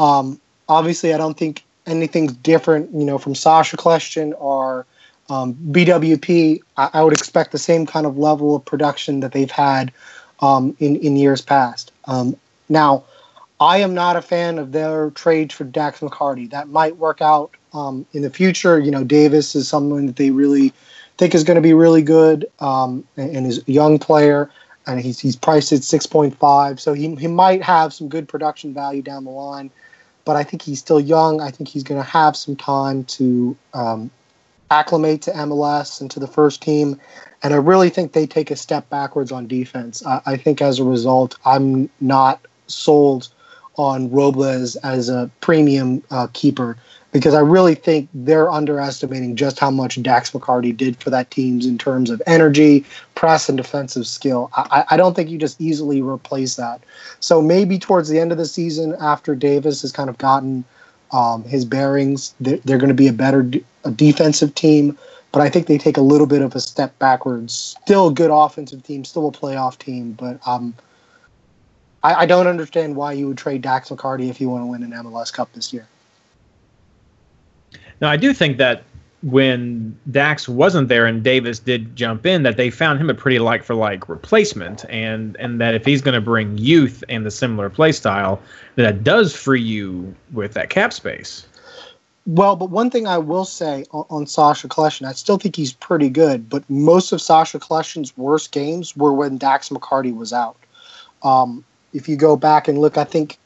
Um, 0.00 0.40
obviously, 0.68 1.12
I 1.12 1.18
don't 1.18 1.36
think 1.36 1.62
anything's 1.86 2.32
different, 2.32 2.92
you 2.92 3.04
know, 3.04 3.18
from 3.18 3.34
Sacha 3.34 3.76
Kljestan 3.76 4.32
or 4.38 4.86
um, 5.28 5.54
BWP. 5.70 6.60
I, 6.78 6.90
I, 6.94 7.02
would 7.02 7.12
expect 7.12 7.52
the 7.52 7.58
same 7.58 7.86
kind 7.86 8.06
of 8.06 8.16
level 8.16 8.56
of 8.56 8.64
production 8.64 9.20
that 9.20 9.32
they've 9.32 9.50
had 9.50 9.92
um, 10.40 10.74
in 10.80 10.96
in 10.96 11.16
years 11.16 11.42
past. 11.42 11.92
Um, 12.06 12.34
now, 12.70 13.04
I 13.60 13.78
am 13.78 13.92
not 13.92 14.16
a 14.16 14.22
fan 14.22 14.58
of 14.58 14.72
their 14.72 15.10
trade 15.10 15.52
for 15.52 15.64
Dax 15.64 16.00
McCarty. 16.00 16.50
That 16.50 16.68
might 16.68 16.96
work 16.96 17.20
out 17.20 17.54
um, 17.74 18.06
in 18.14 18.22
the 18.22 18.30
future. 18.30 18.78
You 18.78 18.90
know, 18.90 19.04
Davis 19.04 19.54
is 19.54 19.68
someone 19.68 20.06
that 20.06 20.16
they 20.16 20.30
really 20.30 20.72
think 21.18 21.34
is 21.34 21.44
going 21.44 21.56
to 21.56 21.60
be 21.60 21.74
really 21.74 22.02
good 22.02 22.50
um, 22.60 23.04
and, 23.18 23.36
and 23.36 23.46
is 23.46 23.58
a 23.68 23.70
young 23.70 23.98
player 23.98 24.50
and 24.86 25.00
he's 25.00 25.18
he's 25.18 25.36
priced 25.36 25.72
at 25.72 25.80
6.5 25.80 26.80
so 26.80 26.94
he, 26.94 27.14
he 27.16 27.26
might 27.26 27.62
have 27.62 27.92
some 27.92 28.08
good 28.08 28.26
production 28.26 28.72
value 28.72 29.02
down 29.02 29.24
the 29.24 29.30
line 29.30 29.70
but 30.24 30.36
I 30.36 30.44
think 30.44 30.62
he's 30.62 30.78
still 30.78 31.00
young. 31.00 31.40
I 31.40 31.50
think 31.50 31.68
he's 31.68 31.82
going 31.82 32.00
to 32.00 32.08
have 32.08 32.36
some 32.36 32.56
time 32.56 33.04
to 33.04 33.56
um, 33.74 34.10
acclimate 34.70 35.22
to 35.22 35.32
MLS 35.32 36.00
and 36.00 36.10
to 36.10 36.20
the 36.20 36.26
first 36.26 36.62
team. 36.62 37.00
And 37.42 37.54
I 37.54 37.56
really 37.56 37.90
think 37.90 38.12
they 38.12 38.26
take 38.26 38.50
a 38.50 38.56
step 38.56 38.88
backwards 38.90 39.32
on 39.32 39.46
defense. 39.46 40.04
I, 40.06 40.20
I 40.26 40.36
think 40.36 40.62
as 40.62 40.78
a 40.78 40.84
result, 40.84 41.38
I'm 41.44 41.88
not 42.00 42.40
sold 42.66 43.28
on 43.76 44.10
Robles 44.10 44.76
as 44.76 45.08
a 45.08 45.30
premium 45.40 46.02
uh, 46.10 46.28
keeper 46.32 46.76
because 47.12 47.34
I 47.34 47.40
really 47.40 47.74
think 47.74 48.08
they're 48.14 48.50
underestimating 48.50 49.36
just 49.36 49.58
how 49.58 49.70
much 49.70 50.00
Dax 50.02 50.30
McCarty 50.30 50.76
did 50.76 50.96
for 50.96 51.10
that 51.10 51.30
team 51.30 51.60
in 51.60 51.78
terms 51.78 52.10
of 52.10 52.22
energy, 52.26 52.84
press, 53.14 53.48
and 53.48 53.58
defensive 53.58 54.06
skill. 54.06 54.50
I, 54.54 54.84
I, 54.90 54.96
don't 54.96 55.14
think 55.14 55.30
you 55.30 55.38
just 55.38 55.60
easily 55.60 56.02
replace 56.02 56.56
that. 56.56 56.80
So 57.18 57.42
maybe 57.42 57.78
towards 57.78 58.08
the 58.08 58.20
end 58.20 58.30
of 58.30 58.38
the 58.38 58.46
season, 58.46 58.94
after 59.00 59.34
Davis 59.34 59.82
has 59.82 59.90
kind 59.90 60.08
of 60.08 60.18
gotten 60.18 60.64
um, 61.12 61.42
his 61.44 61.64
bearings, 61.64 62.34
they're, 62.40 62.58
they're 62.58 62.78
going 62.78 62.88
to 62.88 62.94
be 62.94 63.08
a 63.08 63.12
better 63.12 63.42
d- 63.42 63.64
a 63.84 63.90
defensive 63.90 64.54
team. 64.54 64.96
But 65.32 65.42
I 65.42 65.48
think 65.48 65.66
they 65.66 65.78
take 65.78 65.96
a 65.96 66.02
little 66.02 66.26
bit 66.26 66.42
of 66.42 66.54
a 66.54 66.60
step 66.60 66.96
backwards. 66.98 67.76
Still 67.82 68.08
a 68.08 68.12
good 68.12 68.30
offensive 68.30 68.82
team, 68.82 69.04
still 69.04 69.28
a 69.28 69.32
playoff 69.32 69.78
team, 69.78 70.12
but 70.12 70.40
um, 70.46 70.74
I, 72.02 72.14
I 72.14 72.26
don't 72.26 72.46
understand 72.46 72.96
why 72.96 73.12
you 73.12 73.28
would 73.28 73.38
trade 73.38 73.62
Dax 73.62 73.90
McCarty 73.90 74.28
if 74.28 74.40
you 74.40 74.48
want 74.48 74.62
to 74.62 74.66
win 74.66 74.82
an 74.82 74.90
MLS 75.04 75.32
Cup 75.32 75.52
this 75.52 75.72
year. 75.72 75.86
Now, 78.00 78.10
I 78.10 78.16
do 78.16 78.32
think 78.32 78.58
that 78.58 78.82
when 79.22 79.98
Dax 80.10 80.48
wasn't 80.48 80.88
there 80.88 81.04
and 81.04 81.22
Davis 81.22 81.58
did 81.58 81.94
jump 81.94 82.24
in, 82.24 82.42
that 82.44 82.56
they 82.56 82.70
found 82.70 82.98
him 82.98 83.10
a 83.10 83.14
pretty 83.14 83.38
like 83.38 83.62
for 83.62 83.74
like 83.74 84.08
replacement, 84.08 84.84
and 84.88 85.36
and 85.36 85.60
that 85.60 85.74
if 85.74 85.84
he's 85.84 86.00
going 86.00 86.14
to 86.14 86.20
bring 86.20 86.56
youth 86.56 87.04
and 87.08 87.26
the 87.26 87.30
similar 87.30 87.68
play 87.68 87.92
style, 87.92 88.40
that 88.76 89.04
does 89.04 89.36
free 89.36 89.60
you 89.60 90.14
with 90.32 90.54
that 90.54 90.70
cap 90.70 90.92
space. 90.92 91.46
Well, 92.26 92.54
but 92.56 92.70
one 92.70 92.90
thing 92.90 93.06
I 93.06 93.18
will 93.18 93.44
say 93.44 93.84
on, 93.90 94.04
on 94.08 94.26
Sacha 94.26 94.68
Kljestan, 94.68 95.06
I 95.06 95.12
still 95.12 95.38
think 95.38 95.56
he's 95.56 95.72
pretty 95.72 96.08
good, 96.08 96.48
but 96.48 96.68
most 96.70 97.12
of 97.12 97.20
Sacha 97.20 97.58
Kljestan's 97.58 98.16
worst 98.16 98.52
games 98.52 98.96
were 98.96 99.12
when 99.12 99.36
Dax 99.36 99.68
McCarty 99.70 100.14
was 100.14 100.32
out. 100.32 100.56
Um, 101.22 101.64
if 101.92 102.08
you 102.08 102.16
go 102.16 102.36
back 102.36 102.68
and 102.68 102.78
look, 102.78 102.96
I 102.96 103.04
think 103.04 103.38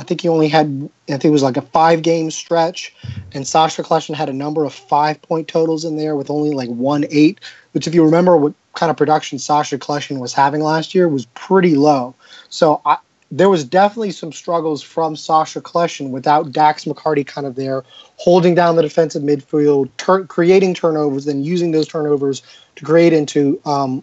I 0.00 0.02
think 0.02 0.22
he 0.22 0.28
only 0.28 0.48
had, 0.48 0.90
I 1.08 1.12
think 1.12 1.26
it 1.26 1.30
was 1.30 1.42
like 1.42 1.58
a 1.58 1.62
five 1.62 2.00
game 2.00 2.30
stretch, 2.30 2.94
and 3.32 3.46
Sacha 3.46 3.82
Kljestan 3.82 4.14
had 4.14 4.30
a 4.30 4.32
number 4.32 4.64
of 4.64 4.72
five 4.72 5.20
point 5.20 5.46
totals 5.46 5.84
in 5.84 5.98
there 5.98 6.16
with 6.16 6.30
only 6.30 6.52
like 6.52 6.70
one 6.70 7.04
eight, 7.10 7.38
which, 7.72 7.86
if 7.86 7.94
you 7.94 8.02
remember 8.02 8.34
what 8.38 8.54
kind 8.74 8.88
of 8.88 8.96
production 8.96 9.38
Sacha 9.38 9.76
Kljestan 9.76 10.18
was 10.18 10.32
having 10.32 10.62
last 10.62 10.94
year, 10.94 11.06
was 11.06 11.26
pretty 11.34 11.74
low. 11.74 12.14
So 12.48 12.80
I, 12.86 12.96
there 13.30 13.50
was 13.50 13.62
definitely 13.62 14.12
some 14.12 14.32
struggles 14.32 14.82
from 14.82 15.16
Sacha 15.16 15.60
Kljestan 15.60 16.08
without 16.08 16.50
Dax 16.50 16.86
McCarty 16.86 17.26
kind 17.26 17.46
of 17.46 17.54
there 17.54 17.84
holding 18.16 18.54
down 18.54 18.76
the 18.76 18.82
defensive 18.82 19.22
midfield, 19.22 19.90
creating 20.28 20.72
turnovers, 20.72 21.26
then 21.26 21.44
using 21.44 21.72
those 21.72 21.86
turnovers 21.86 22.42
to 22.76 22.84
create 22.86 23.12
into 23.12 23.60
um, 23.66 24.02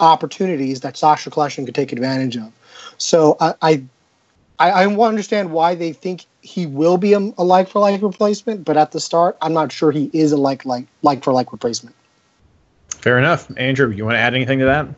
opportunities 0.00 0.80
that 0.80 0.96
Sasha 0.96 1.30
Kljestan 1.30 1.64
could 1.64 1.76
take 1.76 1.92
advantage 1.92 2.36
of. 2.36 2.52
So 2.98 3.36
I, 3.40 3.54
I 3.62 3.82
I, 4.58 4.70
I 4.70 4.86
understand 4.86 5.52
why 5.52 5.74
they 5.74 5.92
think 5.92 6.26
he 6.40 6.66
will 6.66 6.96
be 6.96 7.12
a, 7.12 7.18
a 7.18 7.44
like 7.44 7.68
for 7.68 7.80
like 7.80 8.02
replacement, 8.02 8.64
but 8.64 8.76
at 8.76 8.92
the 8.92 9.00
start, 9.00 9.36
I'm 9.40 9.52
not 9.52 9.70
sure 9.70 9.92
he 9.92 10.10
is 10.12 10.32
a 10.32 10.36
like 10.36 10.64
like 10.64 10.86
like 11.02 11.22
for 11.22 11.32
like 11.32 11.52
replacement. 11.52 11.94
Fair 12.88 13.18
enough, 13.18 13.50
Andrew. 13.56 13.90
You 13.90 14.04
want 14.04 14.14
to 14.14 14.20
add 14.20 14.34
anything 14.34 14.58
to 14.58 14.64
that? 14.64 14.88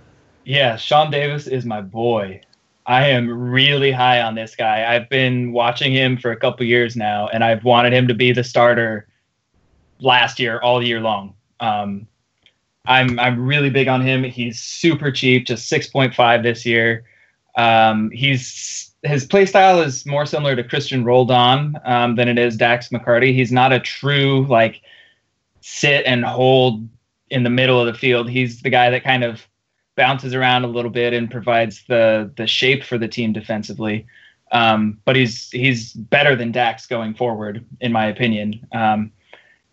Yeah, 0.44 0.76
Sean 0.76 1.10
Davis 1.10 1.46
is 1.46 1.64
my 1.64 1.80
boy. 1.80 2.40
I 2.86 3.08
am 3.08 3.28
really 3.28 3.92
high 3.92 4.22
on 4.22 4.34
this 4.34 4.56
guy. 4.56 4.94
I've 4.94 5.08
been 5.08 5.52
watching 5.52 5.92
him 5.92 6.16
for 6.16 6.30
a 6.30 6.36
couple 6.36 6.64
years 6.64 6.96
now, 6.96 7.28
and 7.28 7.44
I've 7.44 7.62
wanted 7.62 7.92
him 7.92 8.08
to 8.08 8.14
be 8.14 8.32
the 8.32 8.42
starter 8.42 9.06
last 10.00 10.40
year, 10.40 10.58
all 10.60 10.82
year 10.82 11.00
long. 11.00 11.34
Um, 11.60 12.06
I'm 12.86 13.18
I'm 13.18 13.44
really 13.44 13.70
big 13.70 13.88
on 13.88 14.00
him. 14.00 14.24
He's 14.24 14.58
super 14.58 15.12
cheap, 15.12 15.46
just 15.46 15.70
6.5 15.70 16.42
this 16.42 16.64
year. 16.64 17.04
Um, 17.56 18.10
he's 18.10 18.89
his 19.02 19.24
play 19.24 19.46
style 19.46 19.80
is 19.80 20.04
more 20.04 20.26
similar 20.26 20.54
to 20.56 20.64
Cristian 20.64 21.04
Roldan 21.04 21.76
um, 21.84 22.16
than 22.16 22.28
it 22.28 22.38
is 22.38 22.56
Dax 22.56 22.88
McCarty. 22.90 23.34
He's 23.34 23.52
not 23.52 23.72
a 23.72 23.80
true 23.80 24.46
like 24.46 24.82
sit 25.60 26.04
and 26.06 26.24
hold 26.24 26.86
in 27.28 27.42
the 27.42 27.50
middle 27.50 27.80
of 27.80 27.86
the 27.86 27.98
field. 27.98 28.28
He's 28.28 28.62
the 28.62 28.70
guy 28.70 28.90
that 28.90 29.04
kind 29.04 29.24
of 29.24 29.46
bounces 29.96 30.34
around 30.34 30.64
a 30.64 30.68
little 30.68 30.90
bit 30.90 31.12
and 31.12 31.30
provides 31.30 31.84
the 31.88 32.30
the 32.36 32.46
shape 32.46 32.84
for 32.84 32.98
the 32.98 33.08
team 33.08 33.32
defensively. 33.32 34.06
Um, 34.52 34.98
but 35.04 35.16
he's 35.16 35.50
he's 35.50 35.92
better 35.92 36.36
than 36.36 36.52
Dax 36.52 36.86
going 36.86 37.14
forward, 37.14 37.64
in 37.80 37.92
my 37.92 38.06
opinion. 38.06 38.66
Um, 38.72 39.12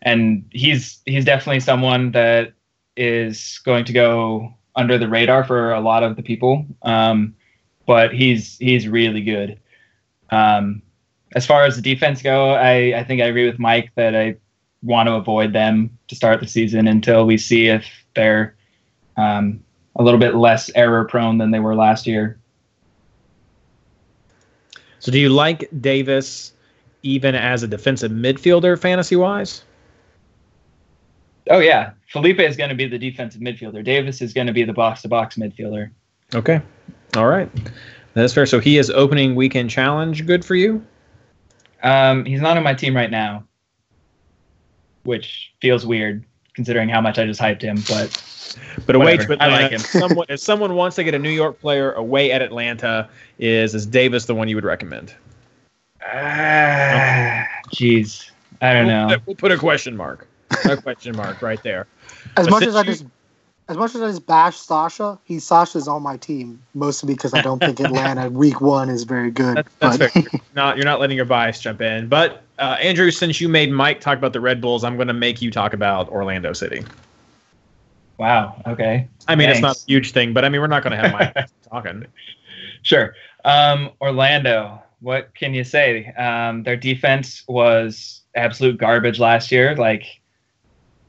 and 0.01 0.45
he's 0.51 1.01
he's 1.05 1.25
definitely 1.25 1.59
someone 1.61 2.11
that 2.11 2.53
is 2.95 3.59
going 3.65 3.85
to 3.85 3.93
go 3.93 4.53
under 4.75 4.97
the 4.97 5.09
radar 5.09 5.43
for 5.43 5.73
a 5.73 5.81
lot 5.81 6.03
of 6.03 6.15
the 6.15 6.23
people. 6.23 6.65
Um, 6.83 7.35
but 7.87 8.13
he's 8.13 8.57
he's 8.59 8.87
really 8.87 9.21
good. 9.21 9.59
Um, 10.29 10.83
as 11.35 11.47
far 11.47 11.65
as 11.65 11.75
the 11.75 11.81
defense 11.81 12.21
go, 12.21 12.51
I, 12.51 12.99
I 12.99 13.03
think 13.03 13.21
I 13.21 13.25
agree 13.25 13.47
with 13.47 13.57
Mike 13.57 13.91
that 13.95 14.15
I 14.15 14.35
want 14.83 15.07
to 15.07 15.13
avoid 15.13 15.53
them 15.53 15.97
to 16.07 16.15
start 16.15 16.39
the 16.39 16.47
season 16.47 16.87
until 16.87 17.25
we 17.25 17.37
see 17.37 17.67
if 17.67 17.85
they're 18.15 18.55
um, 19.17 19.63
a 19.95 20.03
little 20.03 20.19
bit 20.19 20.35
less 20.35 20.69
error 20.75 21.05
prone 21.05 21.39
than 21.39 21.49
they 21.49 21.59
were 21.59 21.75
last 21.75 22.05
year. 22.05 22.39
So, 24.99 25.11
do 25.11 25.19
you 25.19 25.29
like 25.29 25.69
Davis 25.81 26.53
even 27.03 27.35
as 27.35 27.63
a 27.63 27.67
defensive 27.67 28.11
midfielder, 28.11 28.79
fantasy 28.79 29.15
wise? 29.15 29.63
Oh 31.49 31.59
yeah, 31.59 31.91
Felipe 32.11 32.39
is 32.39 32.57
going 32.57 32.69
to 32.69 32.75
be 32.75 32.87
the 32.87 32.99
defensive 32.99 33.41
midfielder. 33.41 33.83
Davis 33.83 34.21
is 34.21 34.33
going 34.33 34.47
to 34.47 34.53
be 34.53 34.63
the 34.63 34.73
box 34.73 35.01
to 35.03 35.07
box 35.07 35.37
midfielder. 35.37 35.91
Okay, 36.35 36.61
all 37.15 37.27
right, 37.27 37.49
that's 38.13 38.33
fair. 38.33 38.45
So 38.45 38.59
he 38.59 38.77
is 38.77 38.89
opening 38.89 39.35
weekend 39.35 39.69
challenge. 39.69 40.25
Good 40.25 40.43
for 40.43 40.55
you. 40.55 40.85
Um, 41.83 42.25
he's 42.25 42.41
not 42.41 42.57
on 42.57 42.63
my 42.63 42.73
team 42.73 42.95
right 42.95 43.09
now, 43.11 43.43
which 45.03 45.53
feels 45.61 45.85
weird 45.85 46.25
considering 46.53 46.89
how 46.89 46.99
much 47.01 47.17
I 47.19 47.25
just 47.25 47.39
hyped 47.39 47.61
him. 47.61 47.77
But 47.87 48.23
but 48.85 48.95
away 48.95 49.15
Whatever. 49.17 49.35
to 49.37 49.43
I 49.43 49.47
like 49.47 49.71
him. 49.71 49.79
someone, 50.01 50.25
if 50.29 50.39
someone 50.39 50.75
wants 50.75 50.95
to 50.97 51.03
get 51.03 51.13
a 51.13 51.19
New 51.19 51.29
York 51.29 51.59
player 51.61 51.91
away 51.93 52.31
at 52.31 52.41
Atlanta, 52.41 53.07
is 53.39 53.73
is 53.75 53.85
Davis 53.85 54.25
the 54.25 54.35
one 54.35 54.47
you 54.49 54.55
would 54.55 54.65
recommend? 54.65 55.13
ah, 56.01 57.45
jeez, 57.73 58.29
I 58.61 58.73
don't 58.73 58.87
We'll 58.87 59.07
know. 59.07 59.15
put, 59.17 59.27
we'll 59.27 59.35
put 59.35 59.51
a 59.51 59.57
question 59.57 59.95
mark. 59.95 60.27
A 60.65 60.75
question 60.77 61.15
mark 61.15 61.41
right 61.41 61.61
there. 61.63 61.87
As 62.37 62.45
But 62.47 62.51
much 62.51 62.63
since 62.63 62.69
as 62.69 62.75
I 62.75 62.83
just 62.83 63.05
as 63.69 63.75
much 63.77 63.95
as 63.95 64.01
I 64.01 64.07
just 64.07 64.25
bash 64.25 64.57
Sacha, 64.57 65.19
he 65.25 65.39
Sacha's 65.39 65.87
on 65.87 66.01
my 66.01 66.17
team 66.17 66.61
mostly 66.73 67.13
because 67.13 67.33
I 67.33 67.41
don't 67.41 67.59
think 67.59 67.79
Atlanta 67.79 68.29
week 68.31 68.61
one 68.61 68.89
is 68.89 69.03
very 69.03 69.31
good. 69.31 69.57
That's, 69.57 69.69
that's 69.79 69.97
but 69.97 70.11
fair. 70.11 70.41
Not 70.55 70.77
you're 70.77 70.85
not 70.85 70.99
letting 70.99 71.17
your 71.17 71.25
bias 71.25 71.59
jump 71.59 71.81
in. 71.81 72.07
But 72.07 72.43
uh, 72.59 72.77
Andrew, 72.81 73.11
since 73.11 73.41
you 73.41 73.49
made 73.49 73.71
Mike 73.71 73.99
talk 73.99 74.17
about 74.17 74.33
the 74.33 74.39
Red 74.39 74.61
Bulls, 74.61 74.83
I'm 74.83 74.95
going 74.95 75.09
to 75.09 75.13
make 75.13 75.41
you 75.41 75.51
talk 75.51 75.73
about 75.73 76.09
Orlando 76.09 76.53
City. 76.53 76.83
Wow. 78.17 78.61
Okay. 78.65 79.07
I 79.27 79.35
mean, 79.35 79.49
it's 79.49 79.61
not 79.61 79.77
a 79.77 79.85
huge 79.85 80.11
thing, 80.11 80.33
but 80.33 80.43
I 80.43 80.49
mean, 80.49 80.61
we're 80.61 80.67
not 80.67 80.83
going 80.83 80.99
to 80.99 81.09
have 81.09 81.11
Mike 81.11 81.47
talking. 81.69 82.05
Sure. 82.81 83.13
Um, 83.45 83.91
Orlando. 84.01 84.81
What 84.99 85.35
can 85.35 85.53
you 85.53 85.63
say? 85.63 86.07
Um, 86.13 86.63
their 86.63 86.75
defense 86.75 87.43
was 87.47 88.21
absolute 88.35 88.79
garbage 88.79 89.19
last 89.19 89.51
year. 89.51 89.75
Like 89.75 90.21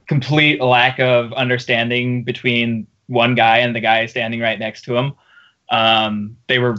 complete 0.09 0.61
lack 0.61 0.98
of 0.98 1.32
understanding 1.34 2.24
between 2.24 2.86
one 3.06 3.34
guy 3.34 3.59
and 3.59 3.76
the 3.76 3.80
guy 3.80 4.06
standing 4.06 4.40
right 4.40 4.59
next 4.59 4.82
to 4.82 4.96
him. 4.96 5.12
Um, 5.70 6.36
they 6.46 6.59
were 6.59 6.76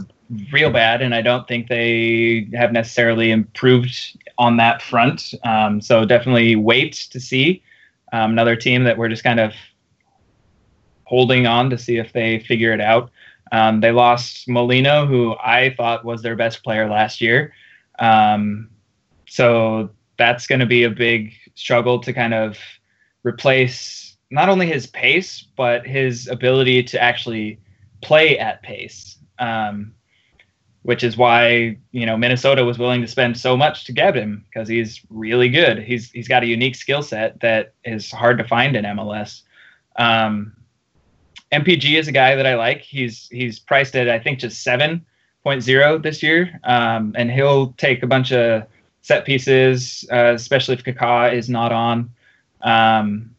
real 0.52 0.70
bad, 0.70 1.00
and 1.00 1.14
I 1.14 1.22
don't 1.22 1.46
think 1.48 1.68
they 1.68 2.48
have 2.54 2.72
necessarily 2.72 3.30
improved 3.30 4.18
on 4.38 4.56
that 4.58 4.82
front. 4.82 5.34
Um, 5.44 5.80
so 5.80 6.04
definitely 6.04 6.56
wait 6.56 6.92
to 7.10 7.20
see 7.20 7.62
um, 8.12 8.32
another 8.32 8.56
team 8.56 8.84
that 8.84 8.98
we're 8.98 9.08
just 9.08 9.24
kind 9.24 9.40
of 9.40 9.52
holding 11.04 11.46
on 11.46 11.70
to 11.70 11.78
see 11.78 11.98
if 11.98 12.12
they 12.12 12.40
figure 12.40 12.72
it 12.72 12.80
out. 12.80 13.10
Um, 13.52 13.80
they 13.80 13.90
lost 13.90 14.48
Molino, 14.48 15.06
who 15.06 15.34
I 15.42 15.74
thought 15.76 16.04
was 16.04 16.22
their 16.22 16.36
best 16.36 16.62
player 16.62 16.88
last 16.88 17.20
year. 17.20 17.52
Um, 17.98 18.70
so 19.26 19.90
that's 20.18 20.46
going 20.46 20.60
to 20.60 20.66
be 20.66 20.84
a 20.84 20.90
big 20.90 21.32
struggle 21.54 22.00
to 22.00 22.12
kind 22.12 22.34
of 22.34 22.56
replace 23.24 24.16
not 24.30 24.48
only 24.48 24.66
his 24.66 24.86
pace, 24.86 25.46
but 25.56 25.86
his 25.86 26.28
ability 26.28 26.82
to 26.84 27.02
actually 27.02 27.58
play 28.00 28.38
at 28.38 28.62
pace. 28.62 29.18
Um, 29.38 29.94
which 30.82 31.04
is 31.04 31.16
why 31.16 31.76
you 31.92 32.06
know 32.06 32.16
Minnesota 32.16 32.64
was 32.64 32.78
willing 32.78 33.02
to 33.02 33.08
spend 33.08 33.36
so 33.36 33.56
much 33.56 33.84
to 33.84 33.92
get 33.92 34.16
him 34.16 34.44
because 34.48 34.68
he's 34.68 35.02
really 35.10 35.48
good. 35.48 35.82
He's 35.82 36.10
he's 36.10 36.28
got 36.28 36.42
a 36.42 36.46
unique 36.46 36.74
skill 36.74 37.02
set 37.02 37.40
that 37.40 37.74
is 37.84 38.10
hard 38.10 38.38
to 38.38 38.44
find 38.44 38.76
in 38.76 38.84
MLS. 38.84 39.42
Um, 39.96 40.54
MPG 41.52 41.98
is 41.98 42.08
a 42.08 42.12
guy 42.12 42.34
that 42.34 42.46
I 42.46 42.54
like. 42.54 42.80
He's 42.80 43.28
he's 43.28 43.58
priced 43.58 43.96
at 43.96 44.08
I 44.08 44.18
think 44.18 44.38
just 44.38 44.62
seven 44.62 45.04
point 45.42 45.62
zero 45.62 45.98
this 45.98 46.22
year, 46.22 46.58
um, 46.64 47.12
and 47.16 47.30
he'll 47.30 47.72
take 47.72 48.02
a 48.02 48.06
bunch 48.06 48.32
of 48.32 48.64
set 49.02 49.24
pieces, 49.24 50.06
uh, 50.12 50.32
especially 50.34 50.74
if 50.74 50.84
Kaká 50.84 51.32
is 51.32 51.48
not 51.48 51.72
on. 51.72 52.10
Um, 52.62 53.34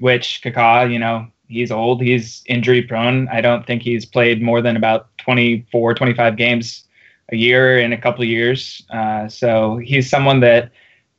which 0.00 0.40
Kaká, 0.44 0.90
you 0.90 0.98
know, 0.98 1.26
he's 1.48 1.70
old, 1.70 2.02
he's 2.02 2.42
injury 2.46 2.82
prone. 2.82 3.28
I 3.28 3.40
don't 3.40 3.66
think 3.66 3.82
he's 3.82 4.04
played 4.04 4.42
more 4.42 4.62
than 4.62 4.76
about 4.76 5.16
24, 5.18 5.94
25 5.94 6.36
games 6.36 6.84
a 7.30 7.36
year 7.36 7.78
in 7.78 7.92
a 7.92 7.98
couple 7.98 8.22
of 8.22 8.28
years. 8.28 8.82
Uh, 8.90 9.28
so 9.28 9.78
he's 9.78 10.08
someone 10.08 10.40
that 10.40 10.70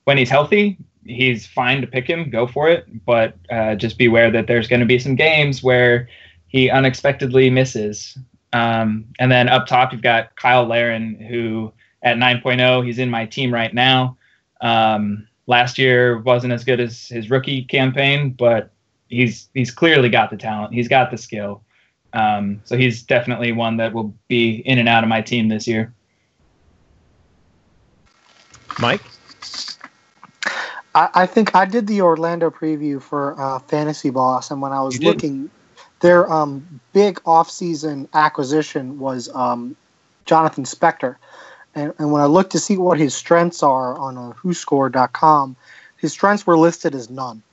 when 0.06 0.18
he's 0.18 0.30
healthy, 0.30 0.78
he's 1.06 1.46
fine 1.46 1.82
to 1.82 1.88
pick 1.88 2.08
him, 2.08 2.30
go 2.30 2.48
for 2.48 2.70
it. 2.70 2.86
But 3.06 3.36
uh, 3.52 3.76
just 3.76 3.98
beware 3.98 4.32
that 4.32 4.48
there's 4.48 4.68
going 4.68 4.80
to 4.80 4.86
be 4.86 5.00
some 5.00 5.16
games 5.16 5.62
where 5.62 6.08
he 6.48 6.70
unexpectedly 6.70 7.50
misses. 7.50 8.18
Um, 8.54 9.06
and 9.20 9.32
then 9.32 9.50
up 9.50 9.68
top, 9.68 9.92
you've 9.92 10.02
got 10.02 10.32
Cyle 10.40 10.66
Larin, 10.66 11.16
who 11.16 11.72
at 12.02 12.18
9.0, 12.18 12.86
he's 12.86 13.00
in 13.00 13.10
my 13.10 13.26
team 13.26 13.54
right 13.54 13.74
now. 13.74 14.18
Um, 14.62 15.28
last 15.50 15.80
year 15.80 16.20
wasn't 16.20 16.54
as 16.54 16.64
good 16.64 16.80
as 16.80 17.08
his 17.08 17.30
rookie 17.30 17.64
campaign, 17.64 18.30
but 18.30 18.72
he's 19.10 19.50
he's 19.54 19.72
clearly 19.72 20.08
got 20.08 20.30
the 20.30 20.38
talent. 20.38 20.74
He's 20.74 20.88
got 20.88 21.12
the 21.12 21.18
skill. 21.18 21.64
Um, 22.14 22.62
so 22.64 22.78
he's 22.78 23.04
definitely 23.04 23.52
one 23.52 23.78
that 23.78 23.94
will 23.94 24.14
be 24.28 24.58
in 24.58 24.78
and 24.78 24.88
out 24.88 25.04
of 25.04 25.10
my 25.10 25.22
team 25.22 25.50
this 25.50 25.68
year. 25.68 25.94
Mike? 28.80 29.02
I, 30.96 31.10
I 31.14 31.26
think 31.26 31.56
I 31.56 31.66
did 31.66 31.88
the 31.88 32.02
Orlando 32.02 32.50
preview 32.50 33.02
for 33.02 33.40
uh, 33.40 33.60
Fantasy 33.60 34.10
Boss, 34.10 34.50
and 34.52 34.62
when 34.62 34.72
I 34.72 34.82
was 34.82 35.02
looking, 35.02 35.50
their 36.00 36.32
um, 36.32 36.80
big 36.94 37.20
off-season 37.26 38.08
acquisition 38.14 38.98
was 38.98 39.30
um, 39.36 39.76
Jonathan 40.26 40.64
Spector, 40.64 41.18
and, 41.76 41.94
and 41.98 42.12
when 42.12 42.22
I 42.22 42.26
looked 42.26 42.52
to 42.54 42.60
see 42.60 42.78
what 42.78 43.00
his 43.00 43.16
strengths 43.16 43.64
are 43.64 43.98
on 43.98 44.18
uh, 44.18 44.34
WhoScore.com, 44.44 45.56
his 45.98 46.12
strengths 46.12 46.48
were 46.48 46.58
listed 46.58 46.96
as 46.96 47.10
none. 47.10 47.44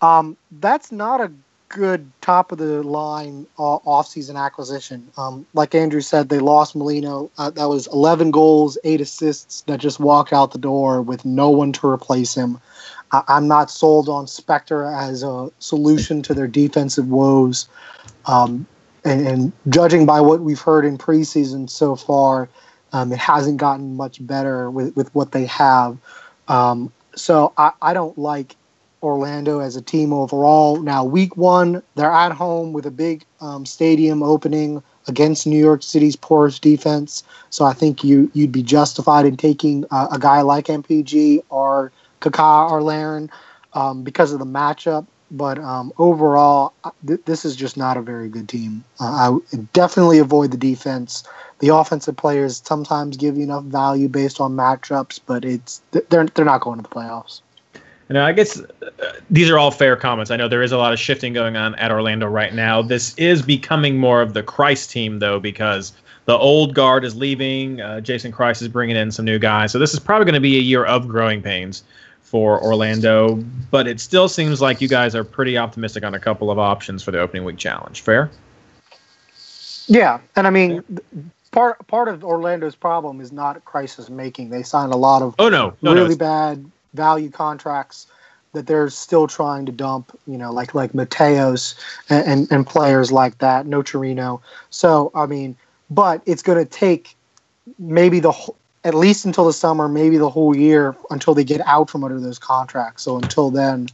Um, 0.00 0.36
that's 0.60 0.90
not 0.90 1.20
a 1.20 1.30
good 1.68 2.10
top 2.20 2.50
of 2.50 2.58
the 2.58 2.82
line 2.82 3.46
uh, 3.58 3.62
off-season 3.62 4.36
acquisition. 4.36 5.08
Um, 5.16 5.46
like 5.54 5.74
Andrew 5.74 6.00
said, 6.00 6.28
they 6.28 6.40
lost 6.40 6.74
Molino. 6.74 7.30
Uh, 7.38 7.50
that 7.50 7.68
was 7.68 7.86
11 7.88 8.32
goals, 8.32 8.76
eight 8.84 9.00
assists 9.00 9.62
that 9.62 9.78
just 9.78 10.00
walked 10.00 10.32
out 10.32 10.52
the 10.52 10.58
door 10.58 11.00
with 11.00 11.24
no 11.24 11.48
one 11.50 11.72
to 11.74 11.86
replace 11.88 12.34
him. 12.34 12.60
I- 13.12 13.22
I'm 13.28 13.46
not 13.46 13.70
sold 13.70 14.08
on 14.08 14.26
Spector 14.26 14.92
as 14.92 15.22
a 15.22 15.50
solution 15.60 16.22
to 16.22 16.34
their 16.34 16.48
defensive 16.48 17.08
woes. 17.08 17.68
Um, 18.26 18.66
and, 19.04 19.26
and 19.26 19.52
judging 19.68 20.04
by 20.06 20.20
what 20.20 20.40
we've 20.40 20.60
heard 20.60 20.84
in 20.84 20.98
preseason 20.98 21.70
so 21.70 21.96
far, 21.96 22.48
um, 22.92 23.12
it 23.12 23.18
hasn't 23.18 23.58
gotten 23.58 23.96
much 23.96 24.24
better 24.26 24.70
with, 24.70 24.94
with 24.96 25.14
what 25.14 25.32
they 25.32 25.46
have. 25.46 25.98
Um, 26.48 26.92
so 27.14 27.52
I, 27.56 27.72
I 27.82 27.92
don't 27.92 28.16
like 28.18 28.56
Orlando 29.02 29.60
as 29.60 29.76
a 29.76 29.82
team 29.82 30.12
overall. 30.12 30.80
Now, 30.80 31.04
week 31.04 31.36
one, 31.36 31.82
they're 31.94 32.10
at 32.10 32.32
home 32.32 32.72
with 32.72 32.86
a 32.86 32.90
big 32.90 33.24
um, 33.40 33.64
stadium 33.64 34.22
opening 34.22 34.82
against 35.08 35.46
New 35.46 35.58
York 35.58 35.82
City's 35.82 36.16
porous 36.16 36.58
defense. 36.58 37.22
So 37.50 37.64
I 37.64 37.72
think 37.72 38.04
you 38.04 38.30
you'd 38.34 38.52
be 38.52 38.62
justified 38.62 39.26
in 39.26 39.36
taking 39.36 39.84
uh, 39.90 40.08
a 40.12 40.18
guy 40.18 40.42
like 40.42 40.66
MPG 40.66 41.42
or 41.48 41.92
Kaká 42.20 42.70
or 42.70 42.82
Larin 42.82 43.30
um, 43.72 44.02
because 44.02 44.32
of 44.32 44.38
the 44.38 44.44
matchup. 44.44 45.06
But 45.30 45.58
um, 45.58 45.92
overall, 45.98 46.72
uh, 46.84 46.90
th- 47.06 47.20
this 47.24 47.44
is 47.44 47.54
just 47.54 47.76
not 47.76 47.96
a 47.96 48.02
very 48.02 48.28
good 48.28 48.48
team. 48.48 48.84
Uh, 48.98 49.38
I 49.52 49.56
definitely 49.72 50.18
avoid 50.18 50.50
the 50.50 50.56
defense. 50.56 51.22
The 51.60 51.68
offensive 51.68 52.16
players 52.16 52.62
sometimes 52.64 53.16
give 53.16 53.36
you 53.36 53.44
enough 53.44 53.64
value 53.64 54.08
based 54.08 54.40
on 54.40 54.56
matchups, 54.56 55.20
but 55.26 55.44
it's 55.44 55.82
they're 55.92 56.26
they're 56.26 56.44
not 56.44 56.62
going 56.62 56.78
to 56.78 56.82
the 56.82 56.88
playoffs. 56.88 57.42
And 58.08 58.18
I 58.18 58.32
guess 58.32 58.60
uh, 58.60 59.12
these 59.30 59.48
are 59.48 59.56
all 59.56 59.70
fair 59.70 59.94
comments. 59.94 60.32
I 60.32 60.36
know 60.36 60.48
there 60.48 60.64
is 60.64 60.72
a 60.72 60.78
lot 60.78 60.92
of 60.92 60.98
shifting 60.98 61.32
going 61.32 61.56
on 61.56 61.76
at 61.76 61.92
Orlando 61.92 62.26
right 62.26 62.52
now. 62.52 62.82
This 62.82 63.14
is 63.16 63.40
becoming 63.40 63.98
more 63.98 64.20
of 64.20 64.34
the 64.34 64.42
Kreis 64.42 64.90
team, 64.90 65.20
though, 65.20 65.38
because 65.38 65.92
the 66.24 66.36
old 66.36 66.74
guard 66.74 67.04
is 67.04 67.14
leaving. 67.14 67.80
Uh, 67.80 68.00
Jason 68.00 68.32
Kreis 68.32 68.60
is 68.60 68.66
bringing 68.66 68.96
in 68.96 69.12
some 69.12 69.24
new 69.24 69.38
guys. 69.38 69.70
So 69.70 69.78
this 69.78 69.94
is 69.94 70.00
probably 70.00 70.24
going 70.24 70.34
to 70.34 70.40
be 70.40 70.56
a 70.56 70.60
year 70.60 70.84
of 70.84 71.06
growing 71.06 71.40
pains 71.40 71.84
for 72.30 72.62
Orlando. 72.62 73.34
But 73.72 73.88
it 73.88 73.98
still 73.98 74.28
seems 74.28 74.60
like 74.60 74.80
you 74.80 74.86
guys 74.86 75.16
are 75.16 75.24
pretty 75.24 75.58
optimistic 75.58 76.04
on 76.04 76.14
a 76.14 76.20
couple 76.20 76.48
of 76.48 76.60
options 76.60 77.02
for 77.02 77.10
the 77.10 77.18
opening 77.18 77.44
week 77.44 77.56
challenge. 77.56 78.02
Fair? 78.02 78.30
Yeah, 79.88 80.20
and 80.36 80.46
I 80.46 80.50
mean, 80.50 80.84
part 81.50 81.84
part 81.88 82.06
of 82.06 82.22
Orlando's 82.22 82.76
problem 82.76 83.20
is 83.20 83.32
not 83.32 83.64
crisis 83.64 84.08
making. 84.08 84.50
They 84.50 84.62
signed 84.62 84.92
a 84.92 84.96
lot 84.96 85.22
of 85.22 85.34
Oh, 85.40 85.48
no. 85.48 85.74
No, 85.82 85.92
no. 85.92 85.94
really 85.94 86.14
it's- 86.14 86.18
bad 86.18 86.70
value 86.94 87.30
contracts 87.30 88.06
that 88.52 88.66
they're 88.66 88.90
still 88.90 89.26
trying 89.26 89.66
to 89.66 89.72
dump. 89.72 90.16
You 90.28 90.38
know, 90.38 90.52
like 90.52 90.72
like 90.74 90.92
Mateos 90.92 91.74
and 92.08 92.24
and, 92.26 92.52
and 92.52 92.64
players 92.66 93.10
like 93.10 93.38
that, 93.38 93.66
Nocerino. 93.66 94.40
So 94.70 95.10
I 95.16 95.26
mean, 95.26 95.56
but 95.90 96.22
it's 96.26 96.42
going 96.42 96.64
to 96.64 96.70
take 96.70 97.16
maybe 97.78 98.20
the 98.20 98.30
whole, 98.30 98.56
at 98.84 98.94
least 98.94 99.24
until 99.24 99.44
the 99.44 99.52
summer, 99.52 99.88
maybe 99.88 100.16
the 100.16 100.30
whole 100.30 100.56
year 100.56 100.96
until 101.10 101.34
they 101.34 101.44
get 101.44 101.60
out 101.66 101.90
from 101.90 102.02
under 102.04 102.18
those 102.20 102.38
contracts. 102.38 103.02
So 103.02 103.16
until 103.16 103.50
then. 103.50 103.88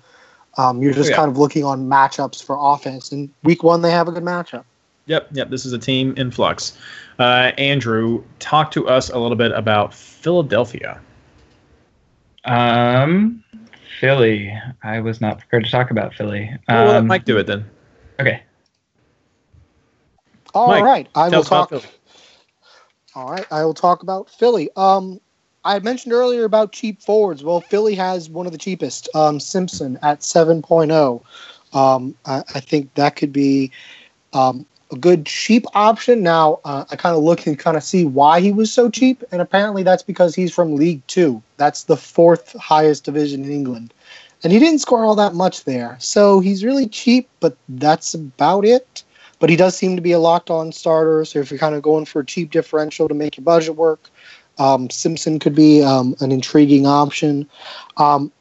Um, 0.58 0.80
you're 0.80 0.94
just 0.94 1.10
Yeah. 1.10 1.16
kind 1.16 1.30
of 1.30 1.36
looking 1.36 1.64
on 1.64 1.86
matchups 1.86 2.42
for 2.42 2.56
offense. 2.58 3.12
And 3.12 3.28
week 3.42 3.62
one, 3.62 3.82
they 3.82 3.90
have 3.90 4.08
a 4.08 4.10
good 4.12 4.22
matchup. 4.22 4.64
Yep, 5.04 5.28
yep. 5.32 5.50
This 5.50 5.66
is 5.66 5.74
a 5.74 5.78
team 5.78 6.14
in 6.16 6.30
flux. 6.30 6.78
Uh, 7.18 7.52
Andrew, 7.58 8.24
talk 8.38 8.70
to 8.70 8.88
us 8.88 9.10
a 9.10 9.18
little 9.18 9.36
bit 9.36 9.52
about 9.52 9.92
Philadelphia. 9.92 10.98
Um, 12.46 13.44
Philly. 14.00 14.50
I 14.82 15.00
was 15.00 15.20
not 15.20 15.38
prepared 15.38 15.64
to 15.64 15.70
talk 15.70 15.90
about 15.90 16.14
Philly. 16.14 16.48
Um, 16.68 16.74
well, 16.74 16.86
let 16.86 16.96
Um, 16.96 17.06
Mike 17.06 17.26
do 17.26 17.36
it 17.36 17.46
then. 17.46 17.64
Okay. 18.18 18.42
All 20.54 20.70
Mike, 20.70 20.84
right, 20.84 21.08
I 21.14 21.28
will 21.28 21.40
us 21.40 21.48
about 21.48 21.68
talk. 21.68 21.82
Philly. 21.82 21.94
All 23.16 23.30
right, 23.30 23.46
I 23.50 23.64
will 23.64 23.72
talk 23.72 24.02
about 24.02 24.28
Philly. 24.28 24.68
Um, 24.76 25.22
I 25.64 25.78
mentioned 25.78 26.12
earlier 26.12 26.44
about 26.44 26.72
cheap 26.72 27.00
forwards. 27.00 27.42
Well, 27.42 27.62
Philly 27.62 27.94
has 27.94 28.28
one 28.28 28.44
of 28.44 28.52
the 28.52 28.58
cheapest, 28.58 29.08
um, 29.14 29.40
Simpson 29.40 29.98
at 30.02 30.20
7.0. 30.20 31.22
Um, 31.72 32.14
I, 32.26 32.42
I 32.54 32.60
think 32.60 32.92
that 32.92 33.16
could 33.16 33.32
be 33.32 33.72
um, 34.34 34.66
a 34.92 34.96
good 34.96 35.24
cheap 35.24 35.64
option. 35.74 36.22
Now, 36.22 36.60
uh, 36.66 36.84
I 36.90 36.96
kind 36.96 37.16
of 37.16 37.22
look 37.22 37.46
and 37.46 37.58
kind 37.58 37.78
of 37.78 37.82
see 37.82 38.04
why 38.04 38.42
he 38.42 38.52
was 38.52 38.70
so 38.70 38.90
cheap, 38.90 39.24
and 39.32 39.40
apparently 39.40 39.82
that's 39.82 40.02
because 40.02 40.34
he's 40.34 40.54
from 40.54 40.76
League 40.76 41.00
Two. 41.06 41.42
That's 41.56 41.84
the 41.84 41.96
fourth 41.96 42.52
highest 42.60 43.04
division 43.04 43.44
in 43.44 43.50
England, 43.50 43.94
and 44.44 44.52
he 44.52 44.58
didn't 44.58 44.80
score 44.80 45.06
all 45.06 45.16
that 45.16 45.32
much 45.32 45.64
there. 45.64 45.96
So 46.00 46.40
he's 46.40 46.62
really 46.62 46.86
cheap, 46.86 47.30
but 47.40 47.56
that's 47.66 48.12
about 48.12 48.66
it 48.66 49.04
but 49.38 49.50
he 49.50 49.56
does 49.56 49.76
seem 49.76 49.96
to 49.96 50.02
be 50.02 50.12
a 50.12 50.18
locked 50.18 50.50
on 50.50 50.72
starter. 50.72 51.24
So 51.24 51.40
if 51.40 51.50
you're 51.50 51.58
kind 51.58 51.74
of 51.74 51.82
going 51.82 52.04
for 52.04 52.20
a 52.20 52.26
cheap 52.26 52.50
differential 52.50 53.08
to 53.08 53.14
make 53.14 53.36
your 53.36 53.44
budget 53.44 53.76
work, 53.76 54.10
um, 54.58 54.88
Simpson 54.90 55.38
could 55.38 55.54
be 55.54 55.82
um, 55.82 56.16
an 56.20 56.32
intriguing 56.32 56.86
option. 56.86 57.48
Um, 57.96 58.32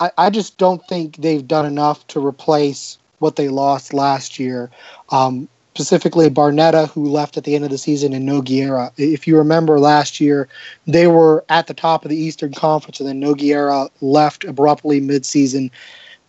I, 0.00 0.10
I, 0.18 0.30
just 0.30 0.58
don't 0.58 0.84
think 0.88 1.16
they've 1.16 1.46
done 1.46 1.66
enough 1.66 2.04
to 2.08 2.24
replace 2.24 2.98
what 3.20 3.36
they 3.36 3.48
lost 3.48 3.94
last 3.94 4.40
year. 4.40 4.70
Um, 5.10 5.48
specifically, 5.74 6.28
Barnetta, 6.28 6.88
who 6.88 7.08
left 7.08 7.36
at 7.36 7.44
the 7.44 7.54
end 7.54 7.64
of 7.64 7.70
the 7.70 7.78
season, 7.78 8.12
and 8.12 8.28
Nogueira. 8.28 8.92
If 8.96 9.28
you 9.28 9.38
remember 9.38 9.78
last 9.78 10.20
year, 10.20 10.48
they 10.86 11.06
were 11.06 11.44
at 11.48 11.68
the 11.68 11.74
top 11.74 12.04
of 12.04 12.08
the 12.08 12.16
Eastern 12.16 12.52
Conference, 12.52 12.98
and 12.98 13.08
then 13.08 13.20
Nogueira 13.20 13.88
left 14.00 14.44
abruptly 14.44 15.00
midseason. 15.00 15.70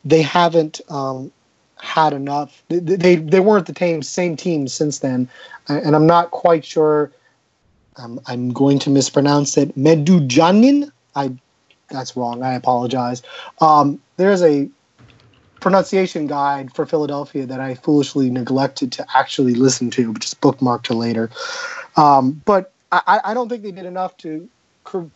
They 0.05 0.21
haven't 0.21 0.79
um, 0.89 1.31
had 1.83 2.13
enough. 2.13 2.63
They, 2.69 2.79
they 2.79 3.15
they 3.17 3.39
weren't 3.41 3.67
the 3.67 3.75
same 3.77 4.01
same 4.01 4.35
team 4.35 4.67
since 4.67 4.99
then, 4.99 5.29
and 5.67 5.95
I'm 5.95 6.07
not 6.07 6.31
quite 6.31 6.65
sure. 6.65 7.11
I'm 7.97 8.19
I'm 8.25 8.51
going 8.51 8.79
to 8.79 8.89
mispronounce 8.89 9.57
it. 9.57 9.77
Medujanin. 9.77 10.91
I 11.15 11.33
that's 11.89 12.15
wrong. 12.15 12.41
I 12.41 12.53
apologize. 12.53 13.21
Um, 13.59 14.01
there's 14.17 14.41
a 14.41 14.69
pronunciation 15.59 16.27
guide 16.27 16.73
for 16.73 16.85
Philadelphia 16.85 17.45
that 17.45 17.59
I 17.59 17.75
foolishly 17.75 18.29
neglected 18.29 18.91
to 18.93 19.05
actually 19.15 19.53
listen 19.53 19.91
to, 19.91 20.13
just 20.15 20.41
bookmarked 20.41 20.83
to 20.83 20.93
later. 20.93 21.29
Um, 21.95 22.41
but 22.45 22.73
I, 22.91 23.19
I 23.25 23.33
don't 23.33 23.49
think 23.49 23.63
they 23.63 23.71
did 23.71 23.85
enough 23.85 24.17
to 24.17 24.47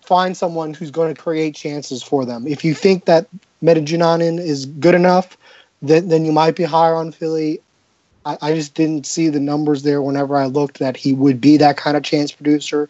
find 0.01 0.37
someone 0.37 0.73
who's 0.73 0.91
going 0.91 1.13
to 1.13 1.21
create 1.21 1.55
chances 1.55 2.01
for 2.03 2.25
them. 2.25 2.47
If 2.47 2.63
you 2.63 2.73
think 2.73 3.05
that 3.05 3.27
Medellinanin 3.61 4.39
is 4.39 4.65
good 4.65 4.95
enough, 4.95 5.37
then 5.81 6.09
then 6.09 6.25
you 6.25 6.31
might 6.31 6.55
be 6.55 6.63
higher 6.63 6.95
on 6.95 7.11
Philly. 7.11 7.61
I, 8.41 8.53
just 8.53 8.73
didn't 8.73 9.05
see 9.05 9.29
the 9.29 9.39
numbers 9.39 9.83
there 9.83 10.01
whenever 10.01 10.35
I 10.35 10.47
looked 10.47 10.79
that 10.79 10.97
he 10.97 11.13
would 11.13 11.39
be 11.39 11.55
that 11.57 11.77
kind 11.77 11.95
of 11.95 12.03
chance 12.03 12.31
producer 12.31 12.89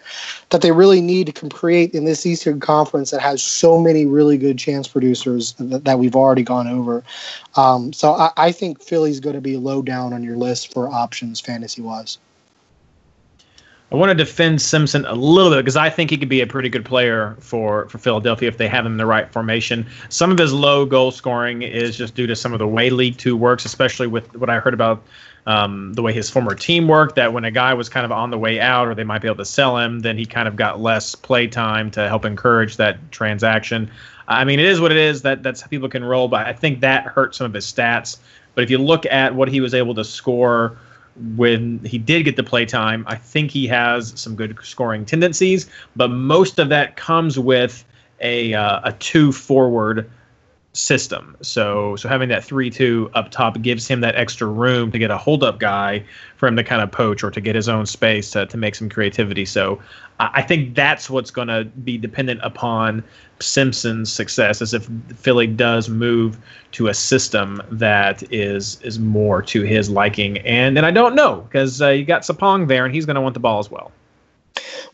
that 0.49 0.61
they 0.61 0.71
really 0.71 1.01
need 1.01 1.35
to 1.35 1.49
create 1.49 1.93
in 1.93 2.05
this 2.05 2.25
Eastern 2.25 2.59
Conference 2.59 3.11
that 3.11 3.21
has 3.21 3.43
so 3.43 3.79
many 3.79 4.05
really 4.05 4.37
good 4.37 4.57
chance 4.57 4.87
producers 4.87 5.53
that, 5.59 5.85
that 5.85 5.99
we've 5.99 6.15
already 6.15 6.41
gone 6.43 6.67
over. 6.67 7.03
Um, 7.55 7.93
so 7.93 8.13
I, 8.13 8.31
I 8.35 8.51
think 8.51 8.81
Philly's 8.81 9.19
going 9.19 9.35
to 9.35 9.41
be 9.41 9.57
low 9.57 9.81
down 9.81 10.13
on 10.13 10.23
your 10.23 10.37
list 10.37 10.73
for 10.73 10.89
options 10.89 11.39
fantasy 11.39 11.81
wise. 11.81 12.17
I 13.89 13.95
want 13.95 14.09
to 14.09 14.15
defend 14.15 14.61
Simpson 14.61 15.05
a 15.05 15.15
little 15.15 15.49
bit 15.49 15.57
because 15.57 15.77
I 15.77 15.89
think 15.89 16.09
he 16.09 16.17
could 16.17 16.27
be 16.27 16.41
a 16.41 16.47
pretty 16.47 16.67
good 16.67 16.83
player 16.83 17.37
for, 17.39 17.87
for 17.87 17.97
Philadelphia 17.97 18.49
if 18.49 18.57
they 18.57 18.67
have 18.67 18.85
him 18.85 18.93
in 18.93 18.97
the 18.97 19.05
right 19.05 19.31
formation. 19.31 19.87
Some 20.09 20.29
of 20.29 20.37
his 20.37 20.51
low 20.51 20.85
goal 20.85 21.11
scoring 21.11 21.61
is 21.61 21.95
just 21.95 22.13
due 22.13 22.27
to 22.27 22.35
some 22.35 22.51
of 22.51 22.59
the 22.59 22.67
way 22.67 22.89
League 22.89 23.17
Two 23.17 23.37
works, 23.37 23.63
especially 23.63 24.07
with 24.07 24.35
what 24.35 24.49
I 24.49 24.59
heard 24.59 24.73
about 24.73 25.03
um, 25.45 25.93
the 25.93 26.01
way 26.01 26.11
his 26.11 26.29
former 26.29 26.53
team 26.53 26.89
worked. 26.89 27.15
That 27.15 27.31
when 27.31 27.45
a 27.45 27.51
guy 27.51 27.73
was 27.73 27.87
kind 27.87 28.05
of 28.05 28.11
on 28.11 28.29
the 28.29 28.37
way 28.37 28.59
out, 28.59 28.89
or 28.89 28.93
they 28.93 29.05
might 29.05 29.21
be 29.21 29.29
able 29.29 29.37
to 29.37 29.45
sell 29.45 29.77
him, 29.77 30.01
then 30.01 30.17
he 30.17 30.25
kind 30.25 30.49
of 30.49 30.57
got 30.57 30.81
less 30.81 31.15
play 31.15 31.47
time 31.47 31.89
to 31.91 32.09
help 32.09 32.25
encourage 32.25 32.75
that 32.75 33.11
transaction. 33.13 33.89
I 34.27 34.43
mean, 34.43 34.59
it 34.59 34.65
is 34.65 34.81
what 34.81 34.91
it 34.91 34.97
is. 34.97 35.21
That 35.21 35.43
that's 35.43 35.61
how 35.61 35.67
people 35.67 35.87
can 35.87 36.03
roll, 36.03 36.27
but 36.27 36.45
I 36.45 36.51
think 36.51 36.81
that 36.81 37.05
hurt 37.05 37.35
some 37.35 37.45
of 37.45 37.53
his 37.53 37.65
stats. 37.65 38.17
But 38.53 38.65
if 38.65 38.69
you 38.69 38.79
look 38.79 39.05
at 39.05 39.33
what 39.33 39.47
he 39.47 39.61
was 39.61 39.73
able 39.73 39.95
to 39.95 40.03
score 40.03 40.77
when 41.35 41.79
he 41.79 41.97
did 41.97 42.23
get 42.23 42.35
the 42.35 42.43
play 42.43 42.65
time, 42.65 43.03
I 43.07 43.15
think 43.15 43.51
he 43.51 43.67
has 43.67 44.13
some 44.19 44.35
good 44.35 44.57
scoring 44.63 45.05
tendencies, 45.05 45.69
but 45.95 46.09
most 46.09 46.59
of 46.59 46.69
that 46.69 46.95
comes 46.95 47.39
with 47.39 47.83
a 48.21 48.53
uh, 48.53 48.81
a 48.83 48.93
two 48.93 49.31
forward 49.31 50.09
system. 50.77 51.35
So 51.41 51.95
so 51.95 52.07
having 52.07 52.29
that 52.29 52.43
three 52.43 52.69
two 52.69 53.09
up 53.13 53.31
top 53.31 53.61
gives 53.61 53.87
him 53.87 54.01
that 54.01 54.15
extra 54.15 54.47
room 54.47 54.91
to 54.91 54.99
get 54.99 55.09
a 55.09 55.17
hold 55.17 55.43
up 55.43 55.59
guy 55.59 56.03
for 56.35 56.47
him 56.47 56.55
to 56.55 56.63
kind 56.63 56.81
of 56.81 56.91
poach 56.91 57.23
or 57.23 57.31
to 57.31 57.41
get 57.41 57.55
his 57.55 57.67
own 57.67 57.85
space 57.85 58.31
to, 58.31 58.45
to 58.45 58.57
make 58.57 58.75
some 58.75 58.87
creativity. 58.87 59.43
So 59.43 59.81
I, 60.19 60.41
think 60.41 60.75
that's 60.75 61.09
what's 61.09 61.29
going 61.29 61.47
to 61.47 61.65
be 61.65 61.97
dependent 61.97 62.39
upon 62.43 63.03
Simpson's 63.39 64.11
success, 64.11 64.63
as 64.63 64.73
if 64.73 64.89
Philly 65.15 65.45
does 65.45 65.89
move 65.89 66.39
to 66.71 66.87
a 66.87 66.93
system 66.93 67.61
that 67.71 68.23
is 68.31 68.79
is 68.81 68.97
more 68.97 69.41
to 69.43 69.61
his 69.61 69.89
liking. 69.89 70.39
And 70.39 70.77
and 70.77 70.85
I 70.85 70.91
don't 70.91 71.15
know 71.15 71.41
because 71.41 71.81
uh, 71.81 71.89
you 71.89 72.05
got 72.05 72.21
Sapong 72.23 72.67
there, 72.67 72.85
and 72.85 72.93
he's 72.93 73.05
going 73.05 73.15
to 73.15 73.21
want 73.21 73.33
the 73.33 73.39
ball 73.39 73.59
as 73.59 73.69
well. 73.69 73.91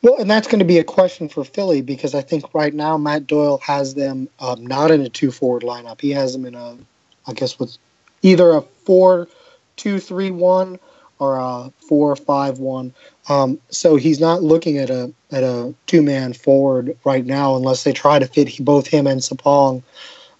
Well, 0.04 0.18
and 0.20 0.30
that's 0.30 0.50
going 0.50 0.60
to 0.60 0.66
be 0.66 0.80
a 0.80 0.84
question 0.84 1.30
for 1.30 1.46
Philly 1.46 1.82
because 1.82 2.14
I 2.14 2.22
think 2.22 2.54
right 2.54 2.74
now 2.74 2.98
Matt 2.98 3.26
Doyle 3.26 3.58
has 3.60 3.96
them 3.96 4.28
um, 4.40 4.68
not 4.68 4.92
in 4.92 5.00
a 5.00 5.08
two 5.08 5.32
forward 5.32 5.64
lineup. 5.64 6.02
He 6.02 6.12
has 6.12 6.34
them 6.34 6.46
in 6.46 6.56
a, 6.56 6.78
I 7.26 7.32
guess, 7.32 7.58
what's 7.58 7.80
either 8.22 8.52
a 8.52 8.62
four, 8.62 9.30
two, 9.78 10.00
three, 10.02 10.30
one, 10.30 10.78
or 11.20 11.38
a 11.38 11.72
four, 11.88 12.18
five, 12.18 12.60
one. 12.60 12.94
Um, 13.30 13.58
so 13.70 13.96
he's 13.96 14.20
not 14.20 14.44
looking 14.44 14.78
at 14.78 14.90
a 14.90 15.14
at 15.32 15.44
a 15.44 15.74
two 15.88 16.02
man 16.02 16.34
forward 16.34 16.98
right 17.06 17.26
now 17.26 17.56
unless 17.56 17.86
they 17.86 17.94
try 17.94 18.20
to 18.20 18.28
fit 18.28 18.60
both 18.60 18.88
him 18.88 19.08
and 19.08 19.22
Sapong. 19.22 19.84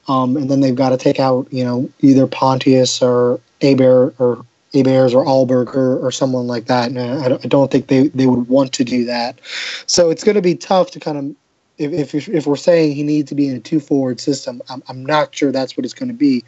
Um, 0.10 0.36
and 0.36 0.52
then 0.52 0.60
they've 0.60 0.76
got 0.76 0.90
to 0.90 0.98
take 0.98 1.22
out, 1.22 1.48
you 1.54 1.64
know, 1.64 1.90
either 2.02 2.28
Pontius 2.28 3.02
or 3.02 3.40
Aber 3.62 4.14
or 4.20 4.46
Bears 4.82 5.14
or 5.14 5.24
Alberg 5.24 5.76
or, 5.76 6.00
or 6.00 6.12
someone 6.12 6.48
like 6.48 6.66
that. 6.66 6.90
And 6.90 7.00
I, 7.00 7.26
I 7.26 7.48
don't 7.48 7.70
think 7.70 7.88
they, 7.88 8.08
they 8.08 8.26
would 8.26 8.48
want 8.48 8.74
to 8.74 8.84
do 8.84 9.06
that. 9.06 9.40
So 9.86 10.10
it's 10.10 10.24
going 10.24 10.36
to 10.36 10.42
be 10.42 10.56
tough 10.56 10.90
to 10.92 11.00
kind 11.00 11.18
of, 11.18 11.36
if, 11.78 12.16
if, 12.16 12.28
if 12.30 12.48
we're 12.48 12.56
saying 12.56 12.96
he 12.96 13.04
needs 13.04 13.30
to 13.30 13.36
be 13.36 13.48
in 13.48 13.56
a 13.56 13.60
two 13.60 13.80
forward 13.80 14.20
system, 14.20 14.62
I'm, 14.70 14.82
I'm 14.88 15.06
not 15.06 15.36
sure 15.36 15.52
that's 15.52 15.78
what 15.78 15.86
it's 15.86 15.94
going 15.94 16.10
to 16.10 16.16
be. 16.16 16.44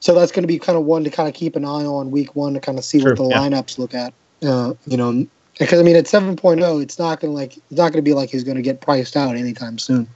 So 0.00 0.14
that's 0.14 0.32
going 0.32 0.44
to 0.44 0.48
be 0.48 0.58
kind 0.58 0.78
of 0.78 0.84
one 0.84 1.04
to 1.04 1.10
kind 1.10 1.28
of 1.28 1.34
keep 1.34 1.56
an 1.56 1.64
eye 1.64 1.84
on 1.84 2.10
week 2.10 2.34
one 2.36 2.54
to 2.54 2.60
kind 2.60 2.78
of 2.78 2.84
see 2.84 3.00
True, 3.00 3.10
what 3.10 3.18
the 3.18 3.28
yeah. 3.28 3.38
lineups 3.40 3.78
look 3.78 3.94
at. 3.94 4.14
Uh, 4.42 4.74
you 4.86 4.96
know, 4.96 5.26
because 5.58 5.80
I 5.80 5.82
mean 5.82 5.96
at 5.96 6.04
7.0, 6.04 6.82
it's 6.82 6.98
not 6.98 7.20
going 7.20 7.32
to 7.32 7.36
like 7.36 7.56
it's 7.56 7.64
not 7.72 7.92
going 7.92 7.94
to 7.94 8.02
be 8.02 8.14
like 8.14 8.30
he's 8.30 8.44
going 8.44 8.56
to 8.56 8.62
get 8.62 8.80
priced 8.80 9.16
out 9.16 9.36
anytime 9.36 9.78
soon. 9.78 10.08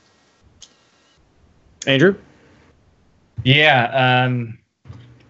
Andrew, 1.87 2.15
Yeah, 3.43 4.25
um, 4.25 4.57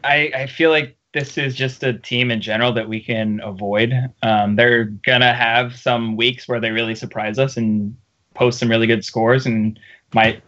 I 0.04 0.30
I 0.34 0.46
feel 0.46 0.70
like 0.70 0.96
this 1.12 1.36
is 1.36 1.54
just 1.54 1.82
a 1.82 1.92
team 1.92 2.30
in 2.30 2.40
general 2.40 2.72
that 2.72 2.88
we 2.88 3.00
can 3.00 3.40
avoid. 3.42 3.92
Um, 4.22 4.56
they're 4.56 4.84
gonna 4.84 5.34
have 5.34 5.76
some 5.76 6.16
weeks 6.16 6.48
where 6.48 6.60
they 6.60 6.70
really 6.70 6.94
surprise 6.94 7.38
us 7.38 7.56
and 7.56 7.96
post 8.34 8.58
some 8.58 8.70
really 8.70 8.86
good 8.86 9.04
scores, 9.04 9.44
and 9.46 9.78
might 10.14 10.42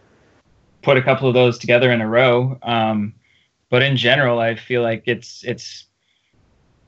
put 0.81 0.97
a 0.97 1.01
couple 1.01 1.27
of 1.27 1.33
those 1.33 1.57
together 1.57 1.91
in 1.91 2.01
a 2.01 2.07
row. 2.07 2.57
Um, 2.63 3.13
but 3.69 3.81
in 3.81 3.97
general, 3.97 4.39
I 4.39 4.55
feel 4.55 4.81
like 4.81 5.03
it's 5.05 5.43
it's 5.43 5.85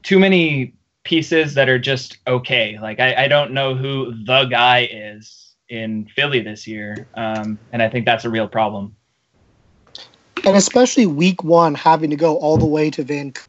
too 0.04 0.20
many 0.20 0.74
pieces 1.04 1.54
that 1.56 1.70
are 1.70 1.80
just 1.80 2.18
okay. 2.28 2.80
Like 2.82 3.00
I, 3.00 3.26
I 3.26 3.28
don't 3.28 3.52
know 3.52 3.76
who 3.76 4.14
the 4.26 4.46
guy 4.46 4.88
is 4.92 5.56
in 5.70 6.08
Philly 6.16 6.40
this 6.42 6.66
year, 6.68 7.08
um, 7.16 7.60
and 7.72 7.82
I 7.84 7.90
think 7.90 8.06
that's 8.06 8.26
a 8.26 8.30
real 8.30 8.48
problem. 8.48 8.96
and 10.46 10.56
especially 10.56 11.06
week 11.06 11.44
one 11.44 11.76
having 11.76 12.10
to 12.10 12.16
go 12.16 12.38
all 12.38 12.58
the 12.58 12.66
way 12.66 12.90
to 12.92 13.04
Vancouver, 13.04 13.48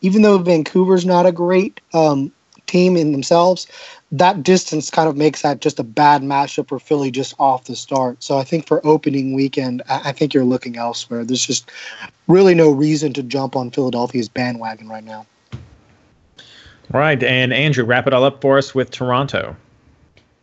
even 0.00 0.22
though 0.22 0.38
Vancouver's 0.38 1.06
not 1.06 1.26
a 1.26 1.32
great 1.32 1.80
um, 1.92 2.32
team 2.66 2.96
in 2.96 3.12
themselves, 3.12 3.66
that 4.12 4.42
distance 4.42 4.90
kind 4.90 5.08
of 5.08 5.16
makes 5.16 5.42
that 5.42 5.60
just 5.60 5.78
a 5.78 5.84
bad 5.84 6.22
matchup 6.22 6.68
for 6.68 6.78
Philly 6.78 7.10
just 7.10 7.34
off 7.38 7.64
the 7.64 7.76
start. 7.76 8.22
So 8.22 8.38
I 8.38 8.44
think 8.44 8.66
for 8.66 8.84
opening 8.86 9.34
weekend, 9.34 9.82
I, 9.88 10.10
I 10.10 10.12
think 10.12 10.32
you're 10.32 10.44
looking 10.44 10.76
elsewhere. 10.76 11.24
There's 11.24 11.44
just 11.44 11.70
really 12.26 12.54
no 12.54 12.70
reason 12.70 13.12
to 13.14 13.22
jump 13.22 13.56
on 13.56 13.70
Philadelphia's 13.70 14.28
bandwagon 14.28 14.88
right 14.88 15.04
now. 15.04 15.26
All 16.94 17.00
right, 17.00 17.22
and 17.22 17.52
Andrew, 17.52 17.84
wrap 17.84 18.06
it 18.06 18.14
all 18.14 18.24
up 18.24 18.40
for 18.40 18.56
us 18.56 18.74
with 18.74 18.90
Toronto. 18.90 19.54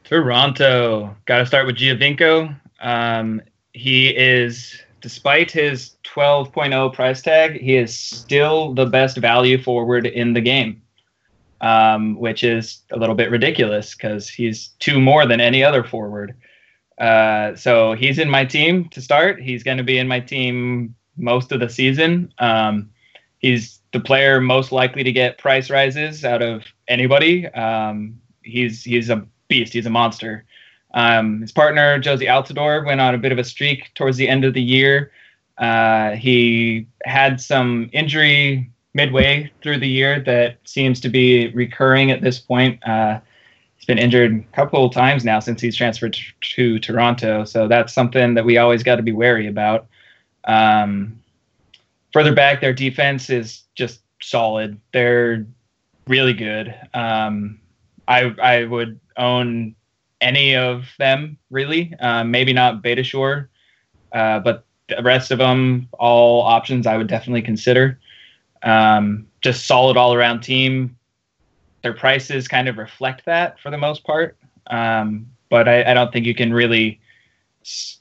Toronto. 0.03 1.15
Got 1.25 1.39
to 1.39 1.45
start 1.47 1.65
with 1.65 1.77
Giovinco. 1.77 2.55
Um, 2.81 3.41
he 3.73 4.15
is, 4.15 4.79
despite 5.01 5.51
his 5.51 5.95
12.0 6.03 6.93
price 6.93 7.21
tag, 7.21 7.59
he 7.59 7.75
is 7.75 7.97
still 7.97 8.73
the 8.73 8.85
best 8.85 9.17
value 9.17 9.61
forward 9.61 10.05
in 10.05 10.33
the 10.33 10.41
game, 10.41 10.81
um, 11.61 12.17
which 12.19 12.43
is 12.43 12.81
a 12.91 12.97
little 12.97 13.15
bit 13.15 13.31
ridiculous 13.31 13.93
because 13.95 14.27
he's 14.27 14.69
two 14.79 14.99
more 14.99 15.25
than 15.25 15.39
any 15.39 15.63
other 15.63 15.83
forward. 15.83 16.35
Uh, 16.97 17.55
so 17.55 17.93
he's 17.93 18.19
in 18.19 18.29
my 18.29 18.45
team 18.45 18.87
to 18.89 19.01
start. 19.01 19.41
He's 19.41 19.63
going 19.63 19.77
to 19.77 19.83
be 19.83 19.97
in 19.97 20.07
my 20.07 20.19
team 20.19 20.95
most 21.17 21.51
of 21.51 21.59
the 21.59 21.69
season. 21.69 22.33
Um, 22.39 22.89
he's 23.39 23.81
the 23.91 23.99
player 23.99 24.41
most 24.41 24.71
likely 24.71 25.03
to 25.03 25.11
get 25.11 25.37
price 25.37 25.69
rises 25.69 26.25
out 26.25 26.41
of 26.41 26.63
anybody. 26.87 27.47
Um, 27.47 28.19
he's 28.43 28.83
he's 28.83 29.09
a 29.09 29.25
beast. 29.47 29.73
He's 29.73 29.85
a 29.85 29.89
monster. 29.89 30.45
Um, 30.95 31.41
his 31.41 31.51
partner 31.51 31.99
Jozy 31.99 32.27
Altidore 32.27 32.85
went 32.85 33.01
on 33.01 33.13
a 33.13 33.17
bit 33.17 33.31
of 33.31 33.37
a 33.37 33.43
streak 33.43 33.93
towards 33.93 34.17
the 34.17 34.27
end 34.27 34.45
of 34.45 34.53
the 34.53 34.61
year. 34.61 35.11
Uh, 35.57 36.11
he 36.11 36.87
had 37.03 37.39
some 37.39 37.89
injury 37.93 38.71
midway 38.93 39.51
through 39.61 39.77
the 39.77 39.87
year 39.87 40.21
that 40.21 40.57
seems 40.63 41.01
to 41.01 41.09
be 41.09 41.49
recurring 41.49 42.11
at 42.11 42.21
this 42.21 42.39
point. 42.39 42.81
Uh, 42.87 43.19
he's 43.75 43.85
been 43.85 43.99
injured 43.99 44.33
a 44.33 44.55
couple 44.55 44.85
of 44.85 44.93
times 44.93 45.25
now 45.25 45.39
since 45.39 45.61
he's 45.61 45.75
transferred 45.75 46.13
to, 46.13 46.23
to 46.39 46.79
Toronto, 46.79 47.43
so 47.43 47.67
that's 47.67 47.93
something 47.93 48.33
that 48.33 48.45
we 48.45 48.57
always 48.57 48.81
got 48.81 48.95
to 48.95 49.03
be 49.03 49.11
wary 49.11 49.47
about. 49.47 49.87
Um, 50.45 51.21
further 52.13 52.33
back, 52.33 52.61
their 52.61 52.73
defense 52.73 53.29
is 53.29 53.63
just 53.75 54.01
solid. 54.21 54.79
They're 54.93 55.45
really 56.07 56.33
good. 56.33 56.73
Um, 56.93 57.59
I 58.07 58.33
I 58.41 58.63
would 58.63 58.99
own 59.17 59.75
any 60.21 60.55
of 60.55 60.87
them 60.97 61.37
really. 61.49 61.93
Uh, 61.99 62.23
maybe 62.23 62.53
not 62.53 62.81
Beitashour, 62.81 63.47
uh, 64.11 64.39
but 64.39 64.65
the 64.87 65.01
rest 65.01 65.31
of 65.31 65.39
them, 65.39 65.87
all 65.99 66.41
options 66.41 66.85
I 66.85 66.97
would 66.97 67.07
definitely 67.07 67.41
consider. 67.41 67.99
Um, 68.63 69.27
just 69.41 69.67
solid 69.67 69.97
all 69.97 70.13
around 70.13 70.41
team. 70.41 70.97
Their 71.83 71.93
prices 71.93 72.47
kind 72.47 72.67
of 72.67 72.77
reflect 72.77 73.25
that 73.25 73.59
for 73.59 73.69
the 73.69 73.77
most 73.77 74.03
part. 74.03 74.37
Um, 74.67 75.27
but 75.49 75.67
I, 75.67 75.91
I, 75.91 75.93
don't 75.93 76.11
think 76.11 76.25
you 76.25 76.33
can 76.33 76.51
really 76.51 76.99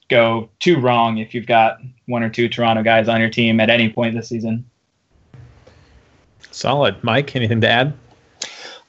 go 0.09 0.49
too 0.61 0.81
wrong 0.81 1.19
if 1.19 1.35
you've 1.35 1.47
got 1.47 1.79
one 2.07 2.23
or 2.23 2.31
two 2.31 2.49
Toronto 2.49 2.83
guys 2.83 3.09
on 3.09 3.21
your 3.21 3.29
team 3.29 3.61
at 3.61 3.69
any 3.69 3.91
point 3.91 4.15
this 4.15 4.29
season. 4.29 4.65
Solid. 6.51 7.03
Mike, 7.05 7.37
anything 7.37 7.61
to 7.61 7.69
add? 7.69 7.95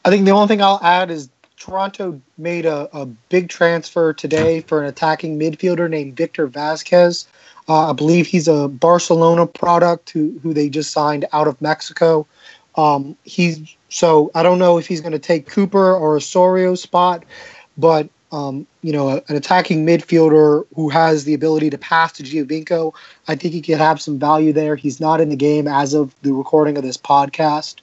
I 0.06 0.10
think 0.10 0.26
the 0.26 0.32
only 0.32 0.48
thing 0.48 0.62
I'll 0.62 0.80
add 0.82 1.12
is 1.12 1.30
Toronto 1.66 2.22
made 2.38 2.68
a, 2.68 2.88
a 2.96 3.08
big 3.08 3.50
transfer 3.50 4.14
today 4.14 4.62
for 4.62 4.82
an 4.82 4.88
attacking 4.88 5.40
midfielder 5.40 5.90
named 5.90 6.16
Victor 6.16 6.46
Vasquez. 6.46 7.28
Uh, 7.68 7.90
I 7.90 7.94
believe 7.94 8.28
he's 8.28 8.48
a 8.48 8.68
Barcelona 8.68 9.48
product 9.48 10.12
who, 10.12 10.40
who 10.44 10.54
they 10.54 10.70
just 10.70 10.92
signed 10.92 11.26
out 11.34 11.48
of 11.48 11.60
Mexico. 11.62 12.28
Um, 12.76 13.18
he's 13.24 13.76
so 13.90 14.30
I 14.36 14.44
don't 14.44 14.60
know 14.60 14.78
if 14.78 14.86
he's 14.86 15.02
going 15.02 15.14
to 15.14 15.20
take 15.20 15.48
Cooper 15.48 15.96
or 15.96 16.18
Osorio's 16.18 16.82
spot, 16.82 17.26
but 17.78 18.10
um, 18.32 18.68
you 18.84 18.92
know, 18.92 19.10
a, 19.10 19.24
an 19.28 19.36
attacking 19.36 19.88
midfielder 19.88 20.66
who 20.76 20.90
has 20.90 21.24
the 21.24 21.34
ability 21.34 21.72
to 21.72 21.78
pass 21.78 22.12
to 22.14 22.24
Giovinco, 22.24 22.94
I 23.28 23.36
think 23.36 23.54
he 23.54 23.62
could 23.62 23.78
have 23.78 24.02
some 24.02 24.20
value 24.20 24.54
there. 24.54 24.76
He's 24.76 25.00
not 25.00 25.22
in 25.22 25.30
the 25.30 25.36
game 25.36 25.68
as 25.68 25.94
of 25.96 26.14
the 26.22 26.34
recording 26.34 26.78
of 26.78 26.84
this 26.84 26.98
podcast. 26.98 27.78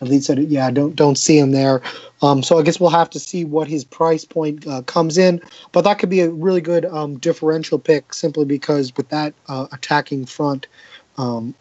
At 0.00 0.08
least, 0.08 0.26
said, 0.26 0.38
yeah, 0.38 0.70
don't 0.70 0.94
don't 0.94 1.18
see 1.18 1.38
him 1.38 1.50
there. 1.50 1.82
Um, 2.22 2.42
so 2.42 2.58
I 2.58 2.62
guess 2.62 2.78
we'll 2.78 2.90
have 2.90 3.10
to 3.10 3.18
see 3.18 3.44
what 3.44 3.66
his 3.66 3.84
price 3.84 4.24
point 4.24 4.66
uh, 4.66 4.82
comes 4.82 5.18
in. 5.18 5.40
But 5.72 5.82
that 5.82 5.98
could 5.98 6.08
be 6.08 6.20
a 6.20 6.30
really 6.30 6.60
good 6.60 6.84
um, 6.84 7.18
differential 7.18 7.78
pick, 7.78 8.14
simply 8.14 8.44
because 8.44 8.96
with 8.96 9.08
that 9.08 9.34
uh, 9.48 9.66
attacking 9.72 10.26
front, 10.26 10.68
um, 11.16 11.54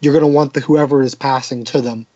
you're 0.00 0.12
going 0.12 0.24
to 0.24 0.34
want 0.34 0.54
the 0.54 0.60
whoever 0.60 1.02
is 1.02 1.14
passing 1.14 1.64
to 1.64 1.80
them. 1.80 2.06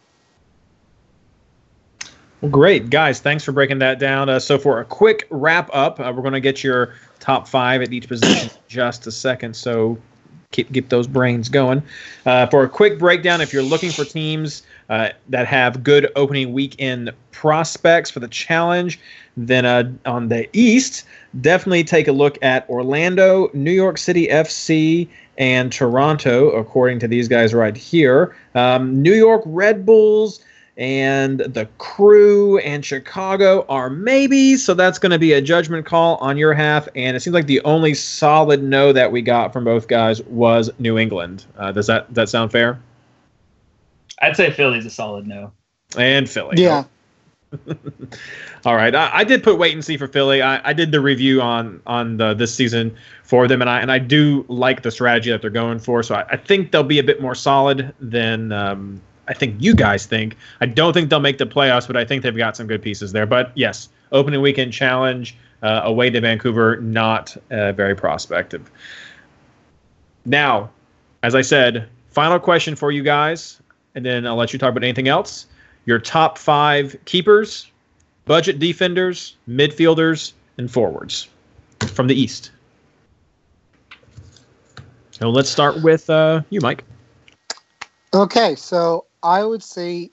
Well, 2.43 2.51
great, 2.51 2.91
guys. 2.91 3.20
Thanks 3.20 3.45
for 3.45 3.53
breaking 3.53 3.79
that 3.79 3.99
down. 3.99 4.29
Uh, 4.29 4.41
so, 4.41 4.59
for 4.59 4.81
a 4.81 4.85
quick 4.85 5.27
wrap 5.31 5.70
up, 5.73 6.01
uh, 6.01 6.12
we're 6.14 6.23
going 6.23 6.35
to 6.35 6.41
get 6.41 6.64
your 6.64 6.95
top 7.20 7.47
five 7.47 7.83
at 7.83 7.93
each 7.93 8.09
position 8.09 8.51
just 8.68 9.07
a 9.07 9.12
second. 9.12 9.55
So, 9.55 9.97
keep 10.51 10.70
get 10.73 10.89
those 10.91 11.07
brains 11.07 11.49
going. 11.49 11.83
Uh, 12.27 12.47
for 12.47 12.64
a 12.64 12.68
quick 12.68 12.99
breakdown, 12.99 13.41
if 13.41 13.53
you're 13.53 13.62
looking 13.62 13.91
for 13.91 14.05
teams 14.05 14.64
uh, 14.89 15.11
that 15.28 15.47
have 15.47 15.83
good 15.83 16.11
opening 16.16 16.53
weekend 16.53 17.11
prospects 17.30 18.11
for 18.11 18.20
the 18.20 18.28
challenge, 18.28 18.99
then 19.37 19.64
uh, 19.64 19.91
on 20.07 20.28
the 20.28 20.49
East, 20.53 21.05
definitely 21.41 21.85
take 21.85 22.09
a 22.09 22.12
look 22.12 22.39
at 22.43 22.68
Orlando, 22.68 23.51
New 23.55 23.72
York 23.72 23.99
City 23.99 24.28
FC, 24.28 25.09
and 25.39 25.72
Toronto, 25.72 26.51
according 26.51 26.99
to 27.01 27.09
these 27.09 27.28
guys 27.28 27.55
right 27.55 27.76
here. 27.76 28.37
Um, 28.55 29.01
New 29.01 29.14
York 29.14 29.43
Red 29.47 29.87
Bulls 29.87 30.45
and 30.76 31.41
the 31.41 31.68
crew 31.78 32.59
and 32.59 32.85
Chicago 32.85 33.64
are 33.68 33.91
maybe. 33.91 34.57
So 34.57 34.74
that's 34.74 34.99
going 34.99 35.11
to 35.11 35.18
be 35.18 35.33
a 35.33 35.41
judgment 35.41 35.87
call 35.87 36.16
on 36.16 36.37
your 36.37 36.55
half. 36.55 36.89
And 36.95 37.16
it 37.16 37.20
seems 37.20 37.35
like 37.35 37.47
the 37.47 37.61
only 37.62 37.95
solid 37.95 38.62
no 38.62 38.93
that 38.93 39.12
we 39.12 39.22
got 39.22 39.53
from 39.53 39.64
both 39.64 39.89
guys 39.89 40.22
was 40.22 40.70
New 40.78 40.99
England. 40.99 41.45
Uh, 41.57 41.72
does 41.72 41.87
that 41.89 42.12
does 42.12 42.16
that 42.16 42.28
sound 42.30 42.53
fair? 42.53 42.80
I'd 44.23 44.37
say 44.37 44.51
Philly's 44.51 44.87
a 44.87 44.91
solid 44.91 45.27
no. 45.27 45.53
And 45.99 46.29
Philly. 46.31 46.62
Yeah. 46.62 46.85
All 48.64 48.77
right, 48.77 48.95
I, 48.95 49.18
I, 49.18 49.25
did 49.25 49.43
put 49.43 49.59
wait 49.59 49.75
and 49.75 49.85
see 49.85 49.99
for 49.99 50.07
Philly. 50.07 50.41
I, 50.41 50.70
I 50.70 50.73
did 50.73 50.91
the 50.91 51.01
review 51.01 51.43
on 51.43 51.83
on 51.87 52.16
the, 52.16 52.33
this 52.33 52.55
season 52.55 52.97
for 53.25 53.47
them, 53.47 53.61
and 53.61 53.68
I 53.68 53.81
and 53.81 53.93
I 53.93 53.99
do 53.99 54.47
like 54.49 54.83
the 54.83 54.91
strategy 54.91 55.31
that 55.31 55.43
they're 55.43 55.51
going 55.51 55.79
for. 55.79 56.03
So 56.03 56.14
I, 56.14 56.25
I 56.31 56.37
think 56.39 56.70
they'll 56.70 56.83
be 56.83 56.99
a 56.99 57.05
bit 57.05 57.20
more 57.20 57.35
solid 57.35 57.95
than 58.01 58.53
um, 58.53 59.03
I 59.29 59.35
think 59.35 59.57
you 59.59 59.75
guys 59.75 60.07
think. 60.07 60.37
I 60.61 60.66
don't 60.66 60.93
think 60.93 61.11
they'll 61.11 61.20
make 61.20 61.39
the 61.39 61.47
playoffs, 61.47 61.87
but 61.87 61.97
I 61.97 62.05
think 62.05 62.23
they've 62.23 62.37
got 62.37 62.57
some 62.57 62.66
good 62.66 62.83
pieces 62.83 63.12
there. 63.12 63.27
But 63.27 63.53
yes, 63.55 63.89
opening 64.12 64.41
weekend 64.41 64.73
challenge 64.73 65.37
uh, 65.62 65.83
away 65.85 66.11
to 66.11 66.20
Vancouver, 66.20 66.77
not 66.81 67.37
uh, 67.51 67.73
very 67.73 67.95
prospective. 67.95 68.70
Now, 70.25 70.70
as 71.23 71.35
I 71.35 71.43
said, 71.43 71.89
final 72.11 72.39
question 72.39 72.77
for 72.77 72.93
you 72.93 73.03
guys, 73.03 73.61
and 73.95 74.05
then 74.05 74.26
I'll 74.26 74.36
let 74.36 74.53
you 74.53 74.59
talk 74.59 74.70
about 74.70 74.84
anything 74.84 75.09
else. 75.09 75.47
Your 75.84 75.99
top 75.99 76.38
five 76.38 76.97
keepers, 77.05 77.70
budget 78.24 78.59
defenders, 78.59 79.36
midfielders, 79.49 80.32
and 80.59 80.70
forwards 80.70 81.28
from 81.88 82.07
the 82.07 82.14
East. 82.14 82.51
So 85.11 85.30
let's 85.30 85.51
start 85.51 85.82
with 85.82 86.09
uh, 86.09 86.43
you, 86.51 86.61
Mike. 86.61 86.84
Okay, 88.14 88.55
so 88.55 89.07
I 89.22 89.45
would 89.45 89.62
say 89.62 90.11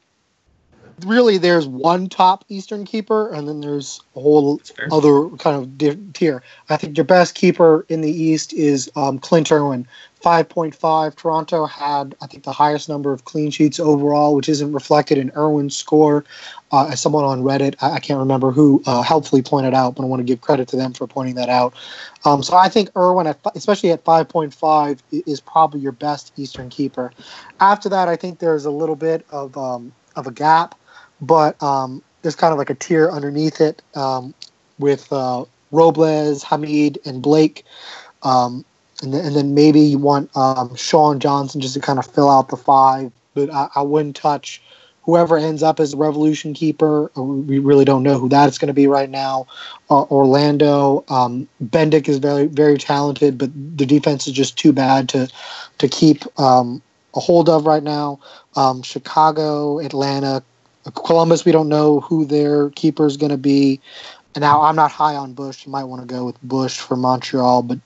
really 1.06 1.38
there's 1.38 1.68
one 1.68 2.10
top 2.10 2.46
Eastern 2.50 2.86
keeper, 2.86 3.32
and 3.32 3.48
then 3.48 3.62
there's 3.62 4.02
a 4.16 4.20
whole 4.20 4.62
other 4.92 5.30
kind 5.38 5.56
of 5.56 6.14
tier. 6.14 6.44
I 6.70 6.78
think 6.78 6.98
your 6.98 7.06
best 7.06 7.36
keeper 7.36 7.86
in 7.90 8.02
the 8.02 8.12
East 8.12 8.54
is 8.54 8.90
um, 8.96 9.20
Clint 9.20 9.52
Irwin. 9.52 9.88
5.5. 10.24 11.16
Toronto 11.16 11.66
had, 11.66 12.16
I 12.22 12.28
think, 12.28 12.44
the 12.44 12.52
highest 12.52 12.90
number 12.90 13.14
of 13.14 13.24
clean 13.24 13.52
sheets 13.52 13.80
overall, 13.80 14.36
which 14.36 14.50
isn't 14.50 14.74
reflected 14.74 15.18
in 15.18 15.32
Irwin's 15.36 15.78
score. 15.78 16.26
Uh, 16.72 16.90
as 16.92 17.00
someone 17.00 17.24
on 17.24 17.42
Reddit, 17.42 17.76
I, 17.82 17.94
I 17.94 18.00
can't 18.00 18.20
remember 18.20 18.52
who 18.52 18.84
uh, 18.86 19.02
helpfully 19.02 19.42
pointed 19.42 19.74
out, 19.74 19.96
but 19.96 20.04
I 20.04 20.06
want 20.08 20.20
to 20.20 20.26
give 20.26 20.42
credit 20.42 20.68
to 20.70 20.76
them 20.76 20.94
for 20.94 21.08
pointing 21.08 21.36
that 21.36 21.50
out. 21.50 21.74
Um, 22.26 22.44
so 22.44 22.56
I 22.56 22.70
think 22.70 22.90
Irwin, 22.98 23.28
at, 23.28 23.40
especially 23.56 23.92
at 23.92 24.04
5.5, 24.04 25.00
is 25.26 25.40
probably 25.40 25.80
your 25.80 25.94
best 25.94 26.34
Eastern 26.36 26.70
keeper. 26.70 27.12
After 27.60 27.88
that, 27.90 28.08
I 28.08 28.18
think 28.18 28.40
there's 28.40 28.66
a 28.66 28.72
little 28.72 28.98
bit 28.98 29.26
of 29.32 29.58
um, 29.58 29.94
of 30.16 30.28
a 30.28 30.32
gap, 30.32 30.76
but 31.22 31.62
um, 31.62 32.02
there's 32.22 32.36
kind 32.36 32.52
of 32.52 32.58
like 32.58 32.70
a 32.70 32.76
tier 32.76 33.10
underneath 33.10 33.62
it 33.62 33.82
um, 33.96 34.34
with 34.78 35.12
uh, 35.12 35.46
Robles, 35.72 36.44
Hamid, 36.44 37.00
and 37.06 37.22
Blake. 37.22 37.66
Um, 38.24 38.66
and 39.02 39.14
then, 39.14 39.26
and 39.26 39.36
then 39.36 39.54
maybe 39.54 39.80
you 39.80 39.98
want 39.98 40.36
um, 40.36 40.76
Sean 40.76 41.20
Johnson 41.20 41.62
just 41.62 41.74
to 41.76 41.80
kind 41.80 42.00
of 42.00 42.06
fill 42.06 42.30
out 42.30 42.50
the 42.50 42.58
five. 42.58 43.12
But 43.34 43.54
I, 43.54 43.70
I 43.76 43.82
wouldn't 43.82 44.16
touch 44.16 44.62
whoever 45.04 45.38
ends 45.38 45.64
up 45.64 45.80
as 45.80 45.92
the 45.92 45.98
Revolution 45.98 46.54
keeper. 46.54 47.12
Uh, 47.18 47.24
we 47.24 47.60
really 47.60 47.86
don't 47.86 48.04
know 48.04 48.20
who 48.20 48.30
that's 48.30 48.58
going 48.58 48.68
to 48.68 48.74
be 48.74 48.88
right 48.88 49.10
now. 49.10 49.48
Uh, 49.90 50.04
Orlando, 50.04 51.04
um, 51.08 51.48
Bendik 51.64 52.08
is 52.08 52.18
very 52.18 52.48
very 52.48 52.78
talented, 52.78 53.38
but 53.38 53.50
the 53.78 53.86
defense 53.86 54.28
is 54.28 54.34
just 54.34 54.58
too 54.58 54.74
bad 54.74 55.10
to 55.10 55.30
to 55.78 55.88
keep 55.88 56.24
um, 56.40 56.82
a 57.16 57.20
hold 57.20 57.50
of 57.50 57.66
right 57.66 57.84
now. 57.84 58.20
Um, 58.56 58.82
Chicago, 58.82 59.80
Atlanta, 59.80 60.44
Columbus. 60.96 61.46
We 61.46 61.52
don't 61.52 61.70
know 61.70 62.00
who 62.02 62.26
their 62.26 62.70
keeper 62.72 63.06
is 63.06 63.18
going 63.18 63.32
to 63.32 63.38
be. 63.38 63.80
And 64.36 64.42
now 64.42 64.62
I'm 64.62 64.76
not 64.76 64.92
high 64.92 65.16
on 65.16 65.34
Bush. 65.34 65.66
You 65.66 65.72
might 65.72 65.86
want 65.86 66.02
to 66.02 66.08
go 66.08 66.26
with 66.26 66.42
Bush 66.44 66.78
for 66.78 66.96
Montreal, 66.96 67.64
but 67.64 67.80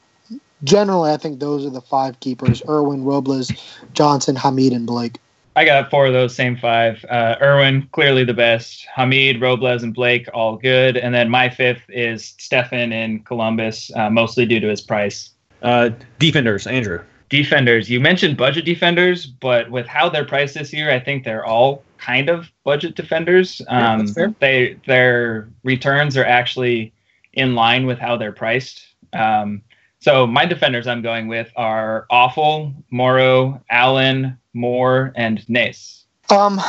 generally, 0.64 1.12
I 1.12 1.18
think 1.18 1.40
those 1.40 1.66
are 1.66 1.70
the 1.70 1.82
five 1.82 2.20
keepers: 2.20 2.62
Irwin, 2.68 3.04
Robles, 3.04 3.52
Johnson, 3.94 4.36
Hamid, 4.36 4.74
and 4.74 4.86
Blake. 4.86 5.20
I 5.56 5.66
got 5.66 5.92
four 5.92 6.08
of 6.08 6.14
those 6.14 6.36
same 6.36 6.58
five. 6.58 7.06
Uh, 7.10 7.36
Irwin, 7.40 7.88
clearly 7.92 8.24
the 8.24 8.34
best. 8.34 8.88
Hamid, 8.94 9.40
Robles, 9.40 9.84
and 9.84 9.94
Blake, 9.94 10.28
all 10.34 10.58
good. 10.58 10.98
And 10.98 11.14
then 11.14 11.30
my 11.30 11.50
fifth 11.50 11.84
is 11.90 12.34
Steffen 12.40 12.92
in 12.92 13.24
Columbus, 13.24 13.92
uh, 13.96 14.10
mostly 14.10 14.48
due 14.48 14.60
to 14.60 14.68
his 14.68 14.82
price. 14.82 15.30
Uh, 15.62 15.92
defenders, 16.18 16.66
Andrew. 16.66 17.02
Defenders. 17.34 17.90
You 17.90 18.00
mentioned 18.00 18.38
budget 18.38 18.64
defenders, 18.64 19.26
but 19.26 19.72
with 19.72 19.88
how 19.88 20.08
they're 20.08 20.24
priced 20.24 20.54
this 20.54 20.72
year, 20.72 20.92
I 20.92 21.00
think 21.00 21.24
they're 21.24 21.44
all 21.44 21.84
kind 21.98 22.30
of 22.30 22.52
budget 22.64 22.94
defenders. 22.94 23.60
Um, 23.70 24.06
yeah, 24.16 24.28
they 24.38 24.78
their 24.86 25.50
returns 25.64 26.16
are 26.16 26.26
actually 26.26 26.94
in 27.34 27.56
line 27.56 27.88
with 27.88 27.98
how 27.98 28.18
they're 28.18 28.34
priced. 28.34 28.86
Um, 29.14 29.64
so 30.00 30.28
my 30.28 30.46
defenders 30.46 30.86
I'm 30.86 31.02
going 31.02 31.28
with 31.28 31.52
are 31.56 32.06
Awful, 32.12 32.72
Morrow, 32.92 33.60
Allen, 33.68 34.38
Moor, 34.54 35.12
and 35.16 35.44
Nace. 35.50 36.06
Um, 36.30 36.62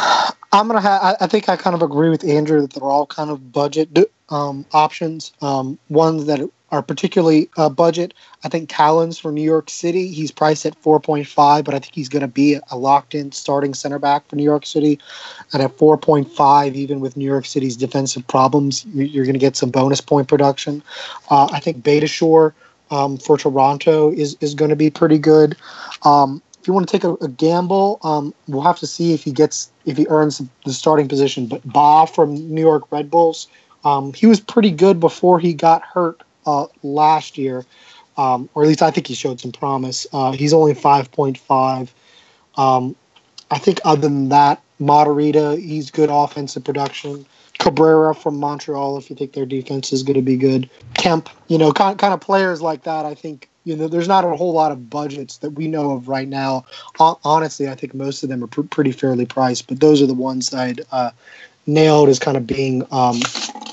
I'm 0.51 0.67
gonna 0.67 0.81
have. 0.81 1.19
I 1.21 1.27
think 1.27 1.51
I 1.51 1.59
kind 1.59 1.77
of 1.77 1.83
agree 1.83 2.09
with 2.09 2.25
Andrew 2.25 2.63
that 2.63 2.73
they're 2.73 2.85
all 2.85 3.05
kind 3.05 3.29
of 3.29 3.53
budget 3.53 4.11
um, 4.31 4.65
options. 4.73 5.31
Um, 5.43 5.79
ones 5.91 6.25
that 6.25 6.41
are 6.75 6.83
particularly 6.83 7.49
uh, 7.57 7.69
budget. 7.69 8.13
I 8.43 8.49
think 8.49 8.69
Callens 8.69 9.21
for 9.21 9.31
New 9.31 9.43
York 9.43 9.71
City. 9.71 10.09
He's 10.09 10.33
priced 10.33 10.67
at 10.67 10.81
4.5, 10.83 11.65
but 11.65 11.73
I 11.73 11.79
think 11.79 11.95
he's 11.95 12.09
going 12.09 12.23
to 12.23 12.29
be 12.29 12.59
a 12.73 12.77
locked-in 12.77 13.31
starting 13.31 13.75
center 13.75 14.01
back 14.01 14.29
for 14.29 14.35
New 14.35 14.43
York 14.43 14.67
City. 14.67 14.99
And 15.53 15.63
at 15.63 15.77
4.5, 15.77 16.75
even 16.75 16.99
with 16.99 17.17
New 17.17 17.25
York 17.25 17.47
City's 17.47 17.77
defensive 17.77 18.27
problems, 18.27 18.85
you're 18.87 19.25
going 19.25 19.35
to 19.35 19.39
get 19.39 19.57
some 19.57 19.71
bonus 19.71 20.01
point 20.01 20.27
production. 20.27 20.83
Uh, 21.31 21.49
I 21.53 21.61
think 21.61 21.85
Beitashour 21.85 22.53
um, 22.91 23.19
for 23.19 23.39
Toronto 23.39 24.13
is 24.13 24.37
is 24.41 24.55
going 24.55 24.69
to 24.69 24.77
be 24.77 24.91
pretty 24.91 25.19
good. 25.19 25.57
Um, 26.03 26.43
if 26.61 26.67
you 26.67 26.75
want 26.75 26.89
to 26.89 26.93
take 26.93 27.05
a, 27.05 27.15
a 27.25 27.29
gamble, 27.29 28.01
um, 28.03 28.35
we'll 28.49 28.63
have 28.63 28.79
to 28.81 28.87
see 28.87 29.15
if 29.15 29.23
he 29.23 29.31
gets 29.31 29.71
if 29.87 29.97
he 29.97 30.07
earns 30.09 30.43
the 30.65 30.73
starting 30.73 31.07
position. 31.09 31.47
But 31.47 31.63
Ba 31.65 32.07
from 32.07 32.35
New 32.53 32.61
York 32.61 32.91
Red 32.91 33.11
Bulls, 33.11 33.47
um, 33.85 34.13
he 34.13 34.27
was 34.27 34.41
pretty 34.41 34.73
good 34.73 34.99
before 34.99 35.39
he 35.39 35.55
got 35.55 35.83
hurt 35.83 36.23
uh, 36.47 36.67
last 36.83 37.39
year, 37.39 37.65
um, 38.17 38.49
or 38.55 38.63
at 38.63 38.69
least 38.69 38.83
I 38.83 38.91
think 38.91 39.07
he 39.07 39.15
showed 39.15 39.41
some 39.41 39.53
promise. 39.53 40.07
Uh, 40.13 40.33
he's 40.33 40.53
only 40.53 40.75
five 40.75 41.11
point 41.13 41.39
five. 41.39 41.95
Um, 42.57 42.97
I 43.51 43.59
think 43.59 43.81
other 43.85 44.03
than 44.03 44.29
that, 44.31 44.63
Matarrita, 44.81 45.61
he's 45.61 45.91
good 45.91 46.11
offensive 46.11 46.65
production. 46.65 47.27
Cabrera 47.59 48.15
from 48.15 48.37
Montreal, 48.37 48.99
if 48.99 49.09
you 49.09 49.17
think 49.17 49.33
their 49.33 49.47
defense 49.47 49.93
is 49.93 50.03
going 50.03 50.17
to 50.17 50.23
be 50.23 50.37
good. 50.37 50.69
Kemp, 50.95 51.29
you 51.49 51.57
know, 51.57 51.73
kind, 51.73 51.99
kind 51.99 52.13
of 52.13 52.21
players 52.21 52.61
like 52.61 52.83
that, 52.83 53.07
I 53.07 53.15
think 53.15 53.49
you 53.65 53.75
know, 53.75 53.89
there's 53.89 54.09
not 54.09 54.25
a 54.25 54.37
whole 54.37 54.53
lot 54.53 54.73
of 54.73 54.91
budgets 54.91 55.39
that 55.39 55.51
we 55.51 55.67
know 55.69 55.93
of 55.93 56.09
right 56.09 56.29
now. 56.29 56.65
honestly, 56.99 57.69
I 57.69 57.75
think 57.75 57.95
most 57.95 58.23
of 58.23 58.29
them 58.29 58.45
are 58.45 58.47
pr- 58.47 58.63
pretty 58.63 58.93
fairly 58.93 59.25
priced, 59.25 59.67
but 59.67 59.81
those 59.81 60.03
are 60.03 60.07
the 60.07 60.15
ones 60.15 60.53
I'd 60.53 60.83
uh, 60.93 61.11
nailed 61.67 62.11
as 62.11 62.19
kind 62.19 62.37
of 62.37 62.47
being 62.47 62.87
um, 62.91 63.21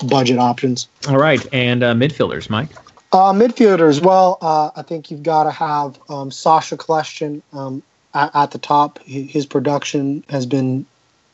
budget 0.02 0.38
options. 0.38 0.88
All 1.08 1.18
right, 1.18 1.44
and 1.52 1.82
uh, 1.82 1.94
midfielders, 1.94 2.50
Mike. 2.50 2.68
Uh, 3.12 3.32
midfielders, 3.32 4.02
well, 4.02 4.38
uh, 4.40 4.70
I 4.74 4.82
think 4.82 5.10
you've 5.10 5.22
got 5.22 5.44
to 5.44 5.50
have 5.50 5.98
um, 6.08 6.30
Sacha 6.30 6.78
Kljestan 6.78 7.42
um, 7.52 7.82
at, 8.14 8.30
at, 8.34 8.50
the 8.52 8.58
top. 8.58 8.98
His 9.04 9.44
production 9.44 10.24
has 10.30 10.46
been 10.46 10.86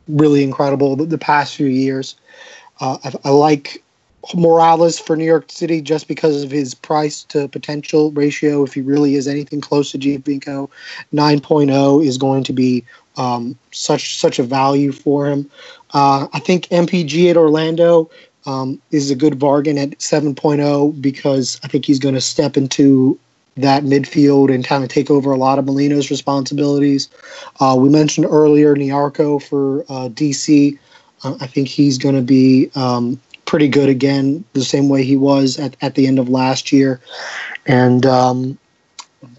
really 0.09 0.43
incredible 0.43 0.97
the, 0.97 1.05
the 1.05 1.19
past 1.19 1.55
few 1.55 1.67
years. 1.67 2.17
Uh, 2.81 2.99
I, 3.05 3.29
I 3.29 3.31
like 3.31 3.83
Moralez 4.35 5.01
for 5.01 5.17
New 5.17 5.25
York 5.25 5.51
City 5.51 5.81
just 5.81 6.09
because 6.09 6.43
of 6.43 6.51
his 6.51 6.75
price 6.75 7.23
to 7.25 7.47
potential 7.49 8.11
ratio. 8.11 8.65
If 8.65 8.75
he 8.75 8.81
really 8.81 9.15
is 9.15 9.29
anything 9.29 9.61
close 9.61 9.93
to 9.93 9.99
Giovinco, 9.99 10.69
9.0 11.15 12.05
is 12.05 12.19
going 12.19 12.45
to 12.45 12.53
be 12.53 12.85
um, 13.17 13.57
such 13.71 14.19
such 14.19 14.39
a 14.39 14.43
value 14.43 14.93
for 14.93 15.27
him. 15.27 15.51
Uh, 15.93 16.29
I 16.33 16.41
think 16.41 16.67
MPG 16.69 17.31
at 17.31 17.37
Orlando 17.37 18.11
um, 18.49 18.81
is 18.91 19.11
a 19.11 19.15
good 19.15 19.39
bargain 19.39 19.77
at 19.77 19.91
7.0 19.99 21.01
because 21.03 21.61
I 21.63 21.69
think 21.69 21.85
he's 21.85 21.99
going 21.99 22.15
to 22.15 22.21
step 22.21 22.57
into 22.57 23.19
that 23.59 23.83
midfield 23.83 24.53
and 24.53 24.65
kind 24.65 24.83
of 24.83 24.89
take 24.89 25.11
over 25.11 25.31
a 25.31 25.37
lot 25.37 25.59
of 25.59 25.67
Molino's 25.67 26.11
responsibilities. 26.11 27.11
Uh, 27.61 27.77
we 27.79 27.91
mentioned 27.91 28.27
earlier 28.27 28.75
Nyarko 28.75 29.43
for 29.43 29.83
uh, 29.83 30.09
DC. 30.09 30.79
Uh, 31.25 31.37
I 31.41 31.47
think 31.47 31.69
he's 31.69 31.99
going 31.99 32.15
to 32.15 32.23
be 32.23 32.71
um, 32.75 33.21
pretty 33.45 33.69
good 33.69 33.91
again, 33.91 34.45
the 34.55 34.65
same 34.65 34.89
way 34.89 35.05
he 35.05 35.17
was 35.17 35.59
at, 35.59 35.77
at 35.83 35.95
the 35.95 36.07
end 36.07 36.19
of 36.19 36.31
last 36.31 36.73
year. 36.73 37.01
And 37.67 38.07
um, 38.07 38.59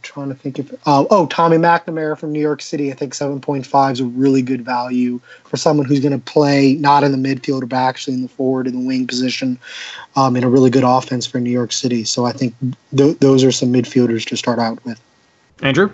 trying 0.10 0.30
to 0.30 0.36
think 0.36 0.58
if 0.58 0.74
uh, 0.88 1.06
oh 1.12 1.28
Tommy 1.28 1.58
McNamara 1.58 2.18
from 2.18 2.32
New 2.32 2.40
York 2.40 2.62
City. 2.62 2.92
I 2.92 2.96
think 2.96 3.14
7.5 3.14 3.92
is 3.92 4.00
a 4.00 4.06
really 4.06 4.42
good 4.42 4.66
value 4.66 5.20
for 5.46 5.56
someone 5.56 5.86
who's 5.86 6.00
going 6.00 6.20
to 6.20 6.32
play 6.32 6.74
not 6.74 7.04
in 7.04 7.12
the 7.12 7.18
midfield 7.18 7.70
but 7.70 7.76
actually 7.76 8.16
in 8.16 8.24
the 8.24 8.28
forward 8.28 8.66
and 8.66 8.76
the 8.76 8.88
wing 8.88 9.06
position 9.06 9.60
um, 10.16 10.36
in 10.36 10.44
a 10.44 10.50
really 10.50 10.72
good 10.72 10.84
offense 10.84 11.28
for 11.28 11.40
New 11.40 11.52
York 11.52 11.72
City. 11.72 12.04
So 12.04 12.26
I 12.26 12.32
think 12.32 12.56
th- 12.96 13.20
those 13.20 13.44
are 13.44 13.52
some 13.52 13.72
midfielders 13.72 14.26
to 14.30 14.36
start 14.36 14.58
out 14.58 14.84
with. 14.84 15.00
Andrew. 15.62 15.92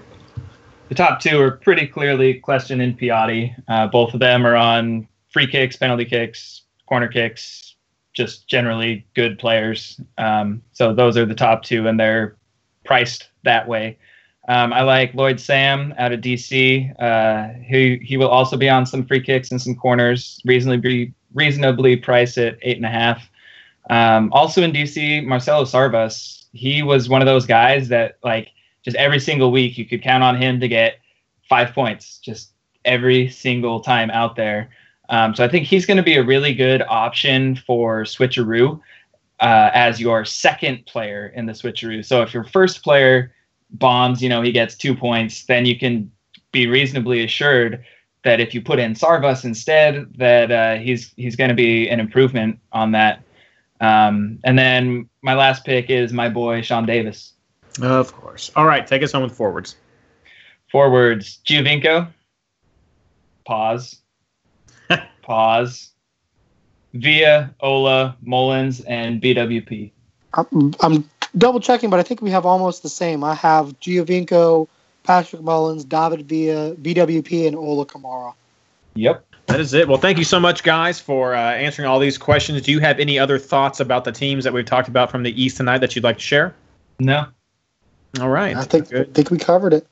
The 0.87 0.95
top 0.95 1.19
two 1.19 1.41
are 1.41 1.51
pretty 1.51 1.87
clearly 1.87 2.39
Kljestan 2.39 2.81
and 2.81 2.97
Piatti. 2.97 3.53
Uh, 3.67 3.87
both 3.87 4.13
of 4.13 4.19
them 4.19 4.45
are 4.45 4.55
on 4.55 5.07
free 5.29 5.47
kicks, 5.47 5.75
penalty 5.75 6.05
kicks, 6.05 6.61
corner 6.85 7.07
kicks, 7.07 7.75
just 8.13 8.47
generally 8.47 9.05
good 9.15 9.37
players. 9.39 9.99
Um, 10.17 10.61
so 10.71 10.93
those 10.93 11.17
are 11.17 11.25
the 11.25 11.35
top 11.35 11.63
two, 11.63 11.87
and 11.87 11.99
they're 11.99 12.37
priced 12.85 13.29
that 13.45 13.67
way. 13.67 13.97
Um, 14.47 14.73
I 14.73 14.81
like 14.81 15.15
Lloyd 15.15 15.39
Sam 15.39 15.93
out 15.97 16.11
of 16.11 16.21
DC. 16.21 16.93
Uh, 17.01 17.53
he 17.63 17.97
he 18.03 18.17
will 18.17 18.27
also 18.27 18.57
be 18.57 18.69
on 18.69 18.85
some 18.85 19.05
free 19.05 19.21
kicks 19.21 19.51
and 19.51 19.61
some 19.61 19.75
corners, 19.75 20.39
reasonably 20.45 21.13
reasonably 21.33 21.95
priced 21.95 22.37
at 22.37 22.57
eight 22.61 22.77
and 22.77 22.85
a 22.85 22.89
half. 22.89 23.27
Um, 23.89 24.31
also 24.33 24.61
in 24.61 24.71
DC, 24.71 25.25
Marcelo 25.25 25.63
Sarvas. 25.63 26.45
He 26.53 26.83
was 26.83 27.09
one 27.09 27.21
of 27.21 27.25
those 27.25 27.45
guys 27.45 27.89
that 27.89 28.17
like 28.23 28.49
just 28.83 28.95
every 28.97 29.19
single 29.19 29.51
week 29.51 29.77
you 29.77 29.85
could 29.85 30.01
count 30.01 30.23
on 30.23 30.37
him 30.37 30.59
to 30.59 30.67
get 30.67 30.99
five 31.49 31.73
points, 31.73 32.19
just 32.19 32.51
every 32.85 33.29
single 33.29 33.79
time 33.79 34.09
out 34.11 34.35
there. 34.35 34.69
Um, 35.09 35.35
so 35.35 35.43
I 35.43 35.47
think 35.47 35.65
he's 35.65 35.85
going 35.85 35.97
to 35.97 36.03
be 36.03 36.15
a 36.15 36.23
really 36.23 36.53
good 36.53 36.81
option 36.83 37.55
for 37.55 38.03
switcheroo 38.03 38.79
uh, 39.39 39.69
as 39.73 39.99
your 39.99 40.25
second 40.25 40.85
player 40.85 41.31
in 41.35 41.45
the 41.45 41.53
switcheroo. 41.53 42.03
So 42.03 42.21
if 42.21 42.33
your 42.33 42.45
first 42.45 42.83
player 42.83 43.34
bombs, 43.79 44.21
you 44.21 44.29
know, 44.29 44.41
he 44.41 44.51
gets 44.51 44.75
two 44.75 44.95
points, 44.95 45.45
then 45.45 45.65
you 45.65 45.77
can 45.77 46.11
be 46.51 46.67
reasonably 46.67 47.23
assured 47.23 47.83
that 48.23 48.39
if 48.39 48.53
you 48.53 48.61
put 48.61 48.79
in 48.79 48.93
Sarvas 48.93 49.45
instead, 49.45 50.07
that 50.17 50.51
uh, 50.51 50.75
he's 50.75 51.13
he's 51.15 51.35
going 51.35 51.49
to 51.49 51.55
be 51.55 51.87
an 51.89 51.99
improvement 51.99 52.59
on 52.71 52.91
that. 52.91 53.23
Um, 53.81 54.39
and 54.43 54.57
then 54.57 55.09
my 55.21 55.35
last 55.35 55.65
pick 55.65 55.89
is 55.89 56.11
my 56.11 56.29
boy 56.29 56.61
Sean 56.61 56.85
Davis. 56.85 57.33
Of 57.81 58.13
course. 58.13 58.51
All 58.55 58.65
right, 58.65 58.85
take 58.87 59.03
us 59.03 59.11
home 59.11 59.23
with 59.23 59.35
forwards. 59.35 59.75
Forwards, 60.71 61.39
Giovinco. 61.45 62.11
Pause. 63.45 63.99
Pause. 65.21 65.91
Villa, 66.93 67.53
Ola, 67.59 68.15
Mullins, 68.21 68.79
and 68.81 69.21
BWP. 69.21 69.91
I'm, 70.33 70.73
I'm 70.81 71.09
double 71.37 71.59
checking, 71.59 71.89
but 71.89 71.99
I 71.99 72.03
think 72.03 72.21
we 72.21 72.31
have 72.31 72.45
almost 72.45 72.83
the 72.83 72.89
same. 72.89 73.23
I 73.23 73.35
have 73.35 73.79
Giovinco, 73.79 74.67
Patrick 75.03 75.41
Mullins, 75.41 75.83
David 75.83 76.27
Villa, 76.27 76.75
BWP, 76.75 77.47
and 77.47 77.55
Ola 77.55 77.85
Kamara. 77.85 78.33
Yep. 78.95 79.25
That 79.47 79.59
is 79.59 79.73
it. 79.73 79.87
Well, 79.87 79.99
thank 79.99 80.17
you 80.17 80.23
so 80.23 80.39
much, 80.39 80.63
guys, 80.63 80.99
for 80.99 81.35
uh, 81.35 81.39
answering 81.39 81.87
all 81.87 81.99
these 81.99 82.17
questions. 82.17 82.61
Do 82.63 82.71
you 82.71 82.79
have 82.79 82.99
any 82.99 83.19
other 83.19 83.37
thoughts 83.37 83.79
about 83.79 84.03
the 84.03 84.11
teams 84.11 84.43
that 84.43 84.53
we've 84.53 84.65
talked 84.65 84.87
about 84.87 85.11
from 85.11 85.21
the 85.23 85.39
East 85.39 85.57
tonight 85.57 85.79
that 85.79 85.95
you'd 85.95 86.03
like 86.03 86.17
to 86.17 86.23
share? 86.23 86.55
No. 86.99 87.27
All 88.19 88.29
right. 88.29 88.55
I 88.55 88.63
think 88.63 88.89
Good. 88.89 89.13
think 89.13 89.29
we 89.29 89.37
covered 89.37 89.73
it. 89.73 89.87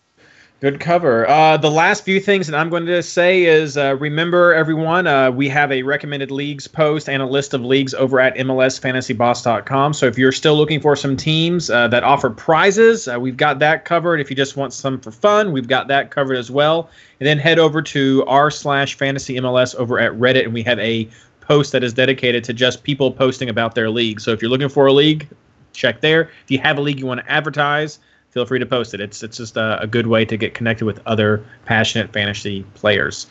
Good 0.63 0.79
cover. 0.79 1.27
Uh, 1.27 1.57
the 1.57 1.69
last 1.69 2.05
few 2.05 2.21
things 2.21 2.47
that 2.47 2.57
I'm 2.57 2.69
going 2.69 2.85
to 2.85 3.03
say 3.03 3.43
is 3.43 3.75
uh, 3.75 3.97
remember, 3.99 4.53
everyone, 4.53 5.07
uh, 5.07 5.29
we 5.29 5.49
have 5.49 5.73
a 5.73 5.83
recommended 5.83 6.31
leagues 6.31 6.69
post 6.69 7.09
and 7.09 7.21
a 7.21 7.25
list 7.25 7.53
of 7.53 7.65
leagues 7.65 7.93
over 7.93 8.17
at 8.21 8.33
MLSFantasyBoss.com. 8.37 9.91
So 9.91 10.05
if 10.05 10.17
you're 10.17 10.31
still 10.31 10.55
looking 10.55 10.79
for 10.79 10.95
some 10.95 11.17
teams 11.17 11.69
uh, 11.69 11.89
that 11.89 12.05
offer 12.05 12.29
prizes, 12.29 13.09
uh, 13.09 13.19
we've 13.19 13.35
got 13.35 13.59
that 13.59 13.83
covered. 13.83 14.21
If 14.21 14.29
you 14.29 14.37
just 14.37 14.55
want 14.55 14.71
some 14.71 15.01
for 15.01 15.11
fun, 15.11 15.51
we've 15.51 15.67
got 15.67 15.89
that 15.89 16.11
covered 16.11 16.37
as 16.37 16.49
well. 16.49 16.89
And 17.19 17.27
then 17.27 17.39
head 17.39 17.59
over 17.59 17.81
to 17.81 18.23
r 18.25 18.49
slash 18.49 18.93
fantasy 18.93 19.35
MLS 19.35 19.75
over 19.75 19.99
at 19.99 20.13
Reddit, 20.13 20.45
and 20.45 20.53
we 20.53 20.63
have 20.63 20.79
a 20.79 21.09
post 21.41 21.73
that 21.73 21.83
is 21.83 21.91
dedicated 21.91 22.41
to 22.45 22.53
just 22.53 22.83
people 22.83 23.11
posting 23.11 23.49
about 23.49 23.75
their 23.75 23.89
league. 23.89 24.21
So 24.21 24.31
if 24.31 24.41
you're 24.41 24.49
looking 24.49 24.69
for 24.69 24.85
a 24.85 24.93
league, 24.93 25.27
check 25.73 25.99
there. 25.99 26.29
If 26.45 26.51
you 26.51 26.59
have 26.59 26.77
a 26.77 26.81
league 26.81 27.01
you 27.01 27.05
want 27.05 27.19
to 27.19 27.29
advertise, 27.29 27.99
feel 28.33 28.45
free 28.45 28.59
to 28.59 28.65
post 28.65 28.93
it. 28.93 28.99
It's 28.99 29.21
it's 29.21 29.37
just 29.37 29.55
a, 29.57 29.79
a 29.79 29.87
good 29.87 30.07
way 30.07 30.25
to 30.25 30.35
get 30.35 30.55
connected 30.55 30.85
with 30.85 30.99
other 31.05 31.45
passionate 31.65 32.11
fantasy 32.11 32.63
players. 32.73 33.27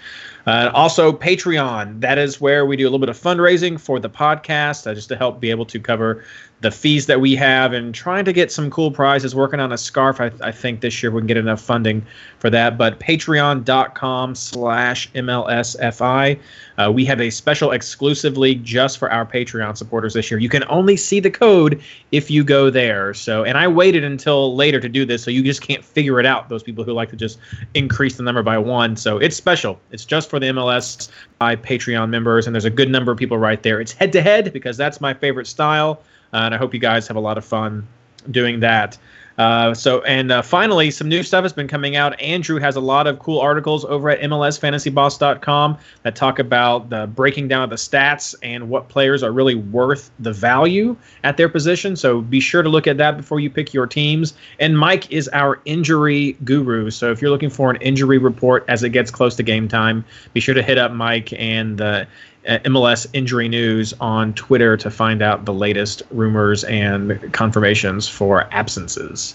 Uh, 0.47 0.71
also, 0.75 1.13
Patreon. 1.13 2.01
That 2.01 2.19
is 2.19 2.41
where 2.41 2.67
we 2.67 2.77
do 2.77 2.85
a 2.85 2.89
little 2.89 2.99
bit 2.99 3.09
of 3.09 3.19
fundraising 3.19 3.79
for 3.79 4.01
the 4.01 4.11
podcast, 4.11 4.91
uh, 4.91 4.95
just 4.95 5.09
to 5.09 5.17
help 5.17 5.41
be 5.41 5.51
able 5.51 5.67
to 5.67 5.79
cover 5.79 6.25
the 6.63 6.71
fees 6.71 7.07
that 7.07 7.21
we 7.21 7.35
have 7.35 7.73
and 7.73 7.93
trying 7.93 8.25
to 8.25 8.33
get 8.33 8.51
some 8.51 8.71
cool 8.71 8.91
prizes. 8.91 9.35
Working 9.35 9.59
on 9.61 9.73
a 9.73 9.79
scarf. 9.79 10.21
I, 10.21 10.31
I 10.41 10.53
think 10.53 10.81
this 10.81 11.03
year 11.03 11.11
we 11.11 11.21
can 11.21 11.27
get 11.27 11.37
enough 11.37 11.61
funding 11.61 12.07
for 12.39 12.51
that. 12.51 12.79
But 12.79 13.01
patreon.com 13.01 14.35
slash 14.37 15.11
MLSFI. 15.13 16.39
Uh, 16.79 16.91
we 16.91 17.05
have 17.05 17.21
a 17.21 17.31
special 17.31 17.73
exclusive 17.73 18.39
league 18.39 18.65
just 18.65 18.99
for 18.99 19.11
our 19.11 19.27
Patreon 19.27 19.77
supporters 19.77 20.15
this 20.15 20.31
year. 20.31 20.39
You 20.39 20.49
can 20.49 20.65
only 20.69 20.97
see 20.97 21.21
the 21.21 21.31
code 21.31 21.83
if 22.13 22.31
you 22.31 22.45
go 22.45 22.71
there. 22.71 23.13
So, 23.13 23.45
and 23.45 23.59
I 23.59 23.69
waited 23.69 24.05
until 24.05 24.55
later 24.55 24.81
to 24.81 24.89
do 24.89 25.05
this, 25.05 25.23
so 25.23 25.31
you 25.31 25.43
just 25.43 25.63
can't 25.63 25.85
figure 25.85 26.19
it 26.21 26.27
out. 26.27 26.49
Those 26.49 26.63
people 26.63 26.85
who 26.85 26.93
like 26.93 27.11
to 27.11 27.17
just 27.17 27.39
increase 27.75 28.17
the 28.17 28.23
number 28.23 28.43
by 28.43 28.57
one. 28.57 28.97
So 28.97 29.19
it's 29.19 29.37
special. 29.37 29.81
It's 29.91 30.05
just 30.05 30.31
for 30.33 30.41
the 30.41 30.47
MLS 30.47 31.11
by 31.39 31.55
Patreon 31.55 32.09
members, 32.09 32.47
and 32.47 32.55
there's 32.55 32.65
a 32.65 32.71
good 32.71 32.89
number 32.89 33.13
of 33.13 33.19
people 33.19 33.37
right 33.37 33.63
there. 33.63 33.83
It's 33.83 33.93
head 33.93 34.13
to 34.13 34.23
head 34.23 34.51
because 34.55 34.79
that's 34.79 34.99
my 34.99 35.13
favorite 35.13 35.47
style. 35.47 36.03
Uh, 36.33 36.39
and 36.39 36.55
I 36.55 36.57
hope 36.57 36.73
you 36.73 36.81
guys 36.81 37.07
have 37.07 37.19
a 37.19 37.21
lot 37.21 37.37
of 37.37 37.45
fun 37.45 37.87
doing 38.31 38.61
that. 38.61 38.97
Uh, 39.39 39.73
so 39.75 40.03
and 40.03 40.31
uh, 40.31 40.43
finally, 40.43 40.91
some 40.91 41.09
new 41.09 41.23
stuff 41.23 41.43
has 41.43 41.53
been 41.53 41.69
coming 41.69 41.97
out. 41.97 42.19
Andrew 42.21 42.59
has 42.59 42.77
a 42.77 42.81
lot 42.81 43.07
of 43.07 43.19
cool 43.19 43.41
articles 43.41 43.85
over 43.85 44.11
at 44.11 44.21
MLSFantasyBoss.com 44.21 45.79
that 46.03 46.17
talk 46.17 46.39
about 46.39 46.91
the 46.91 47.07
breaking 47.07 47.49
down 47.49 47.63
of 47.63 47.71
the 47.71 47.77
stats 47.77 48.35
and 48.43 48.69
what 48.69 48.89
players 48.89 49.23
are 49.23 49.33
really 49.33 49.55
worth 49.55 50.11
the 50.19 50.33
value 50.33 50.97
at 51.25 51.37
their 51.37 51.49
position. 51.49 51.97
So 51.97 52.21
be 52.21 52.41
sure 52.41 52.63
to 52.63 52.69
look 52.69 52.87
at 52.87 52.99
that 52.99 53.17
before 53.17 53.41
you 53.41 53.51
pick 53.51 53.73
your 53.73 53.87
teams. 53.87 54.35
And 54.61 54.79
Mike 54.79 55.11
is 55.11 55.29
our 55.33 55.61
injury 55.65 56.37
guru. 56.45 56.91
So 56.91 57.11
if 57.11 57.23
you're 57.23 57.31
looking 57.31 57.51
for 57.51 57.71
an 57.71 57.77
injury 57.77 58.19
report 58.19 58.65
as 58.69 58.83
it 58.83 58.91
gets 58.91 59.11
close 59.11 59.37
to 59.37 59.43
game 59.43 59.69
time, 59.69 60.05
be 60.33 60.41
sure 60.41 60.55
to 60.55 60.63
hit 60.63 60.79
up 60.79 60.93
Mike 60.93 61.33
and 61.35 61.79
the 61.79 61.85
uh, 61.85 62.05
MLS 62.47 63.07
injury 63.13 63.49
news 63.49 63.95
on 64.01 64.35
Twitter 64.35 64.77
to 64.77 64.91
find 64.91 65.23
out 65.23 65.45
the 65.45 65.53
latest 65.53 66.03
rumors 66.11 66.65
and 66.65 67.33
confirmations 67.33 68.09
for 68.09 68.49
absences. 68.53 69.35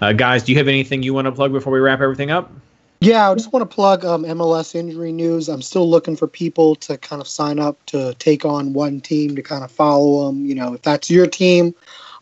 Uh, 0.00 0.12
guys, 0.12 0.42
do 0.42 0.52
you 0.52 0.58
have 0.58 0.68
anything 0.68 1.02
you 1.02 1.14
want 1.14 1.26
to 1.26 1.32
plug 1.32 1.52
before 1.52 1.72
we 1.72 1.78
wrap 1.78 2.00
everything 2.00 2.30
up? 2.30 2.50
Yeah, 3.00 3.30
I 3.30 3.34
just 3.34 3.52
want 3.52 3.68
to 3.68 3.74
plug 3.74 4.04
um, 4.04 4.24
MLS 4.24 4.74
injury 4.74 5.12
news. 5.12 5.48
I'm 5.48 5.62
still 5.62 5.88
looking 5.88 6.16
for 6.16 6.26
people 6.26 6.74
to 6.76 6.98
kind 6.98 7.22
of 7.22 7.28
sign 7.28 7.58
up 7.58 7.84
to 7.86 8.14
take 8.18 8.44
on 8.44 8.74
one 8.74 9.00
team 9.00 9.36
to 9.36 9.42
kind 9.42 9.64
of 9.64 9.70
follow 9.70 10.26
them. 10.26 10.44
You 10.44 10.54
know, 10.54 10.74
if 10.74 10.82
that's 10.82 11.10
your 11.10 11.26
team, 11.26 11.74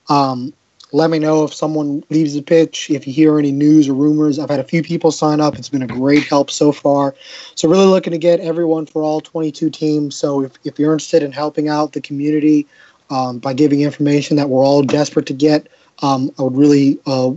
um, 0.08 0.52
let 0.92 1.10
me 1.10 1.18
know 1.18 1.44
if 1.44 1.52
someone 1.52 2.02
leaves 2.10 2.34
the 2.34 2.42
pitch. 2.42 2.90
If 2.90 3.06
you 3.06 3.12
hear 3.12 3.38
any 3.38 3.52
news 3.52 3.88
or 3.88 3.94
rumors, 3.94 4.38
I've 4.38 4.48
had 4.48 4.60
a 4.60 4.64
few 4.64 4.82
people 4.82 5.10
sign 5.10 5.40
up. 5.40 5.56
It's 5.56 5.68
been 5.68 5.82
a 5.82 5.86
great 5.86 6.24
help 6.24 6.50
so 6.50 6.72
far. 6.72 7.14
So, 7.54 7.68
really 7.68 7.86
looking 7.86 8.12
to 8.12 8.18
get 8.18 8.40
everyone 8.40 8.86
for 8.86 9.02
all 9.02 9.20
22 9.20 9.70
teams. 9.70 10.16
So, 10.16 10.42
if, 10.42 10.52
if 10.64 10.78
you're 10.78 10.92
interested 10.92 11.22
in 11.22 11.32
helping 11.32 11.68
out 11.68 11.92
the 11.92 12.00
community 12.00 12.66
um, 13.10 13.38
by 13.38 13.52
giving 13.52 13.82
information 13.82 14.36
that 14.36 14.48
we're 14.48 14.64
all 14.64 14.82
desperate 14.82 15.26
to 15.26 15.34
get, 15.34 15.68
um, 16.02 16.32
I 16.38 16.42
would 16.42 16.56
really 16.56 16.98
uh, 17.06 17.32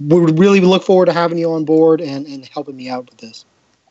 would 0.00 0.38
really 0.38 0.60
look 0.60 0.84
forward 0.84 1.06
to 1.06 1.12
having 1.12 1.38
you 1.38 1.52
on 1.52 1.64
board 1.64 2.00
and, 2.00 2.26
and 2.26 2.44
helping 2.46 2.76
me 2.76 2.88
out 2.88 3.10
with 3.10 3.18
this. 3.18 3.44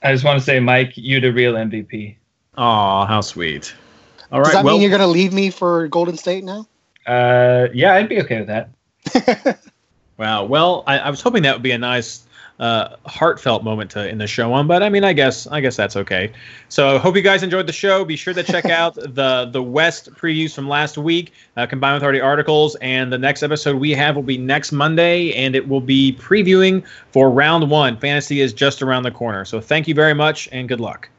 I 0.04 0.14
just 0.14 0.24
want 0.24 0.39
to 0.39 0.46
say, 0.46 0.60
Mike, 0.60 0.93
you're 0.96 1.22
the 1.22 1.34
real 1.34 1.54
MVP. 1.54 2.16
Oh, 2.58 3.06
how 3.06 3.22
sweet! 3.22 3.74
All 4.32 4.39
right. 4.39 4.46
Does 4.46 4.54
that 4.54 4.64
well, 4.64 4.76
mean 4.76 4.82
you're 4.82 4.89
going 4.89 5.02
to 5.02 5.08
leave 5.08 5.34
me 5.34 5.50
for 5.50 5.88
Golden 5.89 6.16
State 6.16 6.43
now? 6.43 6.68
Uh, 7.06 7.68
yeah, 7.74 7.93
I'd 7.93 8.10
be 8.10 8.22
okay 8.22 8.39
with 8.39 8.48
that. 8.48 8.70
wow. 10.18 10.43
Well, 10.45 10.84
I, 10.88 10.99
I, 10.99 11.10
was 11.10 11.22
hoping 11.22 11.43
that 11.43 11.56
would 11.56 11.64
be 11.64 11.72
a 11.72 11.78
nice, 11.78 12.26
uh, 12.60 12.95
heartfelt 13.06 13.64
moment 13.64 13.91
to 13.91 14.10
end 14.10 14.22
the 14.22 14.28
show 14.28 14.53
on, 14.53 14.68
but 14.68 14.82
I 14.82 14.89
mean, 14.89 15.03
I 15.03 15.14
guess 15.14 15.45
I 15.47 15.60
guess 15.60 15.76
that's 15.76 15.95
okay. 15.97 16.32
So, 16.70 16.97
hope 16.99 17.16
you 17.16 17.22
guys 17.22 17.43
enjoyed 17.43 17.68
the 17.68 17.74
show. 17.74 18.06
Be 18.06 18.16
sure 18.16 18.34
to 18.34 18.43
check 18.43 18.66
out 18.70 18.95
the 18.95 19.49
the 19.51 19.62
West 19.62 20.14
previews 20.14 20.53
from 20.53 20.70
last 20.70 20.97
week, 20.97 21.34
uh, 21.58 21.66
combined 21.66 21.95
with 21.95 22.03
already 22.03 22.22
articles. 22.22 22.76
And 22.76 23.12
the 23.12 23.18
next 23.18 23.43
episode 23.43 23.76
we 23.76 23.91
have 23.91 24.16
will 24.16 24.24
be 24.24 24.38
next 24.38 24.72
Monday, 24.72 25.34
and 25.34 25.56
it 25.56 25.68
will 25.68 25.82
be 25.82 26.18
previewing 26.20 26.84
for 27.12 27.30
round 27.30 27.70
one. 27.70 27.97
Fantasy 27.97 28.39
is 28.39 28.53
just 28.53 28.82
around 28.82 29.03
the 29.03 29.12
corner. 29.12 29.43
So, 29.43 29.60
thank 29.60 29.88
you 29.88 29.93
very 29.93 30.14
much, 30.14 30.47
and 30.51 30.70
good 30.70 30.80
luck. 30.80 31.10